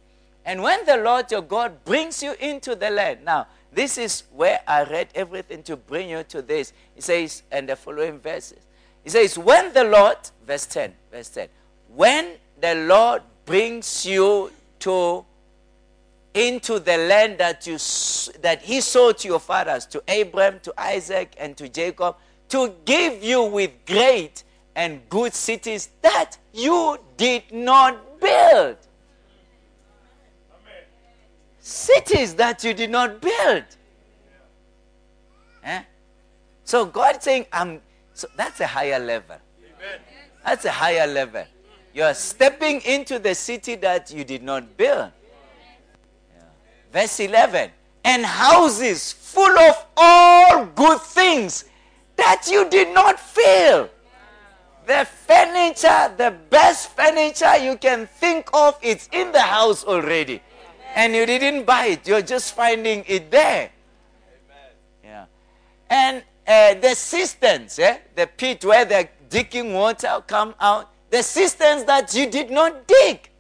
And 0.44 0.62
when 0.62 0.84
the 0.84 0.96
Lord 0.96 1.30
your 1.30 1.42
God 1.42 1.84
brings 1.84 2.22
you 2.22 2.34
into 2.40 2.74
the 2.74 2.90
land, 2.90 3.24
now, 3.24 3.46
this 3.72 3.96
is 3.96 4.24
where 4.32 4.60
I 4.66 4.84
read 4.84 5.08
everything 5.14 5.62
to 5.64 5.76
bring 5.76 6.10
you 6.10 6.24
to 6.24 6.42
this. 6.42 6.72
He 6.94 7.00
says, 7.00 7.42
and 7.50 7.68
the 7.68 7.76
following 7.76 8.18
verses. 8.18 8.58
He 9.02 9.10
says, 9.10 9.38
when 9.38 9.72
the 9.72 9.84
Lord, 9.84 10.16
verse 10.46 10.66
10, 10.66 10.92
verse 11.10 11.28
10, 11.30 11.48
when 11.94 12.32
the 12.60 12.74
Lord 12.74 13.22
brings 13.46 14.04
you 14.04 14.50
to 14.80 15.24
into 16.34 16.78
the 16.78 16.96
land 16.96 17.36
that 17.38 17.66
you 17.66 17.76
that 18.40 18.62
he 18.62 18.80
sold 18.80 19.18
to 19.18 19.28
your 19.28 19.38
fathers, 19.40 19.84
to 19.86 20.02
Abraham, 20.08 20.60
to 20.60 20.72
Isaac, 20.78 21.34
and 21.38 21.56
to 21.58 21.68
Jacob, 21.68 22.16
to 22.52 22.74
give 22.84 23.24
you 23.24 23.44
with 23.44 23.70
great 23.86 24.44
and 24.76 25.00
good 25.08 25.32
cities 25.32 25.88
that 26.02 26.36
you 26.52 26.98
did 27.16 27.50
not 27.50 28.20
build. 28.20 28.76
Cities 31.60 32.34
that 32.34 32.62
you 32.62 32.74
did 32.74 32.90
not 32.90 33.22
build. 33.22 33.64
Eh? 35.64 35.82
So 36.64 36.84
God 36.84 37.22
saying, 37.22 37.46
I'm 37.50 37.80
so 38.12 38.28
that's 38.36 38.60
a 38.60 38.66
higher 38.66 38.98
level. 38.98 39.36
That's 40.44 40.66
a 40.66 40.72
higher 40.72 41.06
level. 41.06 41.46
You 41.94 42.02
are 42.02 42.14
stepping 42.14 42.82
into 42.82 43.18
the 43.18 43.34
city 43.34 43.76
that 43.76 44.12
you 44.12 44.24
did 44.24 44.42
not 44.42 44.76
build. 44.76 45.10
Yeah. 46.36 46.42
Verse 46.92 47.18
11. 47.18 47.70
And 48.04 48.26
houses 48.26 49.10
full 49.10 49.58
of 49.58 49.86
all 49.96 50.66
good 50.66 51.00
things 51.00 51.64
that 52.22 52.48
you 52.48 52.68
did 52.70 52.94
not 52.94 53.18
fill. 53.18 53.90
The 54.86 55.04
furniture, 55.04 56.14
the 56.16 56.34
best 56.50 56.90
furniture 56.96 57.56
you 57.56 57.76
can 57.76 58.06
think 58.06 58.48
of, 58.54 58.78
it's 58.80 59.08
in 59.12 59.32
the 59.32 59.40
house 59.40 59.84
already. 59.84 60.40
And 60.94 61.14
you 61.14 61.26
didn't 61.26 61.64
buy 61.64 61.86
it, 61.86 62.06
you're 62.06 62.22
just 62.22 62.54
finding 62.54 63.04
it 63.08 63.30
there. 63.30 63.70
Yeah. 65.02 65.26
And 65.90 66.22
uh, 66.46 66.74
the 66.74 66.94
cisterns, 66.94 67.78
eh? 67.78 67.98
the 68.14 68.26
pit 68.26 68.64
where 68.64 68.84
the 68.84 69.08
digging 69.28 69.72
water 69.72 70.22
come 70.26 70.54
out, 70.60 70.92
the 71.10 71.22
cisterns 71.22 71.84
that 71.84 72.14
you 72.14 72.30
did 72.30 72.50
not 72.50 72.86
dig. 72.86 73.30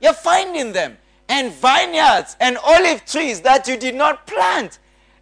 You're 0.00 0.14
finding 0.14 0.72
them. 0.72 0.96
And 1.28 1.52
vineyards 1.52 2.36
and 2.40 2.56
olive 2.58 3.04
trees 3.04 3.40
that 3.42 3.68
you 3.68 3.76
did 3.76 3.94
not 3.94 4.26
plant. 4.26 4.78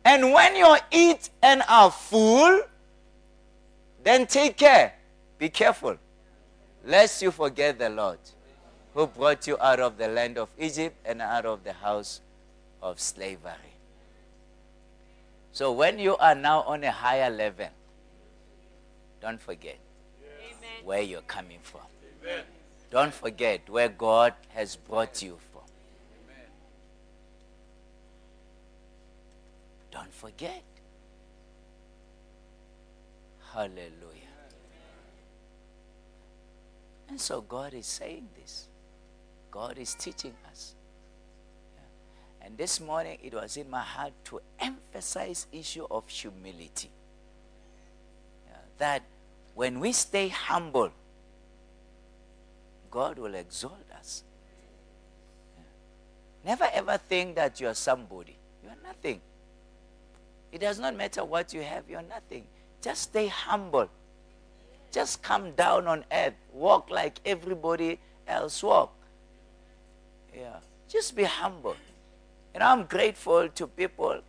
And 0.09 0.33
when 0.33 0.57
you 0.57 0.75
eat 0.91 1.29
and 1.43 1.63
are 1.69 1.91
full, 1.91 2.63
then 4.03 4.27
take 4.27 4.57
care. 4.57 4.95
Be 5.37 5.51
careful. 5.51 5.99
Lest 6.83 7.21
you 7.21 7.31
forget 7.31 7.79
the 7.79 7.91
Lord 7.91 8.19
who 8.95 9.07
brought 9.07 9.47
you 9.47 9.59
out 9.61 9.81
of 9.81 9.99
the 9.99 10.09
land 10.09 10.39
of 10.39 10.49
Egypt 10.59 10.97
and 11.05 11.21
out 11.21 11.45
of 11.45 11.63
the 11.63 11.75
house 11.75 12.23
of 12.83 12.99
slavery. 12.99 13.75
So 15.53 15.73
when 15.73 15.99
you 15.99 16.17
are 16.17 16.35
now 16.35 16.63
on 16.63 16.85
a 16.85 16.91
higher 16.91 17.29
level, 17.29 17.69
don't 19.21 19.39
forget 19.39 19.77
Amen. 20.25 20.85
where 20.85 21.03
you're 21.03 21.21
coming 21.21 21.59
from. 21.63 21.83
Don't 22.91 23.13
forget 23.13 23.69
where 23.69 23.91
God 23.91 24.33
has 24.55 24.75
brought 24.75 25.21
you 25.21 25.37
from. 25.53 25.59
Don't 29.99 30.15
forget. 30.15 30.63
Hallelujah. 33.53 34.37
And 37.09 37.21
so 37.21 37.41
God 37.41 37.75
is 37.75 37.87
saying 37.87 38.29
this. 38.41 38.69
God 39.51 39.77
is 39.77 39.95
teaching 39.95 40.35
us. 40.49 40.77
And 42.41 42.57
this 42.57 42.81
morning 42.81 43.19
it 43.25 43.35
was 43.35 43.57
in 43.57 43.69
my 43.69 43.81
heart 43.81 44.13
to 44.27 44.41
emphasize 44.61 45.49
issue 45.51 45.87
of 45.91 46.09
humility. 46.09 46.91
That 48.79 49.03
when 49.57 49.81
we 49.81 49.91
stay 49.91 50.29
humble, 50.29 50.93
God 52.89 53.19
will 53.19 53.35
exalt 53.35 53.91
us. 53.99 54.23
Never 56.45 56.69
ever 56.73 56.99
think 56.99 57.35
that 57.35 57.61
you 57.61 57.67
are 57.67 57.75
somebody. 57.75 58.37
You 58.63 58.69
are 58.69 58.79
nothing. 58.87 59.21
It 60.53 60.61
does 60.61 60.79
not 60.79 60.97
matter 60.97 61.25
what 61.25 61.53
you 61.53 61.63
have, 61.63 61.85
you're 61.89 62.03
nothing. 62.03 62.45
Just 62.81 63.03
stay 63.03 63.27
humble. 63.27 63.89
Just 64.91 65.23
come 65.23 65.53
down 65.53 65.87
on 65.87 66.05
earth. 66.11 66.35
Walk 66.53 66.91
like 66.91 67.21
everybody 67.25 67.99
else 68.27 68.63
walk. 68.63 68.95
Yeah. 70.35 70.57
Just 70.89 71.15
be 71.15 71.25
humble. 71.25 71.77
And 72.55 72.63
I'm 72.63 72.85
grateful 72.85 73.49
to 73.49 73.67
people, 73.67 74.21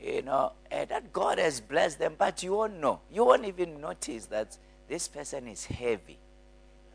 you 0.00 0.22
know, 0.22 0.52
eh, 0.70 0.84
that 0.84 1.12
God 1.12 1.38
has 1.38 1.60
blessed 1.60 1.98
them, 1.98 2.14
but 2.18 2.42
you 2.42 2.52
won't 2.52 2.78
know. 2.78 3.00
You 3.10 3.24
won't 3.24 3.46
even 3.46 3.80
notice 3.80 4.26
that 4.26 4.56
this 4.88 5.08
person 5.08 5.48
is 5.48 5.64
heavy, 5.64 6.18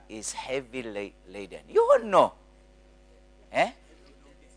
is 0.07 0.33
heavy 0.33 0.83
la- 0.83 1.33
laden. 1.33 1.61
You 1.67 1.85
won't 1.89 2.05
know. 2.05 2.33
Eh? 3.51 3.71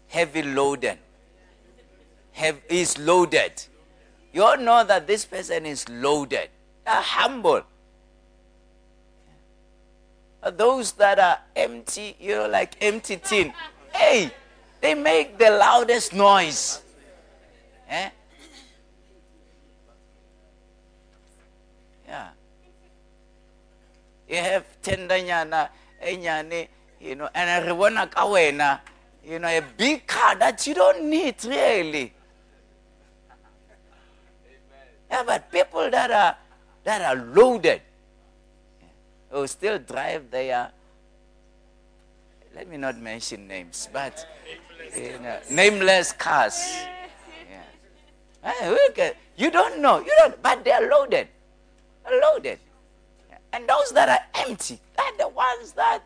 Heavy 0.08 0.42
loaded. 0.42 0.98
Have, 2.32 2.60
is 2.68 2.98
loaded. 2.98 3.52
You 4.32 4.44
all 4.44 4.56
know 4.56 4.84
that 4.84 5.06
this 5.06 5.24
person 5.24 5.66
is 5.66 5.88
loaded. 5.88 6.50
They 6.84 6.90
are 6.90 7.02
humble. 7.02 7.62
Those 10.52 10.92
that 10.92 11.18
are 11.18 11.38
empty, 11.54 12.16
you 12.18 12.36
know, 12.36 12.48
like 12.48 12.76
empty 12.80 13.16
tin. 13.16 13.52
Hey, 13.92 14.30
they 14.80 14.94
make 14.94 15.36
the 15.36 15.50
loudest 15.50 16.14
noise. 16.14 16.80
Eh? 17.88 18.10
Yeah. 22.06 22.28
You 24.28 24.36
have 24.36 24.64
tendanyana, 24.82 25.68
enyane, 26.02 26.68
you 27.00 27.16
know, 27.16 27.28
and 27.34 27.76
wanna 27.76 28.06
kawena, 28.06 28.80
you 29.24 29.38
know, 29.38 29.48
a 29.48 29.60
big 29.76 30.06
car 30.06 30.36
that 30.36 30.66
you 30.66 30.74
don't 30.74 31.04
need 31.04 31.44
really. 31.44 32.14
Yeah, 35.11 35.22
but 35.26 35.50
people 35.50 35.90
that 35.90 36.11
are 36.11 36.36
that 36.84 37.02
are 37.02 37.16
loaded 37.34 37.82
who 39.30 39.46
still 39.46 39.78
drive 39.78 40.30
their 40.30 40.70
let 42.54 42.68
me 42.68 42.76
not 42.76 42.98
mention 42.98 43.46
names, 43.46 43.88
but 43.92 44.26
you 44.96 45.18
know, 45.22 45.38
nameless 45.50 46.12
cars. 46.12 46.58
Yeah. 48.42 48.52
Eh, 48.96 49.12
You 49.36 49.50
don't 49.50 49.80
know, 49.80 50.00
you 50.00 50.12
don't, 50.18 50.40
but 50.42 50.64
they 50.64 50.72
are 50.72 50.86
loaded. 50.88 51.28
They're 52.04 52.20
loaded. 52.20 52.58
And 53.52 53.68
those 53.68 53.90
that 53.92 54.08
are 54.08 54.46
empty, 54.46 54.78
they're 54.96 55.26
the 55.26 55.28
ones 55.28 55.72
that 55.72 56.02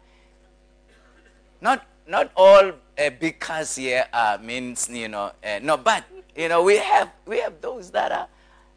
not 1.61 1.84
not 2.07 2.30
all 2.36 2.72
uh, 2.72 3.11
big 3.18 3.40
cars 3.40 3.76
here 3.76 4.07
uh, 4.12 4.38
means 4.40 4.88
you 4.88 5.09
know 5.09 5.32
uh, 5.42 5.59
no, 5.62 5.76
but 5.76 6.05
you 6.36 6.48
know 6.48 6.62
we 6.62 6.76
have 6.78 7.11
we 7.26 7.40
have 7.40 7.61
those 7.61 7.90
that 7.90 8.12
are 8.12 8.28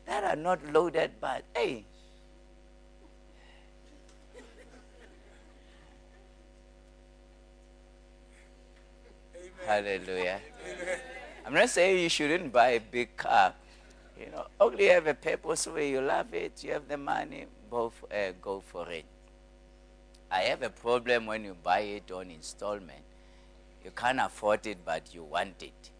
that 0.07 0.23
are 0.23 0.35
not 0.35 0.59
loaded, 0.73 1.11
but 1.21 1.43
hey. 1.55 1.85
Hallelujah. 9.65 10.39
I'm 11.45 11.53
not 11.53 11.69
saying 11.69 12.01
you 12.01 12.09
shouldn't 12.09 12.53
buy 12.53 12.69
a 12.69 12.79
big 12.79 13.17
car. 13.17 13.53
You 14.19 14.31
know, 14.31 14.47
only 14.59 14.85
have 14.85 15.07
a 15.07 15.13
purpose 15.13 15.67
where 15.67 15.83
you 15.83 16.01
love 16.01 16.33
it, 16.33 16.63
you 16.63 16.71
have 16.71 16.87
the 16.87 16.97
money, 16.97 17.45
both 17.69 17.93
uh, 18.11 18.31
go 18.41 18.61
for 18.61 18.89
it. 18.89 19.05
I 20.31 20.41
have 20.43 20.63
a 20.63 20.69
problem 20.69 21.25
when 21.25 21.43
you 21.43 21.55
buy 21.61 21.81
it 21.81 22.11
on 22.11 22.31
installment. 22.31 23.03
You 23.83 23.91
can't 23.91 24.19
afford 24.19 24.65
it, 24.67 24.79
but 24.85 25.13
you 25.13 25.23
want 25.23 25.61
it. 25.61 25.91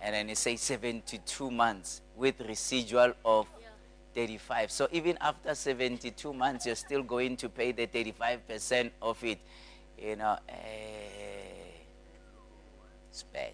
And 0.00 0.14
then 0.14 0.28
it 0.30 0.38
says 0.38 0.60
72 0.60 1.50
months 1.50 2.02
with 2.16 2.40
residual 2.40 3.12
of 3.24 3.46
35. 4.14 4.70
So 4.70 4.88
even 4.92 5.18
after 5.20 5.54
72 5.54 6.32
months, 6.32 6.66
you're 6.66 6.74
still 6.74 7.02
going 7.02 7.36
to 7.38 7.48
pay 7.48 7.72
the 7.72 7.86
35% 7.86 8.90
of 9.02 9.22
it. 9.24 9.38
You 9.98 10.16
know, 10.16 10.38
eh, 10.48 10.54
it's 13.10 13.22
bad. 13.22 13.52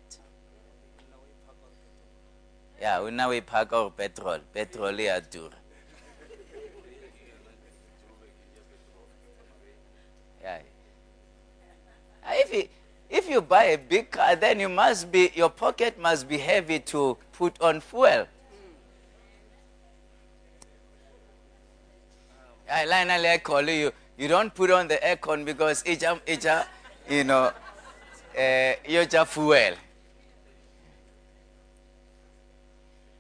Yeah, 2.81 3.03
we 3.03 3.11
now 3.11 3.29
we 3.29 3.43
park 3.43 3.73
our 3.75 3.91
petrol. 3.91 4.39
Petrol 4.55 4.99
is 4.99 5.27
dure. 5.31 5.51
Yeah. 10.43 10.61
Uh, 12.25 12.31
If 12.33 12.55
you, 12.55 12.69
if 13.11 13.29
you 13.29 13.41
buy 13.41 13.65
a 13.65 13.79
big 13.79 14.13
car, 14.13 14.37
then 14.37 14.61
you 14.61 14.69
must 14.69 15.11
be 15.11 15.33
your 15.35 15.51
pocket 15.51 15.99
must 15.99 16.29
be 16.29 16.39
heavy 16.39 16.79
to 16.79 17.17
put 17.33 17.61
on 17.61 17.81
fuel. 17.81 18.27
I 22.71 22.87
finally 22.87 23.29
I 23.29 23.39
call 23.39 23.69
you. 23.69 23.91
You 24.17 24.29
don't 24.29 24.55
put 24.55 24.71
on 24.71 24.87
the 24.87 24.97
aircon 24.97 25.45
because 25.45 25.83
it's 25.85 26.05
a, 26.05 26.21
it's 26.25 26.45
a, 26.45 26.67
you 27.09 27.25
know, 27.25 27.51
uh, 28.39 29.25
fuel. 29.25 29.75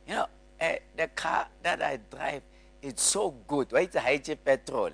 You 0.06 0.14
know, 0.14 0.26
uh, 0.60 0.72
the 0.96 1.08
car 1.08 1.48
that 1.62 1.82
I 1.82 1.98
drive, 2.10 2.42
it's 2.80 3.02
so 3.02 3.34
good. 3.48 3.72
Why 3.72 3.80
it's 3.80 3.96
a 3.96 4.00
high 4.00 4.18
petrol? 4.18 4.90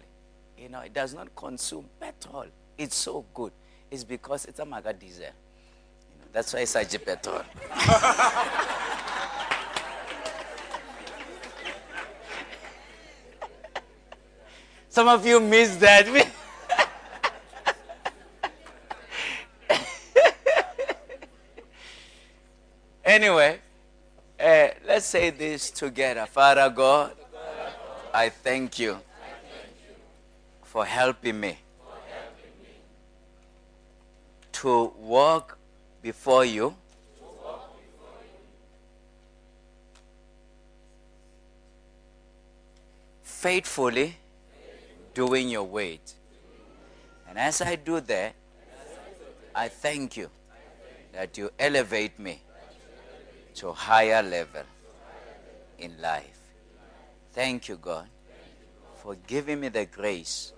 You 0.57 0.68
know, 0.70 0.80
it 0.80 0.94
does 0.94 1.12
not 1.12 1.34
consume 1.36 1.86
petrol. 2.01 2.47
It's 2.78 2.97
so 2.97 3.24
good. 3.34 3.53
It's 3.91 4.05
because 4.05 4.45
it's 4.47 4.59
a 4.59 4.64
maga 4.64 4.93
diesel. 4.93 5.24
You 5.24 5.30
know, 5.30 6.26
that's 6.32 6.53
why 6.53 6.61
it's 6.61 6.74
a 6.74 6.99
petrol. 6.99 7.43
Some 14.89 15.09
of 15.09 15.26
you 15.26 15.41
missed 15.41 15.78
that. 15.80 16.07
anyway, 23.05 23.61
uh, 24.41 24.68
let's 24.87 25.07
say 25.07 25.30
this 25.30 25.70
together. 25.70 26.26
Father 26.26 26.70
God, 26.70 27.12
I 28.12 28.30
thank 28.30 28.78
you 28.78 28.99
for 30.62 30.84
helping 30.84 31.41
me 31.41 31.59
to 34.57 34.90
walk 34.98 35.59
before 36.00 36.42
you 36.42 36.74
faithfully 43.22 44.16
doing 45.12 45.50
your 45.50 45.64
weight. 45.64 46.14
And 47.28 47.38
as 47.38 47.61
I 47.61 47.76
do 47.76 48.00
that, 48.00 48.34
I 49.54 49.68
thank 49.68 50.16
you 50.16 50.30
that 51.12 51.36
you 51.36 51.50
elevate 51.59 52.18
me 52.18 52.40
to 53.57 53.72
higher 53.72 54.22
level 54.22 54.64
in 55.78 56.00
life. 56.00 56.38
Thank 57.32 57.68
you, 57.68 57.76
God, 57.76 58.09
for 59.02 59.16
giving 59.26 59.61
me 59.61 59.68
the 59.68 59.84
grace 59.84 60.54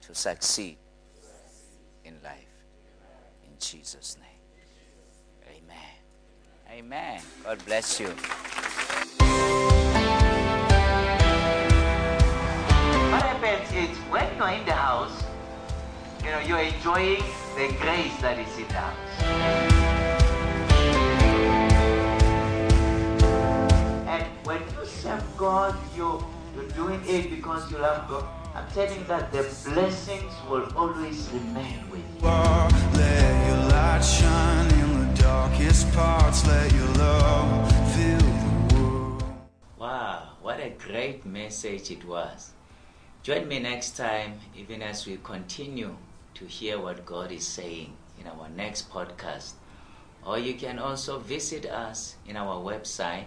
to 0.00 0.14
succeed 0.14 0.78
Jesus' 3.70 4.16
name. 4.20 4.40
Amen. 5.56 5.96
Amen. 6.70 7.20
God 7.44 7.64
bless 7.64 7.98
you. 7.98 8.08
What 13.08 13.22
happens 13.22 13.72
is 13.72 13.96
when 14.10 14.36
you're 14.36 14.50
in 14.50 14.66
the 14.66 14.72
house, 14.72 15.24
you 16.22 16.30
know, 16.30 16.40
you're 16.40 16.58
enjoying 16.58 17.22
the 17.56 17.68
grace 17.80 18.16
that 18.20 18.38
is 18.38 18.58
in 18.58 18.68
the 18.68 18.74
house. 18.74 19.22
And 24.08 24.24
when 24.46 24.60
you 24.60 24.86
serve 24.86 25.24
God, 25.38 25.74
you, 25.96 26.22
you're 26.54 26.68
doing 26.70 27.00
it 27.06 27.30
because 27.30 27.70
you 27.70 27.78
love 27.78 28.08
God. 28.08 28.43
I'm 28.54 28.68
telling 28.70 29.00
you 29.00 29.04
that 29.06 29.32
the 29.32 29.42
blessings 29.68 30.32
will 30.48 30.68
always 30.76 31.28
remain 31.30 31.90
with 31.90 32.06
you. 32.22 32.28
Let 32.28 33.48
your 33.48 33.68
light 33.68 34.00
shine 34.00 34.70
in 34.78 35.08
the 35.08 35.22
darkest 35.22 35.92
parts. 35.92 36.46
Let 36.46 36.72
your 36.72 36.86
love 36.94 37.72
fill 37.96 38.18
the 38.18 38.74
world. 38.76 39.24
Wow, 39.76 40.28
what 40.40 40.60
a 40.60 40.70
great 40.70 41.26
message 41.26 41.90
it 41.90 42.04
was. 42.04 42.52
Join 43.24 43.48
me 43.48 43.58
next 43.58 43.96
time, 43.96 44.38
even 44.56 44.82
as 44.82 45.04
we 45.04 45.18
continue 45.24 45.96
to 46.34 46.44
hear 46.44 46.78
what 46.78 47.04
God 47.04 47.32
is 47.32 47.44
saying 47.44 47.96
in 48.20 48.28
our 48.28 48.48
next 48.50 48.88
podcast. 48.88 49.54
Or 50.24 50.38
you 50.38 50.54
can 50.54 50.78
also 50.78 51.18
visit 51.18 51.66
us 51.66 52.14
in 52.24 52.36
our 52.36 52.62
website 52.62 53.26